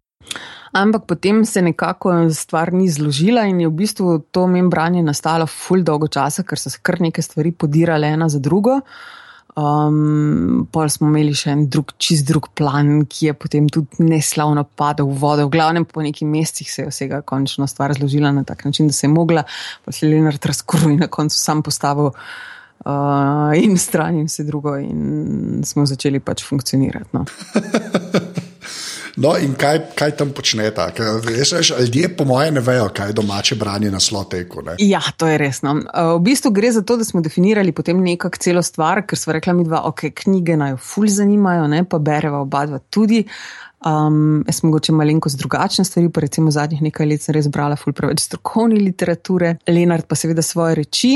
Ampak 0.76 1.06
potem 1.08 1.46
se 1.46 1.62
nekako 1.62 2.30
stvar 2.34 2.74
ni 2.74 2.90
zložila 2.90 3.46
in 3.48 3.62
je 3.62 3.70
v 3.70 3.76
bistvu 3.78 4.18
to 4.32 4.48
mem 4.48 4.70
branje 4.70 5.04
nastalo 5.04 5.48
ful 5.48 5.84
dolgo 5.84 6.10
časa, 6.12 6.44
ker 6.44 6.60
so 6.60 6.74
se 6.74 6.82
kar 6.82 7.00
neke 7.02 7.22
stvari 7.22 7.52
podirale 7.52 8.10
ena 8.18 8.30
za 8.30 8.40
drugo. 8.40 8.82
Um, 9.58 10.68
pol 10.70 10.90
smo 10.94 11.08
imeli 11.10 11.32
še 11.34 11.50
en 11.56 11.64
drug, 11.74 11.96
čist 11.98 12.28
drug 12.30 12.52
plan, 12.54 13.08
ki 13.10 13.32
je 13.32 13.34
potem 13.34 13.70
tudi 13.74 14.06
neslavno 14.06 14.62
padel 14.78 15.08
v 15.10 15.18
vodo. 15.18 15.48
V 15.48 15.56
glavnem 15.56 15.88
po 15.90 16.04
nekih 16.06 16.28
mesecih 16.30 16.70
se 16.70 16.84
je 16.84 16.92
vsega 16.92 17.24
končno 17.26 17.66
stvar 17.66 17.96
zložila 17.98 18.30
na 18.36 18.44
tak 18.46 18.68
način, 18.68 18.92
da 18.92 18.94
se 18.94 19.08
je 19.08 19.14
mogla, 19.16 19.48
pa 19.86 19.96
se 19.96 20.06
je 20.06 20.12
Leonard 20.12 20.46
razkuril 20.46 20.94
in 20.94 21.02
na 21.02 21.10
koncu 21.10 21.40
sam 21.40 21.66
postavil 21.66 22.12
uh, 22.86 23.64
in 23.64 23.78
stran 23.78 24.20
in 24.20 24.28
vse 24.28 24.44
drugo, 24.44 24.76
in 24.78 25.64
smo 25.66 25.86
začeli 25.86 26.20
pač 26.20 26.44
funkcionirati. 26.46 27.10
No. 27.14 27.26
No, 29.18 29.32
in 29.42 29.56
kaj, 29.58 29.80
kaj 29.98 30.12
tam 30.20 30.30
počnete? 30.30 30.84
Ljudje, 31.80 32.10
po 32.18 32.26
mojem, 32.26 32.54
ne 32.54 32.62
vejo, 32.62 32.90
kaj 32.94 33.10
je 33.10 33.14
domače 33.14 33.56
branje 33.56 33.92
na 33.92 34.00
sloteku. 34.00 34.62
Ja, 34.78 35.02
to 35.18 35.28
je 35.28 35.38
resno. 35.38 35.74
V 36.18 36.20
bistvu 36.22 36.52
gre 36.52 36.72
za 36.72 36.82
to, 36.82 36.98
da 36.98 37.06
smo 37.06 37.22
definirali 37.22 37.72
potem 37.72 38.04
nekako 38.04 38.38
celo 38.38 38.62
stvar, 38.64 39.02
ker 39.08 39.18
smo 39.18 39.34
rekli, 39.34 39.66
da 39.66 39.82
okay, 39.90 40.14
knjige 40.14 40.58
naj 40.58 40.76
jo 40.76 40.78
ful 40.78 41.10
zanimajo, 41.10 41.66
ne, 41.68 41.82
pa 41.90 41.98
bereva 41.98 42.44
oba 42.46 42.66
dva 42.70 42.80
tudi. 42.80 43.24
Um, 43.86 44.42
jaz 44.48 44.58
sem 44.58 44.72
mogoče 44.72 44.94
malenkost 44.98 45.38
drugačne 45.38 45.84
stvari, 45.86 46.10
pa 46.10 46.24
recimo 46.24 46.50
zadnjih 46.52 46.82
nekaj 46.82 47.06
let 47.06 47.22
sem 47.22 47.36
res 47.36 47.46
brala 47.54 47.76
ful 47.78 47.94
preveč 47.94 48.24
strokovne 48.26 48.80
literature, 48.82 49.52
Lenart 49.70 50.08
pa 50.10 50.18
seveda 50.18 50.42
svoje 50.42 50.80
reči 50.80 51.12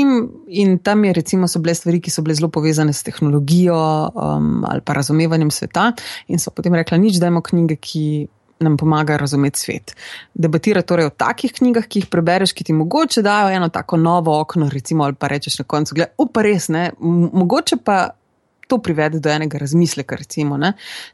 in 0.62 0.76
tam 0.78 1.02
je 1.04 1.12
recimo 1.16 1.48
so 1.50 1.58
bile 1.58 1.74
stvari, 1.74 1.98
ki 2.00 2.12
so 2.14 2.22
bile 2.22 2.36
zelo 2.38 2.52
povezane 2.54 2.94
s 2.94 3.02
tehnologijo 3.02 3.74
um, 4.14 4.62
ali 4.68 4.84
pa 4.86 4.94
razumevanjem 4.94 5.50
sveta 5.50 5.90
in 6.28 6.38
so 6.38 6.54
potem 6.54 6.78
rekla, 6.78 7.00
nič 7.02 7.18
dajmo 7.18 7.42
knjige, 7.42 7.80
ki 7.82 8.04
nam 8.62 8.76
pomagajo 8.76 9.18
razumeti 9.18 9.58
svet. 9.58 9.96
Debatira 10.34 10.82
torej 10.86 11.10
o 11.10 11.10
takih 11.10 11.50
knjigah, 11.52 11.90
ki 11.90 12.04
jih 12.04 12.08
prebereš, 12.10 12.54
ki 12.54 12.70
ti 12.70 12.78
mogoče 12.78 13.26
dajo 13.26 13.50
eno 13.50 13.68
tako 13.74 13.98
novo 13.98 14.38
okno, 14.40 14.70
recimo, 14.70 15.04
ali 15.04 15.18
pa 15.18 15.28
rečeš 15.28 15.58
na 15.58 15.64
koncu, 15.64 15.98
gledaj, 15.98 16.14
upa 16.18 16.46
res 16.46 16.68
ne, 16.70 16.92
mogoče 17.00 17.82
pa 17.84 18.12
to 18.72 18.78
privede 18.78 19.20
do 19.20 19.28
enega 19.28 19.58
razmisleka. 19.58 20.16
Recimo, 20.16 20.56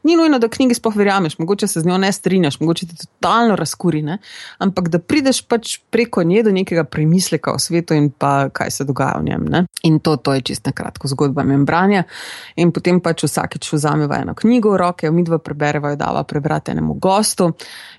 Ni 0.03 0.15
nujno, 0.15 0.39
da 0.39 0.47
knjigi 0.47 0.77
sploh 0.77 0.95
verjameš, 0.95 1.37
mogoče 1.39 1.67
se 1.67 1.81
z 1.81 1.87
njo 1.87 1.97
ne 1.97 2.11
strinjaš, 2.11 2.59
mogoče 2.59 2.87
ti 2.87 2.95
totalno 2.97 3.55
razkuri, 3.55 4.01
ne? 4.01 4.17
ampak 4.57 4.87
da 4.89 4.99
prideš 4.99 5.41
pač 5.41 5.73
preko 5.89 6.23
nje 6.23 6.43
do 6.43 6.51
nekega 6.55 6.83
premisleka 6.83 7.51
o 7.51 7.59
svetu 7.59 7.93
in 7.93 8.09
pa 8.09 8.49
kaj 8.49 8.71
se 8.71 8.85
dogaja 8.87 9.17
v 9.19 9.23
njem. 9.23 9.43
Ne? 9.49 9.63
In 9.83 9.99
to, 9.99 10.15
to 10.15 10.33
je 10.33 10.41
čisto 10.41 10.71
kratko 10.71 11.11
zgodba 11.11 11.43
membranja. 11.43 12.03
In 12.55 12.71
potem 12.71 13.01
pač 13.03 13.25
vsakeč 13.27 13.73
vzameva 13.73 14.21
eno 14.23 14.37
knjigo 14.39 14.71
v 14.71 14.79
roke, 14.79 15.11
mi 15.11 15.27
dva 15.27 15.41
prebereva, 15.43 15.91
jo 15.91 15.99
dava 15.99 16.23
prebrati 16.23 16.71
enemu 16.71 16.95
gostu 16.95 17.51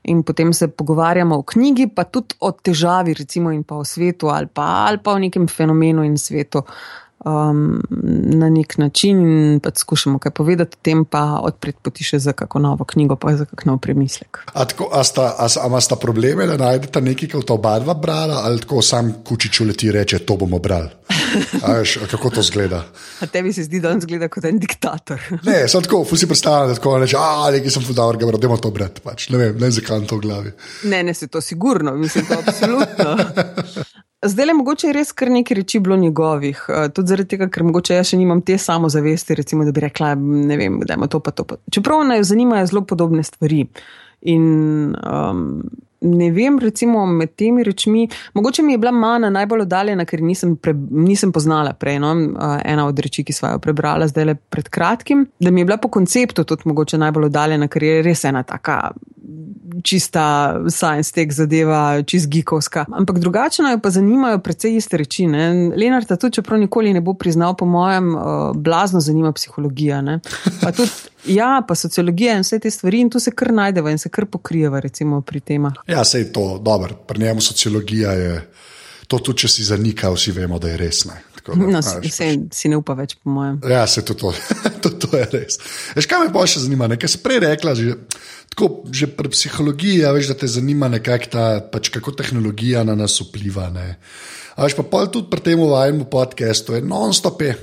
in 0.09 0.23
potem 0.25 0.55
se 0.57 0.68
pogovarjamo 0.68 1.37
o 1.37 1.42
knjigi, 1.42 1.90
pa 1.94 2.05
tudi 2.09 2.40
o 2.40 2.53
težavi, 2.53 3.12
recimo, 3.20 3.53
in 3.53 3.62
pa 3.64 3.77
o 3.77 3.85
svetu 3.85 4.33
ali 4.33 4.49
pa, 4.49 4.87
ali 4.88 5.05
pa 5.05 5.12
o 5.12 5.20
nekem 5.20 5.49
fenomenu 5.49 6.05
in 6.05 6.16
svetu 6.18 6.64
um, 7.24 7.83
na 8.40 8.48
nek 8.50 8.78
način 8.78 9.18
in 9.20 9.61
pa 9.61 9.70
skušamo 9.74 10.18
kaj 10.18 10.33
povedati, 10.33 10.76
tem 10.83 11.04
pa 11.04 11.40
odpreti 11.42 11.78
poti 11.83 12.04
še 12.04 12.18
za 12.18 12.33
kako 12.33 12.59
novo 12.59 12.85
knjigo, 12.85 13.16
pa 13.16 13.37
za 13.37 13.44
kakšno 13.44 13.78
premislek. 13.78 14.38
A, 14.52 14.64
tako, 14.64 14.88
a, 14.92 15.04
sta, 15.04 15.35
a, 15.38 15.48
a 15.62 15.66
ima 15.66 15.80
sta 15.80 15.96
probleme, 15.96 16.46
da 16.46 16.56
najdete 16.56 17.00
nekaj, 17.00 17.28
kar 17.28 17.44
ta 17.46 17.54
oba 17.54 17.78
dva 17.78 17.94
brala, 17.94 18.42
ali 18.44 18.61
tako 18.61 18.83
sam 18.83 19.12
kučič 19.24 19.61
uleti 19.61 19.92
reče: 19.92 20.18
To 20.18 20.37
bomo 20.37 20.59
brali. 20.59 20.88
Veš, 21.66 21.98
kako 22.11 22.30
to 22.30 22.42
zgleda? 22.42 22.83
A 23.20 23.26
tebi 23.26 23.52
se 23.52 23.64
zdi, 23.64 23.80
da 23.80 23.90
on 23.90 24.00
zgleda 24.00 24.28
kot 24.28 24.44
en 24.44 24.59
diktator. 24.59 25.20
ne, 25.48 25.68
samo 25.68 25.83
tako, 25.83 26.02
vsi 26.12 26.26
predstavljajo, 26.26 26.68
da 26.68 26.74
tako 26.74 26.98
reče: 26.98 27.16
A, 27.18 27.50
nekaj 27.52 27.70
sem 27.70 27.85
fudar, 27.85 28.16
da 28.16 28.26
moramo 28.26 28.56
to 28.56 28.70
brati. 28.70 29.00
Pač. 29.04 29.28
Ne 29.28 29.38
vem, 29.38 29.59
ne 29.59 29.70
zakaj 29.70 30.06
to 30.06 30.16
v 30.16 30.26
glavi. 30.26 30.52
Ne, 30.85 31.02
ne, 31.02 31.14
se 31.14 31.28
to 31.28 31.40
sigurno, 31.40 31.94
mislim, 31.96 32.26
to 32.26 32.38
absolutno. 32.46 33.16
Zdaj 34.26 34.46
le 34.46 34.54
mogoče 34.54 34.87
je 34.87 34.92
res 34.92 35.12
kar 35.16 35.30
nekaj 35.33 35.56
reči 35.56 35.78
bilo 35.80 35.96
njegovih, 35.96 36.59
uh, 36.68 36.88
tudi 36.92 37.09
zaradi 37.09 37.28
tega, 37.35 37.46
ker 37.48 37.64
mogoče 37.64 37.94
jaz 37.96 38.11
še 38.11 38.18
nimam 38.20 38.42
te 38.44 38.59
samozavesti, 38.61 39.37
recimo, 39.38 39.64
da 39.64 39.72
bi 39.72 39.80
rekla, 39.87 40.12
ne 40.20 40.59
vem, 40.61 40.76
da 40.85 40.98
ima 40.98 41.09
to 41.09 41.22
pa 41.24 41.33
to. 41.33 41.46
Pa. 41.48 41.56
Čeprav 41.72 42.04
naj 42.04 42.26
zanimajo 42.28 42.68
zelo 42.68 42.85
podobne 42.85 43.24
stvari. 43.24 43.64
In 44.28 44.44
um, 44.92 45.46
ne 46.01 46.31
vem, 46.31 46.59
recimo 46.59 47.07
med 47.07 47.35
temi 47.37 47.65
rečmi, 47.65 48.09
mogoče 48.35 48.63
mi 48.63 48.73
je 48.73 48.79
bila 48.79 48.93
mana 48.93 49.31
najbolj 49.31 49.61
oddaljena, 49.67 50.05
ker 50.05 50.23
nisem, 50.23 50.57
pre, 50.57 50.75
nisem 50.91 51.33
poznala 51.33 51.73
prej. 51.73 51.99
No? 52.01 52.15
Ena 52.65 52.87
od 52.87 52.99
reči, 52.99 53.25
ki 53.25 53.37
sva 53.37 53.55
jo 53.55 53.63
prebrala 53.63 54.09
zdaj 54.09 54.25
le 54.25 54.35
pred 54.35 54.69
kratkim, 54.69 55.27
da 55.41 55.51
mi 55.51 55.61
je 55.61 55.69
bila 55.69 55.77
po 55.77 55.89
konceptu 55.89 56.45
tudi 56.45 56.69
mogoče 56.71 56.99
najbolj 56.99 57.29
oddaljena, 57.31 57.69
ker 57.69 57.85
je 57.85 58.03
res 58.07 58.25
ena 58.25 58.43
taka 58.43 58.81
čista 59.85 60.57
science 60.69 61.13
tech 61.13 61.33
zadeva, 61.33 62.03
čist 62.03 62.29
gikovska. 62.29 62.85
Ampak 62.93 63.19
drugače 63.19 63.63
jo 63.63 63.79
pa 63.83 63.91
zanimajo 63.91 64.39
precej 64.39 64.77
iste 64.77 64.99
reči. 65.01 65.27
Ne? 65.27 65.71
Lenarta 65.77 66.17
tudi, 66.17 66.41
čeprav 66.41 66.61
nikoli 66.61 66.93
ne 66.93 67.01
bo 67.01 67.15
priznal, 67.15 67.55
po 67.57 67.67
mojem, 67.67 68.15
uh, 68.15 68.23
blazno 68.55 69.01
zanima 69.01 69.33
psihologija. 69.33 70.03
Pa 70.63 70.73
tudi, 70.73 70.91
ja, 71.26 71.62
pa 71.68 71.74
sociologija 71.74 72.37
in 72.37 72.44
vse 72.46 72.59
te 72.59 72.70
stvari 72.70 73.00
in 73.00 73.11
tu 73.11 73.20
se 73.20 73.35
kar 73.37 73.52
najdeva 73.52 73.90
in 73.90 73.98
se 73.98 74.09
kar 74.09 74.26
pokrijeva 74.26 74.80
recimo 74.80 75.20
pri 75.20 75.40
temah. 75.40 75.72
Ja, 75.87 76.04
se 76.04 76.18
je 76.18 76.33
to 76.33 76.59
dobro. 76.59 76.94
Pri 76.94 77.20
njemu 77.20 77.40
sociologija 77.40 78.12
je. 78.12 78.50
To 79.11 79.18
tudi, 79.18 79.42
če 79.42 79.48
si 79.50 79.64
zanika, 79.66 80.06
vsi 80.14 80.30
vemo, 80.30 80.61
da 80.62 80.68
je 80.70 80.76
res. 80.78 81.00
Ne. 81.09 81.16
Tako, 81.35 81.56
da, 81.59 81.66
no, 81.66 81.80
se, 81.83 81.96
pač. 81.98 82.18
si 82.54 82.68
ne 82.70 82.76
upa 82.78 82.94
več, 82.94 83.16
po 83.18 83.33
mojem. 83.35 83.56
Ja, 83.66 83.83
se 83.90 84.04
to, 84.06 84.14
to, 84.14 84.30
to, 84.85 84.92
to 85.02 85.11
je 85.16 85.24
res. 85.33 85.59
Veš, 85.96 86.06
kaj 86.06 86.22
me 86.22 86.33
pa 86.35 86.44
še 86.46 86.62
zanima? 86.62 86.87
Nekaj 86.92 87.11
si 87.11 87.18
prej 87.24 87.40
rekla, 87.42 87.74
že 87.74 87.96
tako, 88.54 88.68
že 88.87 89.09
pri 89.11 89.33
psihologiji, 89.35 90.04
ja, 90.04 90.12
veš, 90.14 90.30
da 90.30 90.38
te 90.38 90.46
zanima, 90.46 90.87
ta, 91.26 91.46
pač, 91.72 91.90
kako 91.90 92.14
tehnologija 92.22 92.85
na 92.87 92.94
nas 92.94 93.18
vpliva. 93.18 93.66
Ne. 93.74 93.96
A 94.54 94.68
veš 94.68 94.78
pa 94.78 95.06
tudi 95.11 95.26
pri 95.33 95.42
tem 95.42 95.59
vašem 95.59 96.04
podkastu, 96.06 96.78
je 96.78 96.87
non-stop. 96.87 97.42
Je. 97.42 97.56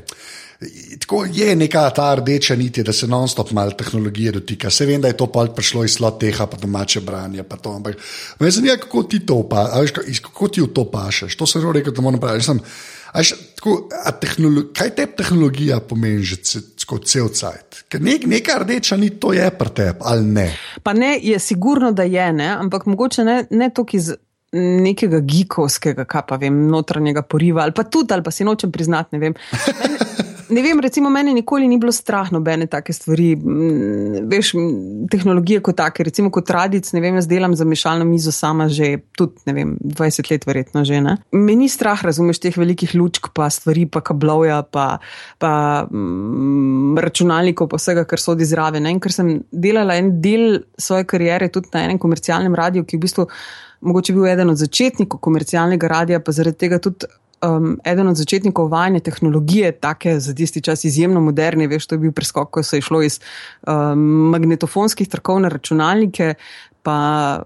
Tako 0.99 1.25
je 1.33 1.55
neka 1.55 1.89
ta 1.89 2.15
rdeča 2.15 2.55
nit, 2.55 2.79
da 2.79 2.93
se 2.93 3.07
non-stop 3.07 3.51
malo 3.51 3.71
tehnologije 3.71 4.31
dotika. 4.31 4.69
Se 4.69 4.85
vem, 4.85 5.01
da 5.01 5.07
je 5.07 5.17
to 5.17 5.27
pol 5.27 5.51
prišlo 5.55 5.83
iz 5.85 5.93
sloteha, 5.93 6.47
pa 6.47 6.57
domače 6.57 7.01
branje. 7.01 7.43
Pa 7.43 7.57
to, 7.57 7.75
ampak 7.75 7.95
me 8.39 8.51
zanima, 8.51 8.77
kako 8.81 9.03
ti 9.03 9.19
to 9.25 9.35
opaš, 9.35 9.91
kako 10.21 10.47
ti 10.47 10.61
v 10.61 10.67
to 10.73 10.85
pašeš. 10.91 11.35
To 11.37 11.47
sem 11.47 11.71
rekel, 11.71 11.93
da 11.93 12.01
moram 12.01 12.19
praviti. 12.19 12.51
Až, 13.13 13.33
tako, 13.55 13.89
kaj 14.73 14.89
te 14.95 15.05
tehnologija 15.05 15.79
pomeni 15.79 16.23
že 16.23 16.59
kot 16.85 17.05
cel 17.07 17.29
cajt? 17.29 17.83
Ker 17.89 18.01
nek, 18.01 18.25
neka 18.27 18.57
rdeča 18.63 18.97
ni 18.97 19.09
to 19.09 19.33
je 19.33 19.47
pri 19.59 19.69
tebi 19.69 19.99
ali 20.01 20.25
ne. 20.25 20.47
Pa 20.83 20.93
ne, 20.93 21.15
je 21.21 21.39
sigurno, 21.39 21.91
da 21.91 22.03
je 22.03 22.33
ne, 22.33 22.49
ampak 22.57 22.85
mogoče 22.85 23.23
ne, 23.23 23.43
ne 23.49 23.69
toliko 23.69 23.97
iz 23.97 24.11
nekega 24.57 25.19
gikovskega, 25.19 26.05
kaj 26.05 26.25
pa 26.27 26.35
vem, 26.41 26.67
notranjega 26.71 27.21
poriva 27.21 27.63
ali 27.63 27.75
pa 27.75 27.83
tudi, 27.83 28.13
ali 28.13 28.23
pa 28.23 28.31
si 28.31 28.43
nočem 28.43 28.71
priznati, 28.71 29.15
ne 29.15 29.19
vem. 29.19 29.37
Ne 30.50 30.62
vem, 30.62 30.79
recimo, 30.79 31.10
meni 31.10 31.33
nikoli 31.33 31.67
ni 31.67 31.77
bilo 31.77 31.91
strah 31.91 32.29
nobene 32.31 32.67
take 32.71 32.93
stvari. 32.93 33.33
Veš, 34.31 34.52
tehnologije 35.12 35.62
kot 35.65 35.77
take, 35.79 36.06
recimo 36.08 36.31
kot 36.33 36.48
tradic, 36.48 36.87
ne 36.95 37.02
vem, 37.04 37.17
jaz 37.19 37.27
delam 37.27 37.56
za 37.56 37.65
mešalno 37.67 38.06
mizo 38.08 38.31
sama 38.31 38.69
že 38.71 38.98
tudi, 39.17 39.41
ne 39.50 39.54
vem, 39.58 39.75
20 39.83 40.31
let 40.31 40.48
verjetno 40.48 40.85
že. 40.87 41.02
Ne? 41.04 41.17
Me 41.35 41.56
ni 41.60 41.69
strah, 41.69 42.04
razumeš, 42.04 42.39
teh 42.43 42.58
velikih 42.58 42.95
lučk, 42.95 43.31
pa 43.35 43.50
stvari, 43.52 43.85
pa 43.91 44.02
kablovja, 44.02 44.62
pa, 44.63 44.87
pa 45.37 45.54
mm, 45.91 46.98
računalnikov, 47.04 47.71
pa 47.71 47.81
vsega, 47.81 48.08
kar 48.08 48.23
sodi 48.23 48.48
zraven. 48.48 48.87
Ne? 48.87 48.95
In 48.95 49.04
ker 49.04 49.15
sem 49.15 49.37
delala 49.52 50.00
en 50.00 50.15
del 50.23 50.63
svoje 50.79 51.08
karijere 51.10 51.52
tudi 51.52 51.73
na 51.75 51.87
enem 51.87 52.00
komercialnem 52.00 52.56
radiju, 52.56 52.87
ki 52.87 52.95
je 52.95 53.02
v 53.02 53.08
bistvu 53.08 53.29
mogoče 53.81 54.13
bil 54.13 54.25
eden 54.27 54.50
od 54.50 54.58
začetnikov 54.58 55.19
komercialnega 55.21 55.87
radia, 55.87 56.19
pa 56.23 56.33
zaradi 56.33 56.65
tega 56.65 56.79
tudi 56.81 57.06
um, 57.42 57.79
eden 57.85 58.08
od 58.08 58.15
začetnikov 58.15 58.69
vajanja 58.71 59.00
tehnologije, 59.00 59.71
tako 59.71 60.19
za 60.19 60.35
tisti 60.35 60.62
čas 60.62 60.85
izjemno 60.85 61.21
moderne, 61.21 61.67
veš, 61.67 61.88
to 61.88 61.96
je 61.96 62.00
bil 62.00 62.12
preskok, 62.12 62.50
ko 62.52 62.63
se 62.63 62.77
je 62.77 62.81
šlo 62.81 63.02
iz 63.02 63.19
um, 63.67 64.00
magnetofonskih 64.33 65.10
trkov 65.10 65.40
na 65.40 65.50
računalnike, 65.50 66.33
pa 66.88 67.44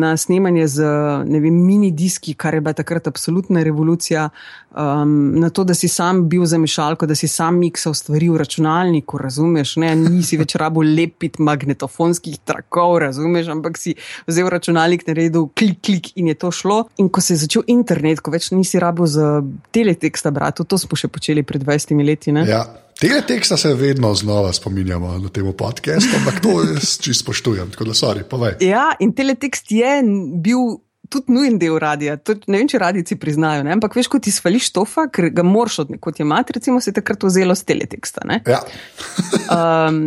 na 0.00 0.16
snemanje 0.16 0.66
z 0.66 0.84
vem, 1.26 1.54
mini 1.66 1.90
diski, 1.90 2.36
kar 2.38 2.54
je 2.54 2.60
bila 2.62 2.76
takrat 2.78 3.08
absolutna 3.10 3.64
revolucija, 3.66 4.28
um, 4.70 5.34
na 5.42 5.50
to, 5.50 5.64
da 5.66 5.74
si 5.74 5.88
sam 5.90 6.28
bil 6.30 6.44
za 6.46 6.60
mešalko, 6.62 7.08
da 7.10 7.16
si 7.18 7.26
sam 7.28 7.58
miksal 7.58 7.96
stvari 7.98 8.28
v 8.30 8.38
računalniku, 8.38 9.18
razumeš, 9.18 9.74
ne, 9.82 9.90
nisi 9.98 10.38
več 10.38 10.54
rabo 10.62 10.84
lepiti 10.86 11.42
magnetofonskih 11.42 12.38
trakov, 12.46 13.00
razumeš, 13.02 13.50
ampak 13.56 13.82
si 13.82 13.96
vzel 14.30 14.52
računalnik, 14.54 15.02
naredil 15.10 15.48
klik, 15.58 15.82
klik 15.82 16.12
in 16.14 16.30
je 16.30 16.38
to 16.38 16.54
šlo. 16.54 16.84
In 17.02 17.10
ko 17.10 17.18
se 17.18 17.34
je 17.34 17.42
začel 17.42 17.66
internet, 17.74 18.22
ko 18.22 18.30
več 18.30 18.52
nisi 18.54 18.78
rabo 18.78 19.10
z 19.10 19.42
teleteksta 19.74 20.30
brati, 20.30 20.62
to 20.62 20.78
smo 20.78 20.94
še 20.94 21.10
počeli 21.10 21.42
pred 21.42 21.66
20 21.66 21.98
leti. 22.06 22.30
Ne? 22.30 22.46
Ja. 22.46 22.62
Tega 23.00 23.20
teksta 23.26 23.56
se 23.56 23.74
vedno 23.74 24.14
znova 24.14 24.52
spominjamo 24.52 25.18
na 25.18 25.28
tem 25.28 25.52
podkastu, 25.52 26.16
ampak 26.16 26.40
to 26.42 26.60
jaz 26.62 26.98
čisto 27.00 27.24
spoštujem. 27.24 27.72
Sorry, 27.94 28.24
ja, 28.60 28.92
in 29.00 29.12
teletekst 29.14 29.72
je 29.72 30.02
bil 30.42 30.78
tudi 31.08 31.32
nujen 31.32 31.58
del 31.58 31.78
radia. 31.78 32.16
To, 32.16 32.36
ne 32.46 32.60
vem, 32.60 32.68
če 32.70 32.80
radici 32.80 33.18
priznajo, 33.20 33.64
ne? 33.66 33.74
ampak 33.76 33.96
veš, 33.98 34.08
kot 34.12 34.24
ti 34.26 34.32
svališ 34.34 34.70
tofa, 34.74 35.08
ker 35.12 35.30
ga 35.34 35.44
moraš 35.46 35.82
od 35.84 35.94
nekoč 35.94 36.22
imeti, 36.24 36.56
recimo 36.58 36.80
se 36.80 36.94
takrat 36.96 37.26
vzelo 37.26 37.54
z 37.54 37.68
teleteksta. 37.70 38.24
Ja. 38.46 38.62
um, 39.50 40.00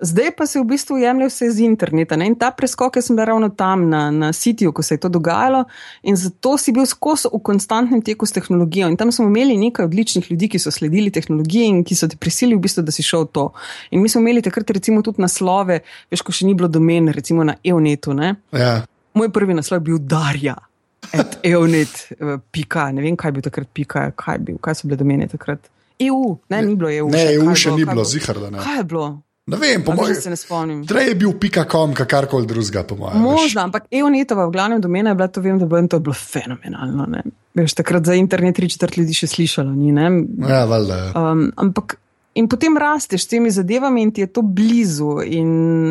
Zdaj 0.00 0.30
pa 0.36 0.46
se 0.46 0.60
v 0.60 0.64
bistvu 0.64 0.96
jemlje 0.98 1.26
vse 1.28 1.50
z 1.52 1.60
interneta. 1.60 2.16
Ne? 2.16 2.30
In 2.30 2.34
ta 2.40 2.48
preskok, 2.56 2.96
jaz 2.96 3.10
sem 3.10 3.16
bil 3.16 3.26
ravno 3.28 3.50
tam 3.52 3.84
na, 3.90 4.06
na 4.10 4.32
sitiju, 4.32 4.72
ko 4.72 4.82
se 4.82 4.96
je 4.96 5.02
to 5.02 5.10
dogajalo, 5.12 5.64
in 6.02 6.16
zato 6.16 6.56
si 6.58 6.72
bil 6.72 6.86
skozi 6.88 7.28
v 7.32 7.40
konstantnem 7.44 8.00
teku 8.02 8.26
s 8.26 8.32
tehnologijo. 8.32 8.88
In 8.88 8.96
tam 8.96 9.12
smo 9.12 9.28
imeli 9.28 9.58
nekaj 9.60 9.84
odličnih 9.84 10.30
ljudi, 10.30 10.48
ki 10.48 10.58
so 10.58 10.72
sledili 10.72 11.12
tehnologiji 11.12 11.68
in 11.68 11.84
ki 11.84 11.94
so 11.94 12.08
te 12.08 12.16
prisilili, 12.16 12.56
v 12.56 12.64
bistvu, 12.64 12.86
da 12.88 12.94
si 12.96 13.04
šel 13.04 13.28
to. 13.28 13.50
In 13.90 14.00
mi 14.00 14.08
smo 14.08 14.24
imeli 14.24 14.42
takrat 14.42 14.70
recimo 14.70 15.02
tudi 15.04 15.20
naslove, 15.20 15.82
veš, 16.10 16.24
ko 16.24 16.32
še 16.32 16.48
ni 16.48 16.56
bilo 16.56 16.68
domen, 16.68 17.12
recimo 17.12 17.44
na 17.44 17.58
EONET-u. 17.64 18.16
Ja. 18.56 18.74
Moj 19.14 19.32
prvi 19.34 19.54
naslov 19.54 19.82
je 19.82 19.88
bil 19.92 19.98
Darja. 20.00 20.56
EONET, 21.50 22.06
eh, 22.16 22.36
pika, 22.50 22.88
ne 22.92 23.04
vem, 23.04 23.16
kaj 23.20 23.28
je 23.28 23.36
bil 23.36 23.44
takrat, 23.44 23.68
pika, 23.74 24.10
kaj, 24.16 24.40
bil, 24.48 24.60
kaj 24.64 24.80
so 24.80 24.88
bile 24.88 24.96
domene 25.00 25.28
takrat. 25.28 25.68
EU, 26.00 26.38
ne, 26.48 26.62
ni 26.64 26.76
bilo 26.76 26.88
EU. 26.88 27.10
Ne, 27.12 27.34
EU 27.36 27.52
še 27.52 27.74
ni 27.76 27.84
bilo, 27.84 28.04
zihar 28.08 28.40
da 28.40 28.48
ne. 28.54 28.62
Kaj 28.64 28.80
je 28.80 28.84
bilo? 28.88 29.08
Ne 29.46 29.56
vem, 29.56 29.82
po 29.84 29.94
mojem. 29.96 30.14
Se 30.14 30.30
ne 30.30 30.36
spomnim. 30.36 30.82
Trej 30.86 31.08
je 31.08 31.14
bil 31.18 31.32
pika.com, 31.40 31.94
kakorkoli 31.94 32.46
drugega, 32.46 32.84
po 32.84 32.96
mojem. 32.96 33.22
Možno, 33.24 33.62
ampak 33.62 33.88
EONETova 33.90 34.46
v 34.46 34.54
glavnem 34.54 34.80
domena 34.80 35.10
je 35.10 35.18
bila 35.18 35.28
to, 35.28 35.40
vem, 35.40 35.58
da 35.58 35.66
bo 35.66 35.80
to 35.88 35.98
bilo 35.98 36.14
fenomenalno. 36.14 37.06
Ne? 37.08 37.24
Veš, 37.58 37.74
takrat 37.80 38.06
za 38.06 38.14
internet 38.14 38.56
tri 38.56 38.68
četrt 38.70 39.00
ljudi 39.00 39.16
še 39.16 39.30
slišalo, 39.32 39.72
ni 39.74 39.92
ne? 39.96 40.10
Ja, 40.46 40.64
valjda. 40.70 41.00
Ja. 41.08 41.10
Um, 41.32 41.50
ampak. 41.56 41.98
In 42.38 42.46
potem 42.46 42.76
rasteš 42.78 43.24
s 43.26 43.30
temi 43.32 43.50
zadevami, 43.50 44.02
in 44.06 44.12
ti 44.14 44.22
je 44.22 44.28
to 44.30 44.42
blizu. 44.46 45.18
In... 45.26 45.48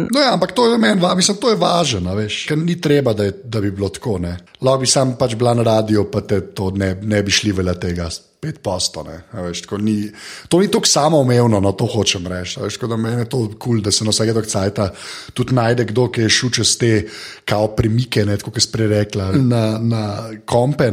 No, 0.08 0.20
ja, 0.20 0.32
ampak 0.34 0.54
to 0.56 0.72
je 0.72 0.78
meni, 0.80 1.02
mislim, 1.16 1.38
to 1.38 1.52
je 1.52 1.60
važno, 1.60 2.16
ker 2.48 2.58
ni 2.58 2.78
treba, 2.80 3.14
da, 3.14 3.28
je, 3.28 3.34
da 3.44 3.60
bi 3.62 3.72
bilo 3.76 3.90
tako. 3.92 4.16
Lahko 4.62 4.80
bi 4.80 4.88
sam 4.88 5.18
pač 5.20 5.36
bila 5.36 5.54
na 5.54 5.68
radiju, 5.68 6.08
pa 6.12 6.22
te 6.24 6.40
to 6.56 6.72
ne, 6.72 6.96
ne 7.02 7.20
bi 7.24 7.32
šli 7.32 7.52
velja 7.60 7.76
tega 7.76 8.08
pet 8.40 8.62
posto. 8.64 9.04
Veš, 9.34 9.66
ni, 9.84 9.98
to 10.48 10.62
ni 10.64 10.72
tako 10.72 10.88
samoumevno, 10.88 11.60
no 11.60 11.74
to 11.76 11.90
hočem 11.92 12.32
reči. 12.32 12.64
Veš, 12.64 12.80
da 12.88 12.96
meni 12.96 13.26
je 13.26 13.30
to 13.30 13.44
kul, 13.44 13.60
cool, 13.60 13.84
da 13.84 13.92
se 13.92 14.08
na 14.08 14.16
vsake 14.16 14.46
cajt 14.48 14.80
tudi 15.36 15.60
najde 15.60 15.90
kdo, 15.92 16.08
ki 16.08 16.24
je 16.24 16.32
šel 16.40 16.56
čez 16.56 16.78
te 16.80 16.94
kao 17.44 17.68
premike, 17.76 18.24
kot 18.40 18.56
je 18.56 18.64
sprerekla, 18.64 19.34
na, 19.44 19.64
na 19.84 20.04
kompe. 20.48 20.88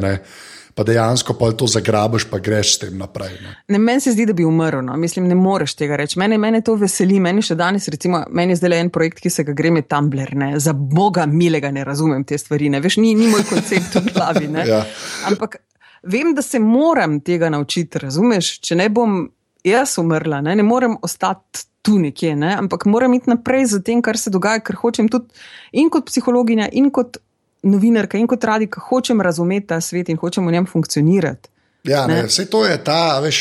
Ne. 0.76 0.82
Pa 0.84 0.84
dejansko 0.84 1.32
pa 1.40 1.52
to 1.52 1.66
zagrabiš, 1.66 2.26
pa 2.30 2.38
greš 2.38 2.74
s 2.74 2.78
tem 2.78 2.98
naprej. 2.98 3.32
Ne? 3.42 3.54
Ne, 3.68 3.78
meni 3.78 4.00
se 4.00 4.12
zdi, 4.12 4.26
da 4.26 4.32
bi 4.36 4.44
umrl. 4.44 4.82
No. 4.84 4.96
Mislim, 4.96 5.24
ne 5.28 5.34
moreš 5.34 5.74
tega 5.74 5.96
reči. 5.96 6.18
Mene, 6.18 6.36
mene 6.38 6.60
to 6.60 6.74
veseli. 6.76 7.16
Meni 7.20 7.40
še 7.42 7.56
danes, 7.56 7.88
recimo, 7.88 8.20
meni 8.28 8.52
je 8.52 8.60
zdaj 8.60 8.70
le 8.70 8.80
en 8.84 8.90
projekt, 8.92 9.22
ki 9.24 9.32
se 9.32 9.44
ga 9.44 9.54
gre 9.56 9.70
med 9.72 9.88
Tumblr. 9.88 10.34
Ne. 10.36 10.50
Za 10.60 10.74
boga 10.76 11.24
milega 11.26 11.70
ne 11.72 11.84
razumem 11.84 12.24
te 12.28 12.36
stvari. 12.38 12.68
Ne. 12.68 12.82
Veš, 12.84 12.98
ni, 13.00 13.14
ni 13.16 13.30
moj 13.32 13.46
koncept 13.48 13.96
v 13.96 14.12
glavi. 14.12 14.50
ja. 14.72 14.82
Ampak 15.30 15.62
vem, 16.04 16.34
da 16.36 16.44
se 16.44 16.60
moram 16.60 17.22
tega 17.24 17.48
naučiti, 17.50 18.04
razumeš? 18.04 18.58
Če 18.60 18.76
ne 18.76 18.90
bom 18.92 19.22
jaz 19.64 19.96
umrla, 19.98 20.42
ne, 20.44 20.54
ne 20.56 20.62
morem 20.62 20.96
ostati 21.02 21.64
tu 21.86 21.98
nekje, 21.98 22.34
ne, 22.36 22.52
ampak 22.58 22.84
moram 22.90 23.14
iti 23.14 23.30
naprej 23.30 23.66
z 23.70 23.82
tem, 23.86 24.02
kar 24.02 24.18
se 24.18 24.30
dogaja, 24.34 24.60
ker 24.66 24.78
hočem 24.80 25.08
tudi 25.10 25.30
in 25.78 25.90
kot 25.92 26.08
psihologinja, 26.10 26.66
in 26.74 26.90
kot 26.90 27.20
novinarka, 27.66 28.18
in 28.18 28.28
kot 28.30 28.44
radika, 28.44 28.80
hočem 28.88 29.20
razumeti 29.20 29.72
ta 29.72 29.80
svet 29.80 30.08
in 30.12 30.20
hočem 30.20 30.46
v 30.46 30.56
njem 30.56 30.66
funkcionirati. 30.70 31.50
Ja, 31.86 32.06
ne, 32.06 32.22
ne, 32.22 32.26
vse 32.26 32.48
to 32.50 32.64
je 32.66 32.76
ta, 32.84 33.20
veš, 33.22 33.40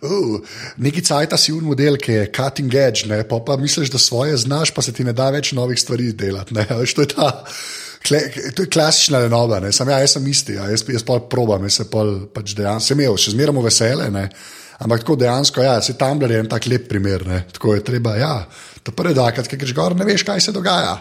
uh, 0.00 0.56
neki 0.80 1.02
cajt 1.04 1.36
si 1.36 1.52
un 1.52 1.66
model, 1.68 1.98
ki 2.00 2.12
je 2.12 2.30
cutting 2.32 2.74
edge, 2.74 3.04
ne, 3.10 3.20
pa, 3.28 3.42
pa 3.44 3.58
misliš, 3.60 3.92
da 3.92 4.00
svoje 4.00 4.36
znaš, 4.40 4.72
pa 4.72 4.82
se 4.82 4.94
ti 4.96 5.04
ne 5.04 5.12
da 5.12 5.28
več 5.34 5.52
novih 5.56 5.80
stvari 5.80 6.12
delati. 6.16 6.56
Ne, 6.56 6.66
veš, 6.70 6.96
to 6.96 7.04
je 7.04 7.12
ta. 7.12 7.28
Kle, 8.02 8.18
to 8.56 8.64
je 8.64 8.70
klasična 8.72 9.20
lenoba, 9.22 9.60
ne 9.62 9.70
sem 9.72 9.88
ja, 9.92 10.00
jaz, 10.02 10.16
sem 10.16 10.24
isti, 10.26 10.56
ja, 10.56 10.66
jaz, 10.72 10.82
jaz 10.90 11.04
pa 11.06 11.20
probam, 11.30 11.68
jaz 11.68 11.82
se 11.82 11.86
pač 11.92 12.56
dejansko, 12.58 12.88
sem 12.88 12.98
imel, 12.98 13.20
še 13.20 13.36
zmeramo 13.36 13.62
vesele, 13.62 14.08
ne, 14.10 14.24
ampak 14.82 15.04
tako 15.04 15.16
dejansko, 15.16 15.62
ja, 15.62 15.80
se 15.82 15.94
tam 15.98 16.20
je 16.22 16.38
en 16.38 16.48
tak 16.50 16.66
lep 16.66 16.88
primer, 16.88 17.26
ne, 17.26 17.42
tako 17.52 17.74
je 17.74 17.84
treba, 17.84 18.16
ja, 18.18 18.46
to 18.82 18.92
prvi 18.92 19.14
dan, 19.14 19.32
ki 19.32 19.56
greš 19.56 19.74
gor, 19.74 19.96
ne 19.96 20.04
veš, 20.04 20.24
kaj 20.26 20.40
se 20.40 20.52
dogaja, 20.52 20.96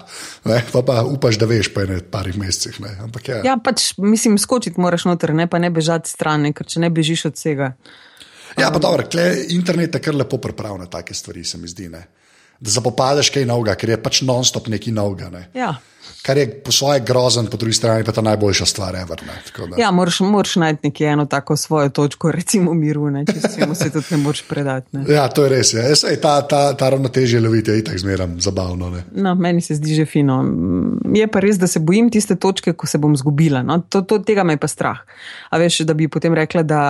ne, 0.45 0.61
pa, 0.71 0.83
pa 0.85 1.01
upaš, 1.07 1.39
da 1.41 1.49
veš 1.49 1.71
po 1.73 1.83
enem 1.85 2.01
parih 2.11 2.37
mesecih, 2.37 2.79
ne, 2.83 2.95
ampak 3.07 3.29
ja. 3.33 3.41
Ja, 3.51 3.57
pač 3.57 3.91
mislim, 3.97 4.37
skočiti 4.41 4.81
moraš 4.81 5.07
noter, 5.09 5.33
ne 5.37 5.47
pa 5.49 5.59
ne 5.59 5.71
bežati 5.73 6.09
stran, 6.09 6.51
ker 6.53 6.67
če 6.67 6.85
ne 6.85 6.91
bežiš 6.93 7.27
od 7.31 7.39
vsega. 7.39 7.73
Ja, 8.59 8.69
pa 8.71 8.81
dobro, 8.83 9.07
kle, 9.09 9.45
internet 9.55 9.95
je 9.95 10.03
kar 10.03 10.15
lepo 10.15 10.37
pripravljen 10.41 10.85
na 10.85 10.91
take 10.91 11.15
stvari, 11.17 11.45
se 11.47 11.57
mi 11.57 11.71
zdi, 11.71 11.89
ne. 11.89 12.05
Da 12.61 12.69
zapopadeš 12.69 13.31
kaj 13.33 13.47
novega, 13.49 13.73
ker 13.79 13.95
je 13.95 14.03
pač 14.03 14.21
non-stop 14.27 14.67
neki 14.69 14.91
novega. 14.93 15.31
Ne. 15.33 15.47
Ja 15.57 15.71
kar 16.21 16.37
je 16.37 16.47
po 16.63 16.71
svoje 16.71 16.99
grozen, 16.99 17.47
po 17.47 17.57
drugi 17.57 17.73
strani 17.73 18.03
pa 18.03 18.11
ta 18.11 18.21
najboljša 18.21 18.65
stvar, 18.65 18.95
ever. 18.95 19.21
Ja, 19.77 19.91
moraš, 19.91 20.19
moraš 20.19 20.55
najti 20.55 20.87
nekje 20.87 21.07
eno 21.07 21.25
tako 21.25 21.57
svojo 21.57 21.89
točko, 21.89 22.31
recimo 22.31 22.73
miru, 22.73 23.09
ne? 23.09 23.25
če 23.25 23.39
se 23.41 23.67
mu 23.67 23.75
se 23.75 23.89
tudi 23.91 24.05
ne 24.11 24.17
moreš 24.17 24.43
predati. 24.49 24.87
Ne? 24.97 25.05
Ja, 25.13 25.27
to 25.27 25.43
je 25.43 25.49
res. 25.49 25.73
Ja. 25.73 25.95
Sej, 25.95 26.19
ta 26.21 26.41
ta, 26.47 26.73
ta 26.77 26.89
ravnotežje 26.89 27.41
loviti 27.41 27.71
je 27.71 27.79
itak 27.79 27.97
zmeram 27.97 28.35
zabavno. 28.41 28.91
No, 29.11 29.35
meni 29.35 29.61
se 29.61 29.75
zdi 29.75 29.95
že 29.95 30.05
fino. 30.05 30.41
Je 31.15 31.27
pa 31.27 31.39
res, 31.39 31.59
da 31.59 31.67
se 31.67 31.79
bojim 31.79 32.09
tiste 32.11 32.35
točke, 32.35 32.73
ko 32.73 32.87
se 32.87 32.97
bom 32.97 33.15
zgubila. 33.17 33.63
No? 33.63 33.81
To, 33.89 34.01
to, 34.01 34.19
tega 34.25 34.43
me 34.43 34.53
je 34.53 34.61
pa 34.61 34.67
strah. 34.67 35.01
A 35.49 35.59
veš, 35.61 35.81
da 35.87 35.93
bi 35.93 36.09
potem 36.11 36.33
rekla, 36.37 36.63
da 36.63 36.81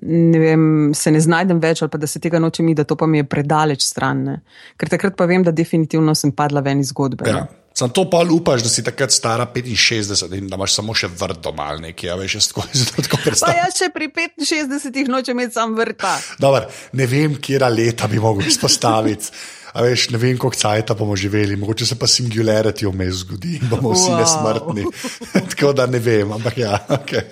ne 0.00 0.38
vem, 0.38 0.64
se 0.94 1.12
ne 1.12 1.20
znajdem 1.20 1.60
več 1.60 1.82
ali 1.82 1.92
pa 1.92 1.98
da 2.00 2.08
se 2.10 2.20
tega 2.22 2.38
nočem 2.38 2.70
da 2.74 2.84
to 2.84 2.96
pa 2.96 3.06
mi 3.06 3.20
je 3.20 3.24
predaleč 3.24 3.84
stran. 3.84 4.24
Ne? 4.24 4.36
Ker 4.76 4.88
takrat 4.88 5.16
pa 5.16 5.26
vem, 5.30 5.44
da 5.44 5.52
definitivno 5.52 6.14
sem 6.14 6.32
padla 6.32 6.62
ven 6.64 6.80
iz 6.80 6.92
zgodbe. 6.94 7.28
Ja. 7.28 7.46
Sam 7.74 7.92
to 7.94 8.04
pa 8.10 8.24
upaš, 8.30 8.62
da 8.62 8.68
si 8.68 8.82
takrat 8.84 9.12
stara 9.12 9.46
65 9.54 10.34
in 10.36 10.48
da 10.50 10.58
imaš 10.58 10.74
samo 10.74 10.94
še 10.94 11.08
vrt 11.08 11.40
doma 11.44 11.70
ali 11.72 11.86
nekaj, 11.88 12.10
a 12.10 12.16
veš, 12.18 12.50
tako 12.50 12.66
je 12.72 12.82
zelo 12.82 13.04
tako 13.06 13.20
predstavljeno. 13.24 13.62
Pa 13.62 13.66
jaz 13.66 13.78
še 13.78 13.88
pri 13.94 14.10
65 14.36 15.08
nočem 15.08 15.38
imeti 15.38 15.54
sam 15.54 15.76
vrta. 15.78 16.16
Dobar, 16.42 16.66
ne 16.92 17.06
vem, 17.06 17.38
kje 17.40 17.62
leta 17.70 18.10
bi 18.10 18.20
mogel 18.20 18.50
izpostaviti. 18.50 19.32
A 19.70 19.84
veš, 19.86 20.08
ne 20.10 20.18
vem, 20.18 20.38
koliko 20.38 20.58
cajt 20.58 20.90
bomo 20.98 21.14
živeli, 21.16 21.56
mogoče 21.56 21.86
se 21.86 21.98
pa 21.98 22.08
singularity 22.10 22.88
vmes 22.90 23.22
zgodi 23.22 23.54
in 23.60 23.68
bomo 23.70 23.94
vsi 23.94 24.10
wow. 24.10 24.18
nesmrtni. 24.18 24.86
tako 25.54 25.72
da 25.78 25.86
ne 25.86 26.02
vem, 26.02 26.32
ampak 26.32 26.58
ja, 26.58 26.74
ok. 26.98 27.14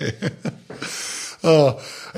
Uh, 1.39 1.71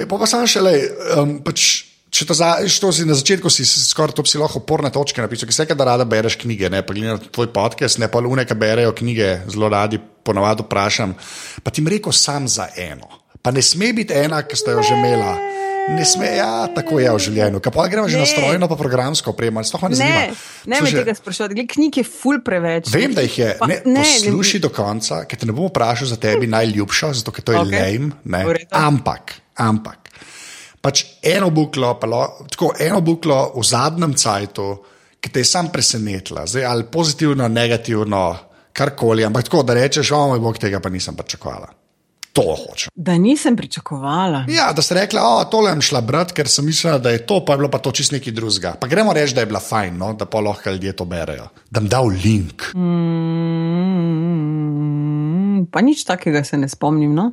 pa 0.09 0.17
pa 0.17 0.25
sam 0.25 0.47
še 0.49 0.63
le, 0.65 0.71
um, 1.13 1.35
pač. 1.45 1.90
Če 2.11 2.25
to, 2.27 2.35
za, 2.35 2.59
to 2.67 2.89
si 2.91 3.05
na 3.07 3.15
začetku, 3.15 3.47
si 3.47 3.63
skoraj 3.63 4.17
to 4.19 4.23
lahko 4.35 4.59
oporne 4.59 4.91
točke 4.91 5.23
napisal, 5.23 5.47
ki 5.47 5.55
se 5.55 5.63
kaj 5.63 5.77
da 5.79 5.93
rada 5.93 6.03
bereš 6.03 6.35
knjige, 6.43 6.67
ne 6.67 6.81
pa 6.83 6.91
glede 6.91 7.15
na 7.15 7.21
tvoj 7.23 7.47
podcast, 7.55 8.01
ne 8.03 8.11
pa 8.11 8.19
lune, 8.19 8.43
ki 8.43 8.57
berejo 8.59 8.91
knjige, 8.91 9.47
zelo 9.47 9.69
radi 9.71 9.95
ponavadi 9.97 10.65
vprašam. 10.67 11.15
Pa 11.63 11.71
ti 11.71 11.79
mi 11.79 11.93
rekel 11.95 12.11
sam 12.11 12.51
za 12.51 12.67
eno. 12.75 13.07
Pa 13.39 13.55
ne 13.55 13.63
sme 13.63 13.93
biti 13.95 14.11
ena, 14.11 14.43
ki 14.43 14.59
ste 14.59 14.75
jo 14.75 14.83
že 14.83 14.97
imela. 14.99 15.37
Ne 15.95 16.03
sme, 16.05 16.27
ja, 16.35 16.67
tako 16.75 16.99
je 16.99 17.15
v 17.15 17.21
življenju. 17.25 17.63
Kaj 17.63 17.73
pa 17.73 17.87
gremo 17.89 18.11
že 18.11 18.19
na 18.19 18.27
strojno, 18.27 18.67
pa 18.69 18.77
programsko 18.77 19.31
opremo, 19.31 19.63
sploh 19.63 19.87
ne 19.87 19.97
zanima. 19.97 20.19
Ne, 20.67 20.75
ne 20.75 20.81
me 20.83 20.91
tega 20.91 21.15
sprašovati, 21.15 21.57
gled 21.57 21.71
knjig 21.71 22.01
je 22.03 22.05
ful 22.05 22.43
preveč. 22.43 22.91
Vem, 22.91 23.15
da 23.15 23.23
jih 23.23 23.39
je. 23.39 23.49
Pa, 23.55 23.71
ne, 23.71 23.79
ne, 23.87 24.03
posluši 24.03 24.59
ne, 24.59 24.65
do 24.67 24.73
konca, 24.75 25.23
ker 25.31 25.39
te 25.39 25.47
ne 25.47 25.55
bom 25.55 25.71
vprašal 25.71 26.11
za 26.11 26.19
tebi 26.21 26.51
najljubšo, 26.51 27.15
zato 27.23 27.33
ker 27.33 27.47
to 27.47 27.55
je 27.55 27.63
okay. 27.63 27.97
lame. 27.97 28.45
Ampak, 28.69 29.39
ampak 29.57 30.00
pač 30.81 31.05
eno 31.23 31.49
buklo, 31.49 31.99
lo, 32.03 32.21
tako 32.49 32.73
eno 32.79 33.01
buklo 33.01 33.51
v 33.55 33.63
zadnjem 33.65 34.13
cajtu, 34.17 34.69
ki 35.21 35.29
te 35.29 35.39
je 35.39 35.45
sam 35.45 35.69
presenetila, 35.71 36.47
zdaj 36.49 36.65
ali 36.65 36.83
pozitivno, 36.91 37.47
negativno, 37.47 38.37
karkoli, 38.73 39.25
ampak 39.25 39.43
tako 39.45 39.63
da 39.63 39.73
rečeš, 39.77 40.11
o 40.11 40.27
moj 40.33 40.39
bog, 40.39 40.57
tega 40.57 40.79
pa 40.79 40.89
nisem 40.89 41.15
pričakovala. 41.15 41.67
To 42.31 42.55
hočem. 42.55 42.89
Da 42.95 43.17
nisem 43.19 43.55
pričakovala. 43.59 44.45
Ja, 44.47 44.71
da 44.73 44.81
si 44.81 44.93
rekla, 44.95 45.21
o, 45.21 45.43
tole 45.51 45.71
sem 45.73 45.81
šla 45.83 46.01
brat, 46.01 46.31
ker 46.31 46.47
sem 46.47 46.65
mislila, 46.65 46.97
da 46.97 47.11
je 47.11 47.25
to, 47.27 47.45
pa 47.45 47.53
je 47.53 47.57
bilo 47.59 47.69
pa 47.69 47.79
to 47.83 47.91
čist 47.91 48.11
nekaj 48.15 48.33
drugega. 48.33 48.71
Pa 48.79 48.87
gremo 48.87 49.13
reči, 49.13 49.35
da 49.35 49.41
je 49.43 49.49
bila 49.51 49.59
fajn, 49.59 49.97
no? 49.99 50.13
da 50.15 50.25
pa 50.25 50.39
lahko 50.39 50.69
ljudje 50.71 50.95
to 50.95 51.05
berejo. 51.05 51.47
Da 51.69 51.79
jim 51.83 51.89
dal 51.91 52.07
link. 52.07 52.71
Mm, 52.71 52.87
pa 55.71 55.81
nič 55.83 56.07
takega 56.07 56.43
se 56.47 56.57
ne 56.57 56.69
spomnim. 56.71 57.11
No? 57.15 57.31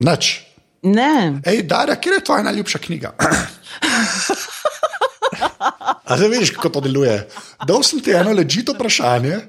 Nič. 0.00 0.47
Ne. 0.82 1.40
Ej, 1.44 1.62
Darja, 1.66 1.96
kje 1.96 2.12
je 2.12 2.24
tvoja 2.24 2.42
najljubša 2.42 2.78
knjiga? 2.78 3.14
A 6.08 6.16
zdaj 6.16 6.28
veš, 6.28 6.50
kako 6.56 6.68
to 6.68 6.80
deluje. 6.80 7.28
Dal 7.66 7.82
sem 7.82 8.00
ti 8.00 8.14
eno 8.16 8.32
ležito 8.32 8.72
vprašanje. 8.72 9.40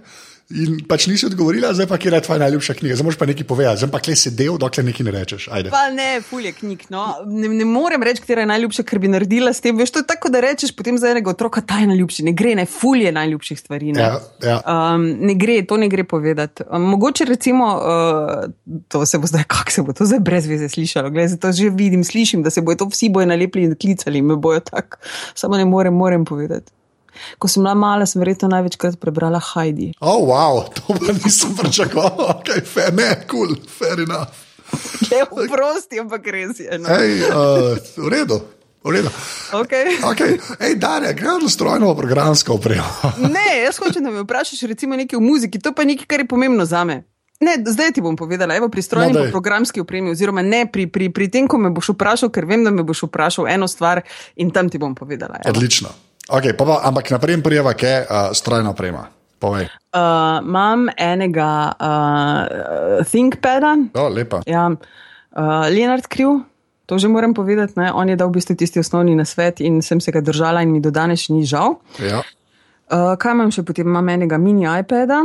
In 0.50 0.80
pač 0.90 1.06
nisi 1.06 1.28
odgovorila, 1.28 1.70
zdaj 1.78 1.86
pa 1.86 1.98
kje 2.02 2.10
je 2.10 2.20
tvoja 2.26 2.40
najljubša 2.42 2.74
knjiga. 2.74 2.96
Zdaj 2.98 3.06
moraš 3.06 3.18
pa 3.22 3.26
nekaj 3.30 3.46
povedati, 3.46 3.78
zdaj 3.84 3.92
pa 3.94 4.00
kle 4.02 4.16
sedel, 4.18 4.56
dokler 4.58 4.86
nekaj 4.88 5.06
ne 5.06 5.12
rečeš. 5.14 5.44
Ajde. 5.54 5.70
Pa 5.70 5.84
ne, 5.94 6.08
fulje 6.26 6.52
knjig. 6.58 6.88
No. 6.90 7.04
Ne, 7.30 7.52
ne 7.54 7.68
morem 7.70 8.02
reči, 8.04 8.24
katera 8.24 8.42
je 8.42 8.50
najljubša, 8.50 8.86
ker 8.90 9.00
bi 9.00 9.12
naredila 9.14 9.54
s 9.54 9.62
tem. 9.62 9.78
Veš, 9.78 9.94
to 9.94 10.02
je 10.02 10.08
tako, 10.10 10.32
da 10.34 10.42
rečeš 10.42 10.74
potem 10.74 10.98
za 10.98 11.12
enega 11.14 11.30
otroka, 11.30 11.62
ta 11.62 11.78
je 11.84 11.92
najljubši. 11.92 12.26
Ne 12.32 12.34
gre, 12.34 12.56
ne 12.58 12.66
fulje 12.66 13.12
najljubših 13.14 13.60
stvari. 13.62 13.94
Ne, 13.94 14.02
Ja, 14.02 14.18
ja. 14.42 14.58
um, 14.66 15.06
ne 15.30 15.38
gre, 15.38 15.60
to 15.70 15.78
ne 15.78 15.86
gre 15.90 16.04
povedati. 16.04 16.66
Um, 16.66 16.90
mogoče 16.96 17.30
recimo, 17.30 17.70
uh, 17.78 18.82
to 18.88 19.06
se 19.06 19.22
bo 19.22 19.30
zdaj, 19.30 19.46
kako 19.54 19.72
se 19.72 19.86
bo 19.86 19.94
to 19.94 20.10
zdaj 20.10 20.20
brez 20.26 20.50
veze 20.50 20.70
slišalo. 20.70 21.14
Glede, 21.14 21.38
to 21.38 21.52
že 21.54 21.70
vidim, 21.70 22.02
slišim, 22.04 22.42
da 22.44 22.50
se 22.50 22.66
bojo 22.66 22.82
to 22.82 22.90
vsi 22.90 23.10
bojo 23.14 23.30
nalepili 23.30 23.70
in 23.70 23.78
klicali, 23.78 24.26
me 24.26 24.36
bojo 24.36 24.66
tako. 24.66 24.98
Samo 25.36 25.62
ne 25.62 25.66
morem, 25.70 25.94
morem 25.94 26.26
povedati. 26.26 26.72
Ko 27.40 27.48
sem 27.48 27.64
bila 27.64 27.76
mala, 27.76 28.06
sem 28.10 28.22
verjetno 28.22 28.50
največkrat 28.54 29.00
prebrala 29.00 29.42
Heidi. 29.54 29.92
Oh, 30.02 30.26
wow, 30.30 30.66
to 30.74 30.94
pa 30.94 31.16
nisem 31.16 31.56
pričakoval. 31.58 32.40
Okay, 32.40 32.62
fair, 32.66 32.94
ne, 32.94 33.12
kul, 33.28 33.56
cool, 33.56 33.58
fair 33.68 34.00
enough. 34.06 34.46
Ne, 35.10 35.26
prosti, 35.50 36.00
ampak 36.00 36.28
res 36.28 36.60
je. 36.60 36.70
No. 36.78 36.90
Ej, 36.94 37.26
uh, 37.26 37.78
v 37.98 38.08
redu. 38.10 38.38
V 38.84 38.96
redu. 38.96 39.10
Okay. 39.52 40.00
Okay. 40.04 40.40
Ej, 40.60 40.76
Darja, 40.80 41.12
gre 41.14 41.36
za 41.42 41.50
strojno 41.50 41.96
programsko 41.96 42.54
opremo. 42.54 42.86
Ne, 43.36 43.64
jaz 43.66 43.80
hočem, 43.82 44.04
da 44.04 44.12
me 44.12 44.24
vprašaš 44.24 44.62
recimo 44.72 44.96
nekaj 44.96 45.18
o 45.18 45.24
muziki, 45.24 45.60
to 45.60 45.74
pa 45.74 45.84
je 45.84 45.96
nekaj, 45.96 46.06
kar 46.08 46.20
je 46.24 46.28
pomembno 46.28 46.66
za 46.66 46.84
me. 46.84 47.04
Ne, 47.40 47.56
zdaj 47.66 47.92
ti 47.96 48.02
bom 48.04 48.16
povedala, 48.20 48.56
evo, 48.56 48.68
pri 48.70 48.82
strojni 48.82 49.14
No, 49.16 49.32
programski 49.32 49.80
opremi, 49.80 50.12
oziroma 50.12 50.42
ne 50.42 50.66
pri, 50.72 50.88
pri, 50.88 51.08
pri 51.10 51.28
tem, 51.32 51.48
ko 51.48 51.58
me 51.58 51.72
boš 51.72 51.94
vprašal, 51.96 52.32
ker 52.36 52.44
vem, 52.46 52.64
da 52.68 52.72
me 52.72 52.84
boš 52.84 53.08
vprašal 53.08 53.48
eno 53.48 53.68
stvar 53.68 54.02
in 54.36 54.52
tam 54.52 54.70
ti 54.70 54.78
bom 54.78 54.96
povedala. 54.96 55.40
evo. 55.44 55.56
Odlično. 55.56 55.90
Okay, 56.30 56.54
pa 56.54 56.64
pa, 56.66 56.76
ampak 56.86 57.10
naprej 57.10 57.42
prijeva, 57.42 57.74
kaj 57.74 57.90
je 57.90 58.00
uh, 58.06 58.30
strojna 58.38 58.70
oprema. 58.70 59.08
Povej. 59.40 59.70
Uh, 59.96 60.44
imam 60.44 60.90
enega 60.98 61.72
uh, 61.74 63.02
ThinkPada, 63.08 63.78
O, 63.96 64.10
lepa. 64.12 64.44
ja, 64.46 64.68
uh, 64.70 65.66
Leonard 65.72 66.06
Kriv. 66.12 66.44
To 66.86 66.98
že 66.98 67.08
moram 67.08 67.34
povedati, 67.34 67.78
ne? 67.78 67.94
on 67.94 68.10
je 68.10 68.18
dal 68.18 68.34
v 68.34 68.42
bistvu 68.42 68.58
tisti 68.58 68.82
osnovni 68.82 69.14
nasvet 69.16 69.62
in 69.62 69.82
sem 69.86 70.02
se 70.02 70.12
ga 70.12 70.22
držala, 70.26 70.62
in 70.66 70.74
mi 70.74 70.82
do 70.82 70.90
danes 70.92 71.30
ni 71.30 71.46
žal. 71.46 71.78
Ja. 72.02 72.24
Uh, 72.90 73.14
kaj 73.14 73.38
imam 73.38 73.52
še 73.54 73.62
potem? 73.62 73.86
Imam 73.86 74.10
enega 74.10 74.38
mini 74.42 74.66
iPada, 74.66 75.22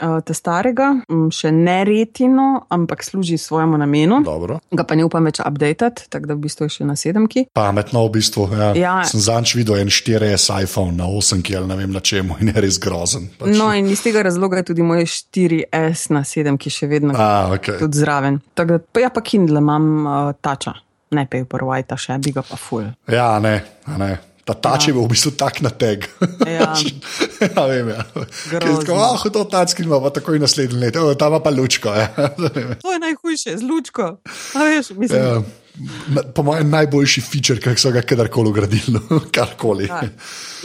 uh, 0.00 0.18
te 0.24 0.34
starega, 0.34 0.90
mm, 1.08 1.28
še 1.34 1.52
ne 1.54 1.78
retino, 1.84 2.48
ampak 2.72 3.04
služi 3.04 3.38
svojemu 3.38 3.78
namenu. 3.80 4.20
Dobro. 4.24 4.58
Ga 4.72 4.84
pa 4.84 4.96
ne 4.98 5.04
upam 5.04 5.28
več 5.28 5.40
updatati, 5.44 6.08
tako 6.12 6.30
da 6.30 6.36
v 6.36 6.44
bistvu 6.46 6.68
je 6.68 6.76
še 6.78 6.88
na 6.88 6.96
sedemki. 6.98 7.46
Pametno 7.56 8.04
v 8.08 8.12
bistvu. 8.18 8.48
Ja. 8.56 8.70
Ja. 8.78 8.94
Sem 9.08 9.22
zanč 9.24 9.54
videl 9.58 9.80
en 9.82 9.92
4S 9.92 10.50
iPhone 10.62 10.96
na 10.98 11.08
8, 11.08 11.44
ki 11.46 11.58
ali 11.60 11.70
ne 11.70 11.78
vem 11.80 11.92
na 11.94 12.02
čemu 12.04 12.40
in 12.40 12.52
je 12.52 12.64
res 12.64 12.80
grozen. 12.82 13.28
Pač. 13.38 13.52
No, 13.56 13.70
in 13.76 13.90
iz 13.92 14.04
tega 14.04 14.24
razloga 14.26 14.62
je 14.62 14.70
tudi 14.72 14.86
moj 14.86 15.04
4S 15.06 16.10
na 16.14 16.24
sedemki 16.26 16.72
še 16.72 16.90
vedno 16.90 17.16
A, 17.16 17.50
okay. 17.56 17.78
tudi 17.80 18.00
zraven. 18.00 18.40
Tako 18.54 18.78
da, 18.78 18.84
pa 18.92 19.04
ja, 19.04 19.12
pa 19.14 19.24
Kindle 19.24 19.62
imam 19.62 19.90
uh, 20.06 20.32
tača, 20.40 20.74
ne 21.16 21.26
Paperwhite, 21.30 21.98
še 22.00 22.18
bi 22.22 22.34
ga 22.36 22.44
pa 22.46 22.58
full. 22.60 22.90
Ja, 23.10 23.32
ne, 23.42 23.58
ne. 24.00 24.16
Ta 24.44 24.54
tač 24.56 24.88
je 24.88 24.94
bil 24.96 25.04
v 25.04 25.12
bistvu 25.12 25.30
tak 25.36 25.60
na 25.62 25.70
teg. 25.70 26.08
Ja. 26.48 26.72
ja, 27.46 27.62
vem. 27.68 27.88
Ja. 27.92 28.02
Tako, 28.56 28.96
ah, 28.96 29.22
to 29.32 29.44
tački 29.44 29.84
ima, 29.84 30.00
pa 30.00 30.10
takoj 30.10 30.40
naslednji 30.42 30.80
let, 30.80 30.96
oh, 30.96 31.12
tam 31.14 31.36
pa 31.42 31.50
lučko. 31.52 31.92
Ja. 31.94 32.08
To 32.80 32.92
je 32.92 32.98
najhujše, 32.98 33.58
z 33.60 33.62
lučko. 33.62 34.16
A 34.54 34.58
veš, 34.64 34.94
mislim, 34.96 35.20
Ja. 35.22 35.42
Na- 36.10 36.22
Po 36.34 36.42
mojem 36.42 36.66
najboljši 36.70 37.20
feature, 37.22 37.60
ki 37.62 37.78
so 37.78 37.92
ga 37.94 38.02
kadarkoli 38.02 38.50
ugradili, 38.50 38.90
no, 38.90 39.20
karkoli. 39.36 39.86
ja. 39.86 40.00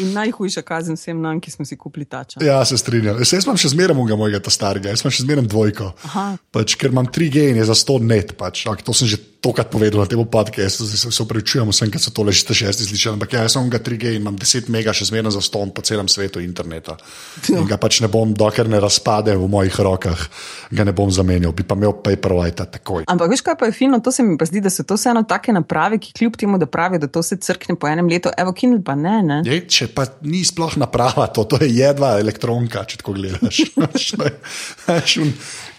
In 0.02 0.12
najhujša 0.18 0.64
kazen 0.66 0.98
vsem 0.98 1.22
nam, 1.22 1.38
ki 1.40 1.52
smo 1.54 1.66
si 1.66 1.78
kupili 1.78 2.06
tača. 2.10 2.42
Ja, 2.44 2.58
se 2.66 2.78
strinjam. 2.78 3.20
Jaz 3.22 3.32
jaz 3.34 3.46
imam 3.46 3.56
še 3.60 3.70
zmeraj 3.72 3.96
mojega, 3.96 4.18
mojega 4.20 4.42
ta 4.44 4.52
starega, 4.52 4.90
jaz 4.92 5.06
imam 5.06 5.14
še 5.16 5.24
zmeraj 5.24 5.46
dvojko. 5.46 5.92
Pač, 6.52 6.76
ker 6.76 6.92
imam 6.92 7.08
3G 7.08 7.46
in 7.54 7.62
je 7.62 7.68
za 7.70 7.78
100 7.78 8.00
net. 8.02 8.34
Pač. 8.36 8.66
Ak, 8.68 8.82
to 8.84 8.98
sem 8.98 9.08
že 9.08 9.22
tokrat 9.46 9.70
povedal 9.70 10.02
na 10.02 10.10
tem 10.10 10.18
podkastu, 10.18 10.90
zdaj 10.90 10.98
se, 10.98 11.10
se 11.14 11.22
upravičujem 11.22 11.70
vsem, 11.70 11.94
ker 11.94 12.02
so 12.02 12.10
tole 12.10 12.34
že 12.34 12.50
te 12.50 12.58
šesti 12.58 12.90
slišali. 12.90 13.22
Ampak 13.22 13.38
ja, 13.38 13.46
jaz 13.46 13.54
imam 13.54 13.70
ga 13.70 13.78
3G 13.78 14.18
in 14.18 14.26
imam 14.26 14.34
10 14.42 14.74
mega 14.74 14.90
še 14.90 15.06
zmeraj 15.12 15.38
za 15.38 15.46
100 15.46 15.70
po 15.70 15.86
celem 15.86 16.10
svetu 16.10 16.42
interneta. 16.42 16.98
In 17.54 17.70
ga 17.70 17.78
pač 17.78 18.02
ne 18.02 18.10
bom, 18.10 18.34
dokler 18.34 18.66
ne 18.66 18.82
razpade 18.82 19.38
v 19.38 19.46
mojih 19.46 19.78
rokah, 19.86 20.18
ga 20.74 20.84
ne 20.88 20.96
bom 20.98 21.14
zamenjal, 21.14 21.54
bi 21.54 21.62
pa 21.62 21.78
imel 21.78 21.94
Paperwhite 22.02 22.66
takoj. 22.80 23.06
Ampak 23.12 23.30
veš, 23.30 23.46
kaj 23.46 23.60
pa 23.62 23.70
je 23.70 23.78
fino, 23.78 24.02
to 24.02 24.10
se 24.10 24.26
mi 24.26 24.34
pa 24.40 24.50
zdi, 24.50 24.66
da 24.66 24.74
so 24.74 24.82
to 24.82 24.98
vseeno 24.98 25.22
take 25.30 25.54
naprave, 25.54 26.02
ki 26.02 26.16
kljub 26.18 26.42
temu, 26.42 26.58
da 26.58 26.66
pravijo, 26.66 27.06
da 27.06 27.12
to 27.12 27.22
se 27.22 27.38
crkne 27.38 27.78
po 27.78 27.92
enem 27.92 28.10
letu, 28.10 28.34
evo, 28.34 28.56
Kindle 28.56 28.82
pa 28.82 28.98
ne. 28.98 29.22
ne? 29.22 29.38
Je, 29.46 29.62
če 29.70 29.92
pa 29.94 30.08
ni 30.26 30.42
sploh 30.48 30.74
naprava, 30.82 31.30
to, 31.30 31.46
to 31.46 31.62
je 31.62 31.70
jedva 31.70 32.16
elektronka, 32.24 32.88
če 32.90 33.04
tako 33.04 33.14
gledaš. 33.20 33.62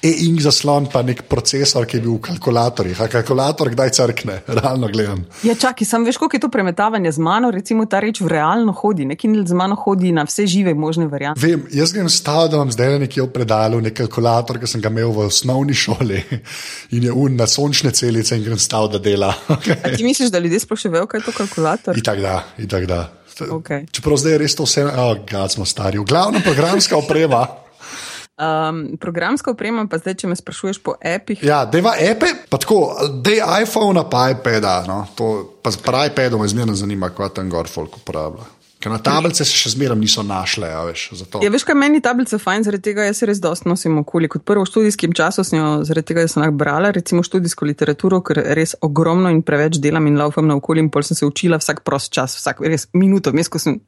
E-ink 0.05 0.43
zaslon, 0.45 0.87
pa 0.93 1.01
nek 1.03 1.23
procesor, 1.31 1.87
ki 1.89 1.97
je 1.97 2.03
bil 2.05 2.17
v 2.19 2.21
kalkulatorjih. 2.29 2.99
A 3.01 3.09
kalkulator 3.11 3.71
kdaj 3.73 3.95
crkne, 3.97 4.37
realno 4.47 4.91
gledam. 4.93 5.25
Ja, 5.47 5.57
čakaj, 5.57 5.89
sam 5.89 6.05
veš, 6.05 6.19
koliko 6.21 6.37
je 6.37 6.43
to 6.45 6.51
premetavanje 6.53 7.13
z 7.17 7.25
mano, 7.25 7.51
recimo 7.51 7.87
ta 7.89 8.01
reč 8.05 8.21
v 8.21 8.29
realno 8.31 8.75
hodi, 8.77 9.07
ne 9.09 9.17
Kindle 9.17 9.47
z 9.49 9.57
mano 9.57 9.77
hodi 9.81 10.13
na 10.13 10.27
vse 10.29 10.47
žive 10.47 10.77
možne 10.77 11.09
variante. 11.09 11.41
Vem, 11.41 11.65
jaz 11.73 11.97
grem 11.97 12.09
stav, 12.13 12.47
da 12.53 12.61
vam 12.61 12.71
zdaj 12.73 12.99
nekje 13.07 13.25
v 13.25 13.33
predalu 13.33 13.81
nek 13.89 13.97
kalkulator, 13.97 14.61
ki 14.61 14.71
sem 14.71 14.85
ga 14.85 14.93
imel 14.93 15.17
v 15.17 15.27
osnovni 15.31 15.75
šoli 15.85 16.23
in 16.93 17.09
je 17.09 17.13
un 17.13 17.37
na 17.41 17.49
sončne 17.49 17.91
celice 17.97 18.37
in 18.37 18.45
grem 18.45 18.61
stav, 18.61 18.91
da 18.93 19.01
dela. 19.03 19.33
A 19.85 19.97
ti 19.97 20.05
misliš, 20.05 20.31
da 20.31 20.39
ljudje 20.39 20.61
sploh 20.67 20.81
še 20.81 20.93
vejo, 20.93 21.09
kaj 21.09 21.25
je 21.25 21.29
to 21.31 21.39
kalkulator? 21.41 21.99
Itak 21.99 22.21
da, 22.21 22.41
itak 22.61 22.87
da. 22.91 23.07
Okej. 23.37 23.87
Čeprav 23.93 24.17
zdaj 24.17 24.33
je 24.33 24.39
res 24.41 24.55
to 24.57 24.65
vse, 24.65 24.87
oh, 24.87 25.17
gad 25.29 25.53
smo 25.53 25.67
stari. 25.69 25.99
V 26.01 26.09
glavnem 26.09 26.45
programska 26.45 26.97
oprema. 26.97 27.45
Um, 28.37 28.99
programska 29.01 29.51
oprema, 29.51 29.87
pa 29.89 29.97
zdaj, 29.97 30.19
če 30.21 30.29
me 30.29 30.37
sprašuješ 30.37 30.83
po 30.85 30.93
apih, 31.01 31.41
Ja, 31.41 31.63
deva 31.65 31.95
epe, 31.97 32.35
pa 32.51 32.59
tako, 32.61 32.93
dej 33.25 33.41
iPhone, 33.63 34.03
pa 34.13 34.27
iPada. 34.35 34.83
No, 34.85 34.99
to, 35.17 35.57
pa 35.65 35.73
pri 35.73 36.11
iPadu 36.11 36.37
me 36.37 36.49
zmerno 36.49 36.75
zanima, 36.77 37.09
kaj 37.17 37.33
tam 37.39 37.49
gor 37.49 37.71
folk 37.73 37.97
uporablja. 38.03 38.45
Ker 38.77 38.93
na 38.93 38.99
tablice 39.01 39.41
se 39.41 39.57
še 39.57 39.71
zmeraj 39.73 39.97
niso 39.97 40.21
našle, 40.21 40.69
a 40.69 40.83
veš, 40.85 41.07
zato. 41.17 41.41
Ja, 41.41 41.49
veš, 41.53 41.65
kaj 41.65 41.79
meni 41.81 42.03
tablica 42.05 42.37
fajn, 42.37 42.67
zaradi 42.67 42.85
tega 42.91 43.07
jaz 43.07 43.23
res 43.25 43.39
dosti 43.41 43.71
nosim 43.71 43.95
okoli. 44.03 44.29
Kot 44.29 44.45
prvo 44.45 44.67
v 44.67 44.69
študijskem 44.69 45.15
času 45.17 45.45
sem 45.49 45.57
jo, 45.57 45.71
zaradi 45.89 46.11
tega 46.11 46.27
sem 46.29 46.43
lahko 46.43 46.59
brala, 46.61 46.91
recimo 46.93 47.25
študijsko 47.25 47.69
literaturo, 47.71 48.21
ker 48.27 48.43
res 48.59 48.75
ogromno 48.85 49.33
in 49.33 49.41
preveč 49.47 49.79
delam 49.81 50.11
in 50.11 50.21
laufam 50.21 50.45
na 50.51 50.59
okoli 50.61 50.85
in 50.85 50.91
pol 50.93 51.07
sem 51.09 51.17
se 51.17 51.25
učila 51.25 51.57
vsak 51.63 51.81
prost 51.89 52.13
čas, 52.13 52.35
vsak 52.37 52.61
res 52.69 52.85
minuto, 52.93 53.33
vmes, 53.33 53.49
ko 53.49 53.63
sem 53.63 53.79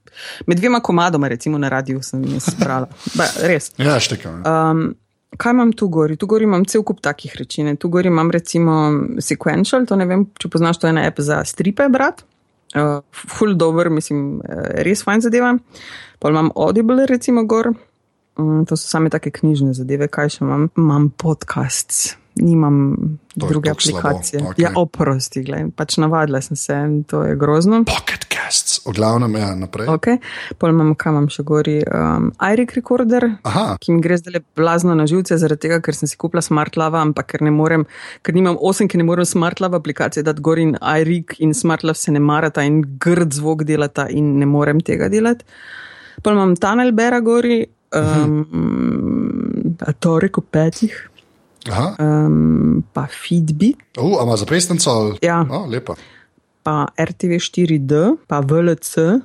med 0.49 0.62
dvema 0.62 0.80
komadoma, 0.80 1.28
recimo 1.28 1.61
na 1.61 1.68
radiju, 1.74 2.01
sem 2.09 2.24
jaz 2.39 2.49
brala. 2.57 2.89
Ba, 3.12 3.28
res. 3.45 3.68
Ja, 3.76 3.99
štekam. 4.01 4.41
Um, 4.49 4.82
kaj 5.36 5.53
imam 5.53 5.76
tu 5.76 5.91
gori? 5.93 6.16
Tu 6.16 6.30
gori 6.32 6.49
imam 6.49 6.64
cel 6.64 6.86
kup 6.89 7.05
takih 7.05 7.36
reči. 7.36 7.66
Tu 7.76 7.93
gori 7.93 8.09
imam 8.09 8.32
recimo 8.32 8.80
Sequential, 9.20 9.84
to 9.84 10.01
ne 10.01 10.09
vem, 10.09 10.24
če 10.41 10.49
poznaš, 10.49 10.80
to 10.80 10.89
je 10.89 10.97
ena 10.97 11.05
app 11.12 11.20
za 11.20 11.43
stripe, 11.45 11.93
brat. 11.93 12.24
Uh, 12.77 13.01
ful 13.12 13.55
dober, 13.57 13.89
mislim, 13.91 14.41
eh, 14.45 14.83
res 14.85 15.01
fajn 15.05 15.21
zadeva. 15.25 15.55
Pa 16.19 16.29
imam 16.29 16.51
Audible, 16.55 17.07
recimo, 17.07 17.45
gor. 17.49 17.71
Um, 18.37 18.66
to 18.66 18.77
so 18.77 18.87
same 18.89 19.11
take 19.11 19.31
knjižne 19.31 19.73
zadeve, 19.75 20.09
kaj 20.09 20.29
še 20.37 20.45
imam. 20.45 20.69
Imam 20.77 21.09
podcasts, 21.11 22.12
nimam 22.37 22.99
To 23.39 23.49
druge 23.49 23.73
toliko 23.73 23.81
slabo, 23.81 24.09
aplikacije. 24.09 24.43
okej. 24.51 24.62
Ja, 24.62 24.73
oprosti, 24.77 25.43
gledaj, 25.43 25.71
pač 25.77 25.97
navadila 25.97 26.41
sem 26.45 26.57
se 26.57 26.77
in 26.77 27.03
to 27.05 27.23
je 27.25 27.35
grozno. 27.37 27.81
Pocket 27.89 28.28
casts, 28.49 28.80
v 28.86 28.92
glavnem, 28.96 29.34
ja, 29.36 29.53
naprej. 29.55 29.86
Okay. 29.92 30.16
Pol 30.59 30.72
imam, 30.72 30.94
kam 30.96 31.14
imam 31.14 31.28
še 31.28 31.44
gori, 31.44 31.76
um, 31.84 32.30
iRig 32.40 32.72
Recorder, 32.76 33.26
Aha. 33.44 33.76
ki 33.80 33.92
mi 33.92 34.01
gre 34.01 34.16
zdaj 34.16 34.40
blazno 34.57 34.94
na 34.96 35.05
živce, 35.07 35.36
zaradi 35.38 35.66
tega, 35.66 35.80
ker 35.84 35.94
sem 35.94 36.09
si 36.09 36.16
kupila 36.16 36.40
SmartLava, 36.44 37.03
ampak 37.05 37.28
ker 37.34 37.44
ne 37.44 37.53
morem, 37.53 37.84
ker 38.24 38.34
nimam 38.36 38.57
8, 38.57 38.88
ker 38.88 38.99
ne 39.03 39.07
morem 39.09 39.28
SmartLava 39.28 39.76
aplikacije 39.82 40.24
dati 40.24 40.40
gor 40.40 40.59
in 40.59 40.76
iRig 40.80 41.36
in 41.44 41.53
SmartLav 41.55 41.96
se 42.01 42.12
ne 42.14 42.20
marata 42.24 42.64
in 42.64 42.80
grd 42.99 43.36
zvok 43.36 43.66
delata 43.68 44.09
in 44.09 44.38
ne 44.40 44.49
morem 44.49 44.80
tega 44.80 45.11
delati. 45.12 45.44
Pol 46.24 46.32
imam 46.34 46.57
Tunnel 46.57 46.92
Bera 46.96 47.20
gori, 47.20 47.61
um, 47.94 49.76
Torek 50.01 50.40
v 50.40 50.46
petih, 50.51 50.94
Aha. 51.68 51.96
um, 52.01 52.80
pa 52.94 53.07
Feedbit. 53.12 53.76
Uh, 53.99 54.16
a 54.18 54.24
ima 54.24 54.36
zapestnico? 54.36 54.90
ali- 54.90 55.18
Ja. 55.22 55.44
Oh, 55.51 55.66
lepa. 55.68 55.94
Pa 56.69 56.93
RTV 57.01 57.41
4D, 57.41 57.93
pa 58.29 58.45
VLC, 58.45 59.25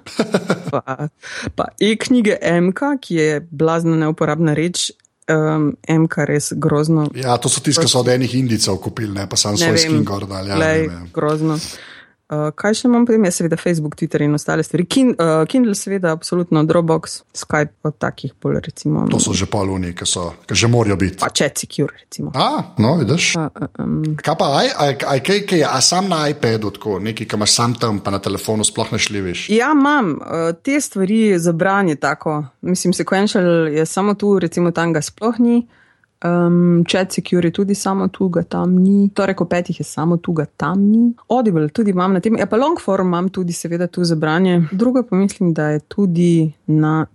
pa, 0.71 1.11
pa 1.55 1.65
e-knjige 1.75 2.39
MK, 2.39 2.79
ki 3.03 3.15
je 3.19 3.29
blazna 3.51 3.99
neuporabna 3.99 4.55
reč. 4.55 4.93
Um, 5.23 5.77
MK 5.87 6.25
res 6.27 6.49
grozno. 6.59 7.05
Ja, 7.15 7.37
to 7.39 7.47
so 7.47 7.61
tisti, 7.63 7.85
ki 7.85 7.87
so 7.87 8.01
od 8.03 8.09
enih 8.11 8.33
indicev 8.35 8.75
kupili, 8.83 9.13
ne 9.15 9.23
pa 9.31 9.39
sam 9.39 9.55
svoj 9.55 9.79
skin 9.79 10.03
gor. 10.03 10.25
Ja, 10.27 10.57
Lej, 10.59 10.89
grozno. 11.15 11.55
Uh, 12.33 12.49
kaj 12.55 12.77
še 12.79 12.87
imam 12.89 13.05
potem? 13.05 13.25
Ja, 13.27 13.31
seveda 13.33 13.57
Facebook, 13.59 13.95
Twitter 13.99 14.23
in 14.25 14.33
ostale 14.37 14.63
stvari. 14.65 14.85
Kin, 14.89 15.11
uh, 15.13 15.43
Kindle, 15.49 15.75
seveda, 15.77 16.13
absolutno, 16.15 16.63
Dropbox, 16.67 17.19
Skype, 17.37 17.75
od 17.85 17.97
takih 18.01 18.33
pol, 18.39 18.57
recimo. 18.63 19.05
To 19.11 19.19
so 19.21 19.35
že 19.37 19.47
poluni, 19.51 19.93
ki 19.97 20.07
so, 20.09 20.29
ki 20.49 20.57
že 20.57 20.69
morajo 20.71 20.97
biti. 20.99 21.19
Pa 21.21 21.29
Chat 21.35 21.59
Secure, 21.61 21.93
recimo. 21.99 22.33
A, 22.33 22.73
no, 22.81 22.95
vidiš. 23.01 23.33
Uh, 23.37 23.67
um, 23.83 23.99
kaj 24.17 24.37
pa, 24.39 24.49
aj, 24.63 24.71
aj, 24.85 24.95
aj, 25.13 25.23
kaj, 25.27 25.43
kaj, 25.51 25.63
a 25.69 25.77
sam 25.85 26.09
na 26.09 26.23
iPadu, 26.33 26.73
tako, 26.79 26.97
nekaj, 27.03 27.29
ki 27.29 27.39
imaš 27.39 27.55
sam 27.59 27.77
tam, 27.77 28.01
pa 28.03 28.15
na 28.15 28.23
telefonu 28.23 28.65
sploh 28.67 28.95
ne 28.95 29.01
šliviš? 29.01 29.47
Ja, 29.53 29.73
imam. 29.75 30.15
Uh, 30.17 30.49
te 30.63 30.79
stvari 30.81 31.37
za 31.39 31.53
branje 31.53 31.99
tako. 32.01 32.43
Mislim, 32.61 32.95
sequential 32.97 33.69
je 33.73 33.85
samo 33.85 34.17
tu, 34.17 34.39
recimo 34.39 34.71
tam 34.71 34.93
ga 34.93 35.03
sploh 35.05 35.39
ni. 35.39 35.63
Um, 36.23 36.83
chat 36.87 37.11
Secure 37.11 37.51
tudi 37.51 37.75
samo 37.75 38.07
tu, 38.07 38.29
ga 38.29 38.43
tam 38.43 38.75
ni. 38.75 39.09
Torej, 39.09 39.35
ko 39.35 39.45
petih 39.45 39.79
je 39.79 39.83
samo 39.83 40.17
tu, 40.17 40.31
ga 40.31 40.45
tam 40.45 40.79
ni. 40.79 41.13
Audible 41.29 41.67
tudi 41.69 41.91
imam 41.91 42.13
na 42.13 42.19
tem, 42.19 42.37
ja 42.39 42.47
pa 42.47 42.57
Longform 42.57 43.07
imam 43.07 43.29
tudi, 43.29 43.53
seveda, 43.53 43.87
tu 43.87 44.03
za 44.03 44.15
branje. 44.15 44.61
Drugo 44.71 45.03
pa 45.03 45.15
mislim, 45.15 45.53
da 45.53 45.67
je 45.75 45.79
tudi 45.79 46.53
na 46.67 47.05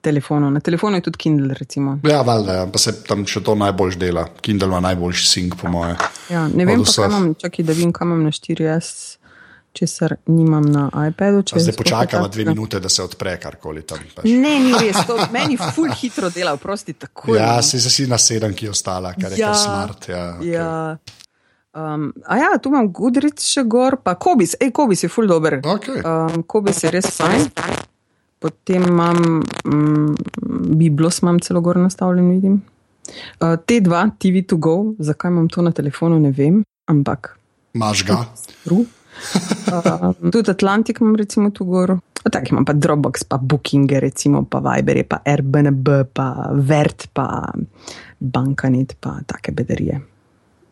telefonu. 0.00 0.50
Na 0.50 0.60
telefonu 0.60 0.96
je 0.96 1.00
tudi 1.00 1.18
Kindle, 1.18 1.54
recimo. 1.54 1.98
Ja, 2.04 2.22
valjda, 2.22 2.66
pa 2.72 2.78
se 2.78 2.92
tam 3.04 3.26
še 3.26 3.42
to 3.44 3.54
najbolj 3.58 3.96
dela. 3.98 4.26
Kindle 4.40 4.68
ima 4.68 4.80
najboljši 4.80 5.26
sync, 5.26 5.56
po 5.60 5.70
moje. 5.72 5.96
Ja, 6.30 6.46
ne 6.48 6.64
vem, 6.68 6.84
pa 6.84 6.92
kam 6.92 7.10
imam, 7.10 7.34
čakaj, 7.40 7.64
da 7.64 7.76
vem, 7.76 7.92
kam 7.92 8.12
imam 8.12 8.28
na 8.28 8.32
4S 8.34 9.17
česar 9.72 10.14
nimam 10.26 10.64
na 10.64 10.90
iPadu. 11.08 11.42
Zdaj 11.56 11.76
počakamo 11.76 12.28
dve 12.28 12.44
minute, 12.44 12.80
da 12.80 12.88
se 12.88 13.02
odpre 13.02 13.36
karkoli 13.40 13.82
tam. 13.82 13.98
Pač. 14.14 14.24
Ne, 14.24 14.58
ni 14.58 14.72
res, 14.80 14.98
to 15.06 15.18
meni 15.34 15.56
ful 15.56 15.90
hitro 15.92 16.30
dela, 16.30 16.56
prosti 16.56 16.92
tako. 16.92 17.36
Ja, 17.36 17.62
si 17.62 17.80
si 17.80 18.06
na 18.06 18.18
sedem, 18.18 18.54
ki 18.54 18.66
je 18.66 18.70
ostala, 18.70 19.14
kar 19.14 19.32
je 19.32 19.38
ja, 19.38 19.52
kar 19.52 19.62
smart. 19.62 20.08
Ja, 20.08 20.24
okay. 20.38 20.52
ja. 20.52 20.98
Um, 21.78 22.12
a 22.26 22.38
ja, 22.38 22.50
tu 22.58 22.72
imam 22.72 22.88
Gudric 22.92 23.44
še 23.44 23.62
gor, 23.68 24.00
pa 24.02 24.16
Kobis, 24.18 24.56
ej, 24.58 24.72
Kobis 24.74 25.04
je 25.04 25.12
ful 25.12 25.28
dober. 25.30 25.60
Okay. 25.62 26.00
Um, 26.02 26.42
Kobis 26.42 26.82
je 26.82 26.92
res 26.94 27.10
fajn. 27.14 27.46
Potem 28.38 28.84
imam 28.88 29.42
um, 29.66 30.14
Biblos, 30.78 31.20
imam 31.22 31.38
celo 31.44 31.60
gor 31.62 31.78
nastavljen, 31.78 32.30
vidim. 32.34 32.60
Uh, 33.38 33.56
te 33.66 33.80
dva, 33.84 34.06
TV2Go, 34.20 34.76
zakaj 34.98 35.32
imam 35.32 35.48
to 35.52 35.62
na 35.64 35.72
telefonu, 35.74 36.18
ne 36.22 36.32
vem, 36.34 36.62
ampak. 36.90 37.36
Maš 37.78 38.04
ga. 38.08 38.24
Ru. 38.66 38.84
Uh, 39.68 40.30
tudi 40.32 40.50
Atlantik 40.50 41.00
imam, 41.00 41.16
recimo, 41.16 41.50
tu 41.50 41.64
gor. 41.64 41.96
Tako 42.22 42.46
imam 42.50 42.64
pa 42.64 42.72
Dropbox, 42.72 43.24
pa 43.28 43.38
Booking, 43.40 43.90
recimo, 44.00 44.44
pa 44.44 44.60
Viber, 44.64 45.04
pa 45.08 45.20
Airbnb, 45.24 45.88
pa 46.12 46.50
Vert, 46.52 47.08
pa 47.12 47.26
Bankanet, 48.18 48.96
pa 49.00 49.18
take 49.26 49.52
bedarije. 49.52 50.00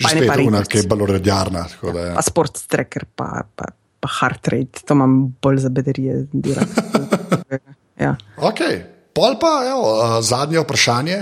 Pa 0.02 0.12
ne 0.12 0.26
pa 0.28 0.36
ena, 0.42 0.60
ki 0.64 0.82
je 0.82 0.88
bolj 0.90 1.06
uredjarna. 1.06 1.64
Ja. 1.82 2.12
Pa 2.18 2.24
Sports 2.24 2.66
Tracker, 2.68 3.06
pa, 3.16 3.46
pa, 3.56 3.70
pa 4.00 4.12
Heart 4.18 4.52
Rate, 4.52 4.84
to 4.84 4.98
imam 4.98 5.16
bolj 5.42 5.62
za 5.64 5.72
bedarije. 5.72 6.26
ja. 8.04 8.16
Ok, 8.36 8.60
pol 9.16 9.38
pa, 9.40 9.54
evo, 9.70 10.20
zadnje 10.22 10.60
vprašanje, 10.66 11.20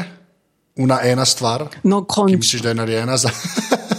una 0.82 0.98
ena 1.06 1.24
stvar. 1.24 1.68
No, 1.84 2.02
končno. 2.04 2.38
Misliš, 2.38 2.62
da 2.62 2.74
je 2.74 2.80
narejena 2.82 3.16
za. 3.16 3.30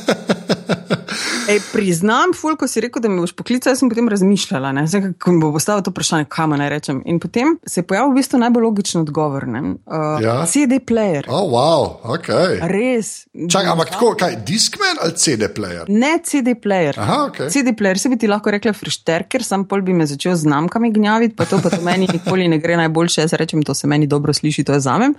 Ej, 1.46 1.60
priznam, 1.70 2.32
ful, 2.34 2.56
ko 2.58 2.66
si 2.66 2.82
rekel, 2.82 3.04
da 3.04 3.10
me 3.12 3.22
boš 3.22 3.36
poklical, 3.38 3.70
jaz 3.70 3.82
sem 3.84 3.90
potem 3.92 4.08
razmišljala, 4.10 4.72
ne, 4.74 4.86
zdaj, 4.90 5.02
kako 5.20 5.34
mi 5.36 5.42
bo 5.44 5.52
postavil 5.54 5.84
to 5.86 5.92
vprašanje, 5.94 6.26
kam 6.34 6.56
naj 6.58 6.72
rečem. 6.74 7.02
In 7.06 7.20
potem 7.22 7.52
se 7.70 7.84
je 7.84 7.86
pojavil 7.86 8.16
v 8.16 8.18
bistvu 8.18 8.40
najbolj 8.42 8.66
logičen 8.66 9.04
odgovor. 9.04 9.46
Uh, 9.46 10.24
ja? 10.24 10.40
CD 10.50 10.80
player. 10.82 11.28
Oh, 11.30 11.46
wow, 11.54 12.00
ok. 12.16 12.32
Res. 12.72 13.12
Čakaj, 13.36 13.70
ampak 13.76 13.94
tako, 13.94 14.16
kaj, 14.18 14.40
Discman 14.48 14.98
ali 15.06 15.14
CD 15.22 15.52
player? 15.54 15.86
Ne, 15.92 16.16
CD 16.26 16.58
player. 16.58 16.98
Aha, 16.98 17.20
ok. 17.30 17.44
CD 17.54 17.76
player, 17.78 18.02
se 18.02 18.10
bi 18.10 18.18
ti 18.18 18.32
lahko 18.32 18.56
rekla 18.56 18.74
frišterker, 18.74 19.46
sam 19.46 19.68
pol 19.70 19.86
bi 19.86 19.94
me 19.94 20.10
začel 20.10 20.34
z 20.34 20.48
znamkami 20.48 20.90
gnjaviti, 20.98 21.38
pa 21.38 21.46
to 21.46 21.62
pa 21.62 21.70
to 21.70 21.82
meni 21.86 22.10
nikoli 22.10 22.50
ne 22.50 22.58
gre 22.58 22.80
najboljše, 22.82 23.22
jaz 23.28 23.38
rečem, 23.38 23.62
to 23.62 23.78
se 23.78 23.86
meni 23.88 24.10
dobro 24.10 24.34
sliši, 24.34 24.66
to 24.66 24.74
je 24.74 24.82
zamem. 24.82 25.14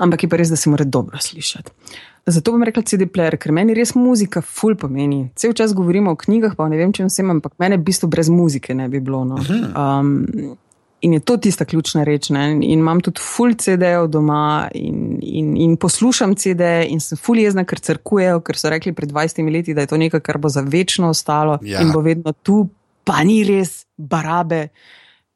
Ampak 0.00 0.24
je 0.24 0.32
pa 0.32 0.40
res, 0.40 0.48
da 0.48 0.56
se 0.56 0.72
mora 0.72 0.88
dobro 0.88 1.20
slišati. 1.20 1.70
Zato 2.26 2.54
bom 2.54 2.62
rekla 2.64 2.82
CD-player, 2.82 3.36
ker 3.36 3.52
meni 3.52 3.74
res 3.76 3.92
muzika 3.98 4.40
ful 4.40 4.78
pomeni. 4.80 5.26
Cel 5.36 5.52
čas 5.52 5.74
govorimo 5.76 6.14
o 6.14 6.16
knjigah, 6.16 6.54
pa 6.56 6.70
ne 6.72 6.78
vem, 6.80 6.92
če 6.94 7.04
vsem, 7.04 7.34
ampak 7.36 7.58
mene 7.60 7.76
v 7.76 7.84
bistvu 7.84 8.08
brez 8.08 8.30
muzike 8.32 8.76
ne 8.76 8.88
bi 8.88 9.02
bilo. 9.04 9.26
No. 9.28 9.40
Um, 9.76 10.56
in 11.04 11.12
je 11.12 11.20
to 11.20 11.36
tista 11.36 11.66
ključna 11.68 12.04
reč. 12.08 12.30
Ne? 12.32 12.46
In 12.54 12.78
imam 12.78 13.02
tudi 13.04 13.20
ful 13.20 13.52
CD-jev 13.60 14.08
doma 14.08 14.70
in, 14.72 15.18
in, 15.20 15.52
in 15.60 15.76
poslušam 15.76 16.32
CD-je 16.40 16.88
in 16.94 17.04
sem 17.04 17.20
ful 17.20 17.42
jezna, 17.42 17.66
ker 17.68 17.82
crkujejo, 17.84 18.40
ker 18.46 18.56
so 18.56 18.72
rekli 18.72 18.94
pred 18.96 19.12
20 19.12 19.52
leti, 19.52 19.76
da 19.76 19.84
je 19.84 19.92
to 19.92 20.00
nekaj, 20.00 20.24
kar 20.24 20.40
bo 20.40 20.48
za 20.48 20.64
večno 20.64 21.12
ostalo 21.12 21.58
ja. 21.60 21.84
in 21.84 21.92
bo 21.92 22.00
vedno 22.00 22.32
tu, 22.32 22.62
pa 23.04 23.20
ni 23.20 23.42
res 23.44 23.82
barabe. 24.00 24.70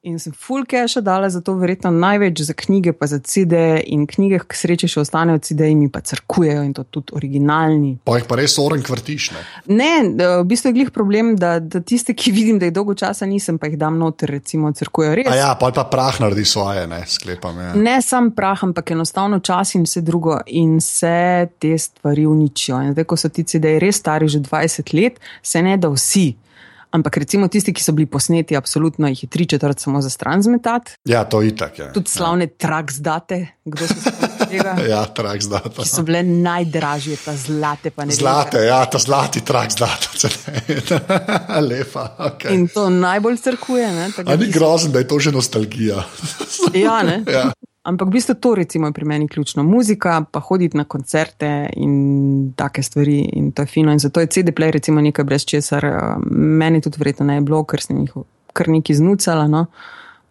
In 0.09 0.19
sem 0.19 0.33
full 0.33 0.65
cache 0.65 1.03
dala 1.05 1.29
za 1.29 1.43
to, 1.45 1.53
verjetno 1.61 1.91
največ 1.93 2.41
za 2.49 2.55
knjige, 2.57 2.95
pa 2.97 3.07
za 3.07 3.19
CD 3.19 3.83
in 3.85 4.07
knjige, 4.09 4.41
ki 4.49 4.57
sreče 4.57 4.89
še 4.89 5.03
ostanejo 5.03 5.43
CD 5.45 5.69
in 5.69 5.83
mi 5.83 5.89
pa 5.93 6.01
crkujejo 6.01 6.63
in 6.65 6.73
to 6.73 6.87
tudi 6.89 7.13
originalni. 7.19 7.99
Pa 8.09 8.17
jih 8.17 8.25
pa 8.29 8.39
res 8.41 8.57
oren 8.63 8.81
kvrtiš. 8.85 9.29
Ne, 9.69 9.91
ne 10.09 10.31
v 10.41 10.47
bistvu 10.49 10.73
je 10.73 10.79
glih 10.79 10.93
problem, 10.95 11.35
da, 11.37 11.59
da 11.61 11.83
tiste, 11.85 12.17
ki 12.17 12.33
vidim, 12.33 12.61
da 12.61 12.71
jih 12.71 12.77
dolgo 12.79 12.97
časa 12.97 13.29
nisem, 13.29 13.61
pa 13.61 13.69
jih 13.69 13.77
dam 13.81 14.01
noter, 14.01 14.33
recimo, 14.39 14.73
crkujejo 14.73 15.21
res. 15.21 15.31
A 15.35 15.37
ja, 15.37 15.53
pa 15.61 15.73
pa 15.77 15.85
prah 15.93 16.23
naredi 16.25 16.47
svoje, 16.49 16.89
ne, 16.89 17.03
sklepam. 17.05 17.61
Ja. 17.61 17.77
Ne 17.77 18.01
sam 18.05 18.33
prah, 18.37 18.65
ampak 18.65 18.97
enostavno 18.97 19.43
čas 19.45 19.77
in 19.77 19.85
vse 19.85 20.05
drugo 20.07 20.41
in 20.57 20.79
se 20.81 21.49
te 21.61 21.77
stvari 21.77 22.25
uničijo. 22.27 22.81
In 22.89 22.97
zdaj, 22.97 23.11
ko 23.13 23.21
so 23.21 23.29
ti 23.29 23.45
CD-ji 23.45 23.85
res 23.85 24.01
stari 24.01 24.33
že 24.33 24.41
20 24.41 24.97
let, 24.97 25.21
se 25.45 25.63
ne 25.63 25.77
da 25.77 25.93
vsi. 25.93 26.31
Ampak 26.91 27.17
recimo 27.21 27.49
tisti, 27.53 27.75
ki 27.77 27.85
so 27.85 27.93
bili 27.93 28.07
posneti, 28.09 28.57
absolutno 28.57 29.09
jih 29.09 29.23
je 29.23 29.29
tri 29.29 29.47
četrt 29.47 29.81
samo 29.81 30.01
za 30.01 30.11
stran 30.11 30.43
zmetati. 30.43 30.97
Ja, 31.05 31.25
to 31.25 31.43
je 31.43 31.49
itak. 31.49 31.79
Ja. 31.79 31.93
Tudi 31.93 32.11
slavne 32.11 32.45
ja. 32.45 32.55
traks 32.57 33.01
date, 33.05 33.47
kdo 33.65 33.87
so 33.87 34.13
tega. 34.51 34.77
ja, 34.89 35.05
traks 35.05 35.51
date. 35.53 35.75
Ki 35.83 35.89
so 35.89 36.03
bile 36.03 36.23
najdražje, 36.23 37.19
ta 37.25 37.37
zlate. 37.37 37.93
Zlate, 38.11 38.65
ja, 38.65 38.81
ta 38.87 38.99
zlati 38.99 39.45
traks 39.45 39.77
date. 39.77 40.33
Lepa. 41.69 42.07
Okay. 42.33 42.55
In 42.57 42.69
to 42.73 42.89
najbolj 42.91 43.37
crkuje. 43.45 43.93
Ni 44.39 44.51
grozen, 44.53 44.93
da 44.93 45.05
je 45.05 45.09
to 45.09 45.19
že 45.21 45.33
nostalgija. 45.33 46.05
ja, 46.75 47.03
ne. 47.03 47.23
Ja. 47.39 47.53
Ampak 47.89 48.09
v 48.09 48.19
bistvu 48.21 48.35
to 48.37 48.55
recimo, 48.55 48.87
je 48.87 48.93
pri 48.93 49.05
meni 49.09 49.29
ključno. 49.29 49.63
Muzika, 49.65 50.25
pa 50.33 50.41
hoditi 50.41 50.77
na 50.77 50.85
koncerte 50.85 51.71
in 51.77 52.53
take 52.57 52.83
stvari, 52.83 53.21
in 53.33 53.53
to 53.53 53.63
je 53.63 53.67
fino. 53.67 53.93
In 53.93 53.99
zato 53.99 54.21
je 54.21 54.27
CD-play 54.27 54.71
recimo 54.71 55.01
nekaj 55.01 55.25
brez 55.25 55.47
česar. 55.49 55.85
Uh, 55.85 56.25
meni 56.31 56.81
tudi 56.81 57.01
verjetno 57.01 57.27
ne 57.27 57.39
je 57.39 57.47
bilo, 57.49 57.63
ker 57.65 57.81
sem 57.83 58.03
jih 58.05 58.13
kar 58.53 58.69
nekaj 58.69 59.01
znucala. 59.01 59.47
No? 59.49 59.65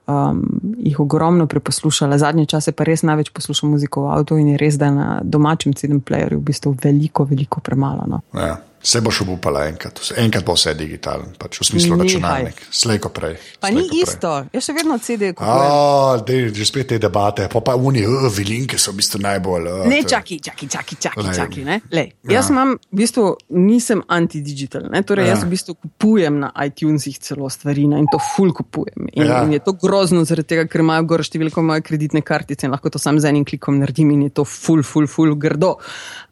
Um, 0.08 0.44
jih 0.78 1.00
ogromno 1.00 1.48
preposlušala, 1.48 2.18
zadnje 2.22 2.46
čase 2.46 2.72
pa 2.72 2.86
res 2.88 3.02
največ 3.04 3.34
poslušam 3.36 3.74
muziko 3.74 4.06
v 4.06 4.14
avtu 4.16 4.38
in 4.38 4.54
je 4.54 4.62
res, 4.62 4.78
da 4.78 4.92
na 4.94 5.08
domačem 5.24 5.74
CD-playerju 5.74 6.38
v 6.38 6.48
bistvu 6.52 6.76
veliko, 6.84 7.26
veliko 7.26 7.60
premalo. 7.60 8.06
No? 8.08 8.22
Ja. 8.38 8.60
Se 8.82 9.02
boš 9.02 9.22
upala 9.22 9.66
enkrat, 9.68 10.00
enkrat 10.18 10.46
bo 10.46 10.54
vse 10.54 10.72
digitalen, 10.78 11.32
pač 11.40 11.58
v 11.60 11.66
smislu 11.66 11.98
računalnik, 11.98 12.60
slejko 12.72 13.10
prej. 13.10 13.34
Pa 13.60 13.72
ni 13.74 13.82
prej. 13.90 14.04
isto, 14.04 14.34
jaz 14.54 14.68
še 14.68 14.76
vedno 14.78 14.98
CD 15.02 15.32
kupujem. 15.34 15.72
Oh, 15.74 16.14
dej, 16.22 16.52
že 16.56 16.68
spet 16.70 16.92
te 16.94 17.00
debate, 17.02 17.48
pa 17.52 17.62
pa 17.66 17.74
uni, 17.76 18.06
uh, 18.06 18.28
vilinke 18.32 18.78
so 18.80 18.94
v 18.94 19.02
bistvu 19.02 19.20
najbolj. 19.26 19.70
Uh, 19.74 19.88
ne, 19.90 20.04
čaki, 20.06 20.38
čaki, 20.46 20.70
čaki, 20.70 21.00
čaki, 21.08 21.26
čaki 21.36 21.66
ne. 21.68 21.80
Lej, 21.92 22.14
ja. 22.30 22.38
Jaz 22.38 22.52
imam, 22.54 22.76
v 22.78 23.02
bistvu, 23.02 23.26
nisem 23.58 24.06
anti-digital, 24.08 24.88
ne, 24.94 25.02
torej 25.02 25.26
ja. 25.26 25.36
jaz 25.36 25.44
v 25.48 25.52
bistvu 25.58 25.76
kupujem 25.76 26.38
na 26.46 26.54
iTunesih 26.70 27.18
celo 27.18 27.50
stvari 27.52 27.90
ne, 27.92 28.04
in 28.06 28.12
to 28.14 28.22
full 28.22 28.54
kupujem. 28.56 29.10
In, 29.10 29.26
ja. 29.26 29.42
in 29.42 29.58
je 29.58 29.64
to 29.66 29.74
grozno 29.74 30.22
zaradi 30.28 30.54
tega, 30.54 30.68
ker 30.70 30.86
imajo 30.86 31.10
gor 31.10 31.26
številko 31.26 31.66
moje 31.66 31.84
kreditne 31.90 32.22
kartice 32.22 32.70
in 32.70 32.78
lahko 32.78 32.94
to 32.94 33.02
sam 33.02 33.18
z 33.18 33.34
enim 33.34 33.44
klikom 33.48 33.82
naredim 33.82 34.14
in 34.14 34.30
je 34.30 34.38
to 34.38 34.48
full, 34.48 34.86
full, 34.86 35.10
full 35.10 35.36
grdo. 35.36 35.76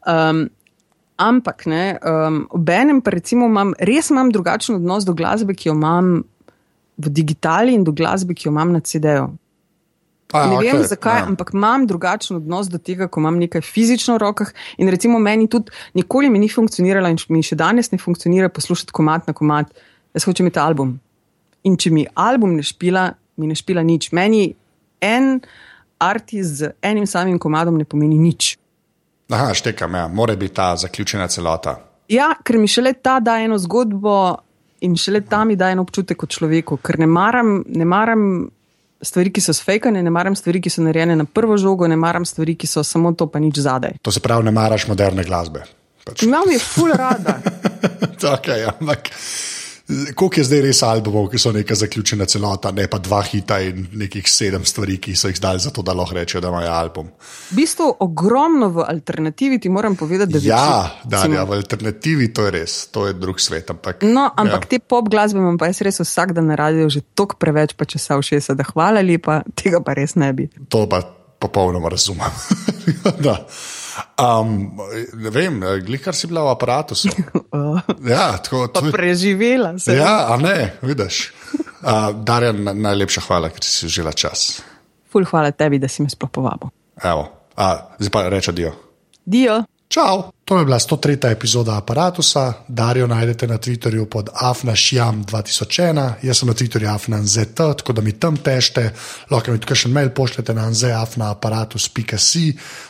Um, 0.06 0.46
Ampak, 1.16 1.64
ne, 1.66 1.96
um, 2.04 2.42
ob 2.52 2.68
enem 2.68 3.00
pa 3.00 3.10
recimo 3.14 3.46
imam, 3.48 3.72
res 3.80 4.10
imam 4.12 4.28
drugačen 4.32 4.76
odnos 4.76 5.06
do 5.08 5.14
glasbe, 5.16 5.54
ki 5.56 5.70
jo 5.70 5.74
imam 5.74 6.20
v 6.96 7.12
digitali 7.12 7.72
in 7.72 7.84
do 7.84 7.92
glasbe, 7.96 8.36
ki 8.36 8.48
jo 8.48 8.52
imam 8.52 8.74
na 8.74 8.82
CD-ju. 8.84 9.30
Ne 10.34 10.56
okay, 10.58 10.72
vem 10.72 10.82
zakaj, 10.84 11.20
ja. 11.22 11.26
ampak 11.30 11.52
imam 11.54 11.86
drugačen 11.86 12.36
odnos 12.36 12.68
do 12.68 12.80
tega, 12.82 13.06
ko 13.08 13.22
imam 13.22 13.38
nekaj 13.38 13.62
fizično 13.62 14.16
v 14.16 14.22
rokah. 14.24 14.50
In 14.82 14.90
recimo 14.90 15.20
meni 15.22 15.46
tudi 15.48 15.70
nikoli 15.94 16.30
mi 16.30 16.42
ni 16.42 16.50
funkcioniralo 16.50 17.08
in 17.08 17.20
mi 17.30 17.44
še 17.46 17.56
danes 17.56 17.92
ne 17.92 17.98
funkcionira 17.98 18.50
poslušati 18.50 18.92
komat 18.92 19.30
na 19.30 19.36
komat. 19.36 19.70
Jaz 20.16 20.26
hočem 20.26 20.48
imeti 20.48 20.60
album. 20.60 20.96
In 21.64 21.78
če 21.78 21.94
mi 21.94 22.04
album 22.12 22.56
ne 22.58 22.66
špila, 22.66 23.08
mi 23.38 23.46
ne 23.46 23.56
špila 23.56 23.86
nič. 23.86 24.10
Meni 24.12 24.50
en 25.00 25.38
artist 26.02 26.60
z 26.60 26.74
enim 26.82 27.06
samim 27.06 27.38
komadom 27.38 27.78
ne 27.78 27.86
pomeni 27.86 28.18
nič. 28.18 28.56
Aha, 29.28 29.54
štekam, 29.54 29.94
ja. 29.94 30.08
mora 30.08 30.36
biti 30.36 30.54
ta 30.54 30.76
zaključena 30.76 31.28
celota. 31.28 31.78
Ja, 32.08 32.34
ker 32.44 32.58
mi 32.58 32.68
šele 32.70 32.92
ta 32.92 33.18
da 33.20 33.38
eno 33.42 33.58
zgodbo 33.58 34.36
in 34.80 34.96
šele 34.96 35.20
tam 35.26 35.48
mi 35.48 35.56
daje 35.56 35.74
en 35.74 35.82
občutek 35.82 36.18
kot 36.20 36.30
človeku, 36.30 36.76
ker 36.76 36.98
ne 36.98 37.06
maram, 37.06 37.62
ne 37.66 37.84
maram 37.84 38.22
stvari, 39.02 39.32
ki 39.32 39.42
so 39.42 39.54
sfejkane, 39.56 40.02
ne 40.02 40.10
maram 40.10 40.36
stvari, 40.36 40.60
ki 40.62 40.70
so 40.70 40.84
narejene 40.84 41.16
na 41.16 41.24
prvo 41.24 41.56
žogo, 41.58 41.88
ne 41.88 41.96
maram 41.96 42.24
stvari, 42.24 42.54
ki 42.54 42.68
so 42.70 42.84
samo 42.84 43.12
to, 43.12 43.26
pa 43.26 43.42
nič 43.42 43.58
zadaj. 43.64 43.98
To 44.02 44.12
se 44.14 44.22
pravi, 44.22 44.46
ne 44.46 44.54
maraš 44.54 44.86
moderne 44.88 45.24
glasbe. 45.26 45.64
Pač. 46.06 46.22
Imam 46.22 46.46
jih 46.50 46.62
ful 46.62 46.92
rada. 46.94 47.40
okay, 48.36 48.62
ampak. 48.70 49.10
Koliko 49.86 50.40
je 50.40 50.44
zdaj 50.44 50.60
res 50.64 50.80
albumov, 50.82 51.28
ki 51.30 51.38
so 51.38 51.52
neka 51.54 51.74
zaključena 51.78 52.26
celota, 52.26 52.72
ne 52.74 52.88
pa 52.90 52.98
dva 52.98 53.20
hita 53.22 53.60
in 53.62 53.84
nekih 53.94 54.26
sedem 54.26 54.64
stvari, 54.66 54.96
ki 54.98 55.14
so 55.14 55.30
jih 55.30 55.38
zdaj 55.38 55.60
za 55.62 55.70
to, 55.70 55.84
da 55.86 55.94
lahko 55.94 56.16
rečejo, 56.16 56.42
da 56.42 56.50
imajo 56.50 56.72
album? 56.74 57.12
V 57.52 57.58
bistvu 57.60 57.86
ogromno 58.02 58.68
v 58.74 58.82
alternativi 58.82 59.60
ti 59.62 59.70
moram 59.70 59.94
povedati, 59.96 60.32
da 60.32 60.38
je. 60.38 60.48
Ja, 60.48 61.00
da 61.04 61.22
je 61.22 61.44
v 61.44 61.58
alternativi 61.60 62.32
to 62.34 62.48
je 62.48 62.54
res, 62.58 62.76
to 62.90 63.06
je 63.06 63.14
drug 63.14 63.38
svet. 63.40 63.70
Ampak, 63.70 64.02
no, 64.02 64.26
ampak 64.34 64.66
ja. 64.66 64.74
te 64.74 64.82
pop 64.82 65.06
glasbe 65.12 65.38
imam 65.38 65.58
pa 65.58 65.70
jaz 65.70 65.84
res 65.86 66.02
vsak 66.02 66.34
dan 66.34 66.50
na 66.50 66.58
radiju 66.58 66.90
že 66.90 67.06
toliko 67.14 67.38
preveč, 67.38 67.78
pa 67.78 67.86
če 67.86 68.02
se 68.02 68.18
všesa, 68.22 68.58
da 68.58 68.66
hvala 68.66 69.06
lepa, 69.06 69.44
tega 69.54 69.78
pa 69.86 69.94
res 69.94 70.18
ne 70.18 70.32
bi. 70.34 70.50
To 70.66 70.88
pa 70.90 71.04
popolnoma 71.38 71.94
razumem. 71.94 72.34
Um, 74.20 74.78
ne 75.14 75.30
vem, 75.30 75.60
kar 76.04 76.16
si 76.16 76.28
bila 76.30 76.46
v 76.48 76.54
aparatu. 76.56 76.96
Ja, 78.04 78.36
tako, 78.36 78.66
tudi, 78.68 78.92
preživela 78.92 79.72
sem. 79.80 79.96
Ja, 79.96 80.32
a 80.32 80.36
ne, 80.36 80.76
vidiš. 80.84 81.32
Uh, 81.80 82.10
Darjan, 82.26 82.60
najlepša 82.76 83.22
hvala, 83.28 83.48
ker 83.54 83.64
si 83.64 83.86
užila 83.88 84.12
čas. 84.12 84.60
Ful, 85.12 85.24
hvala 85.24 85.54
tebi, 85.56 85.80
da 85.80 85.88
si 85.88 86.04
me 86.04 86.12
sploh 86.12 86.30
povabil. 86.32 86.68
Evo, 87.00 87.28
a, 87.56 87.70
zdaj 87.98 88.12
pa 88.12 88.26
reče 88.32 88.52
dio. 88.56 88.74
Dio. 89.24 89.62
Čau. 89.88 90.30
To 90.46 90.58
je 90.58 90.64
bila 90.64 90.78
103. 90.78 91.30
epizoda 91.30 91.76
aparata. 91.76 92.52
Darijo 92.68 93.06
najdete 93.06 93.46
na 93.46 93.58
Twitterju 93.58 94.06
pod 94.06 94.28
afnašjam2001, 94.34 96.12
jaz 96.22 96.38
sem 96.38 96.48
na 96.48 96.54
Twitterju 96.54 96.94
afnanzet, 96.94 97.54
tako 97.54 97.92
da 97.92 98.02
mi 98.02 98.12
tam 98.12 98.36
tešte, 98.36 98.92
lahko 99.30 99.50
mi 99.50 99.58
tudi 99.58 99.74
še 99.74 99.88
mail 99.88 100.12
pošljete 100.14 100.54
na 100.54 100.68
anzeafnaaparatus.si. 100.70 102.44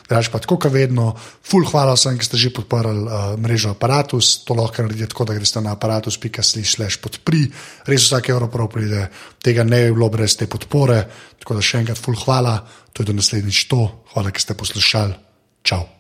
Drugač 0.09 0.29
pa 0.29 0.43
tako, 0.45 0.59
kot 0.61 0.73
vedno, 0.73 1.15
full 1.45 1.65
hvala 1.65 1.97
vsem, 1.97 2.21
ki 2.21 2.29
ste 2.29 2.37
že 2.37 2.53
podprli 2.53 3.09
uh, 3.09 3.33
mrežo 3.41 3.73
aparatus, 3.73 4.45
to 4.45 4.53
lahko 4.55 4.85
naredite 4.85 5.15
tako, 5.17 5.25
da 5.25 5.41
greste 5.41 5.65
na 5.65 5.73
aparatus.si 5.73 6.65
slash 6.65 7.01
podpri, 7.01 7.47
res 7.89 8.05
vsak 8.05 8.35
evro 8.37 8.53
prav 8.53 8.69
pride, 8.69 9.09
tega 9.41 9.65
ne 9.65 9.87
bi 9.87 9.97
bilo 9.97 10.13
brez 10.13 10.37
te 10.37 10.45
podpore, 10.45 11.07
tako 11.41 11.57
da 11.57 11.65
še 11.65 11.87
enkrat 11.87 12.01
full 12.01 12.21
hvala, 12.21 12.59
to 12.93 13.01
je 13.01 13.13
do 13.13 13.17
naslednjič 13.17 13.65
to, 13.73 13.85
hvala, 14.13 14.29
ker 14.29 14.45
ste 14.45 14.61
poslušali, 14.61 15.23
čau. 15.65 15.96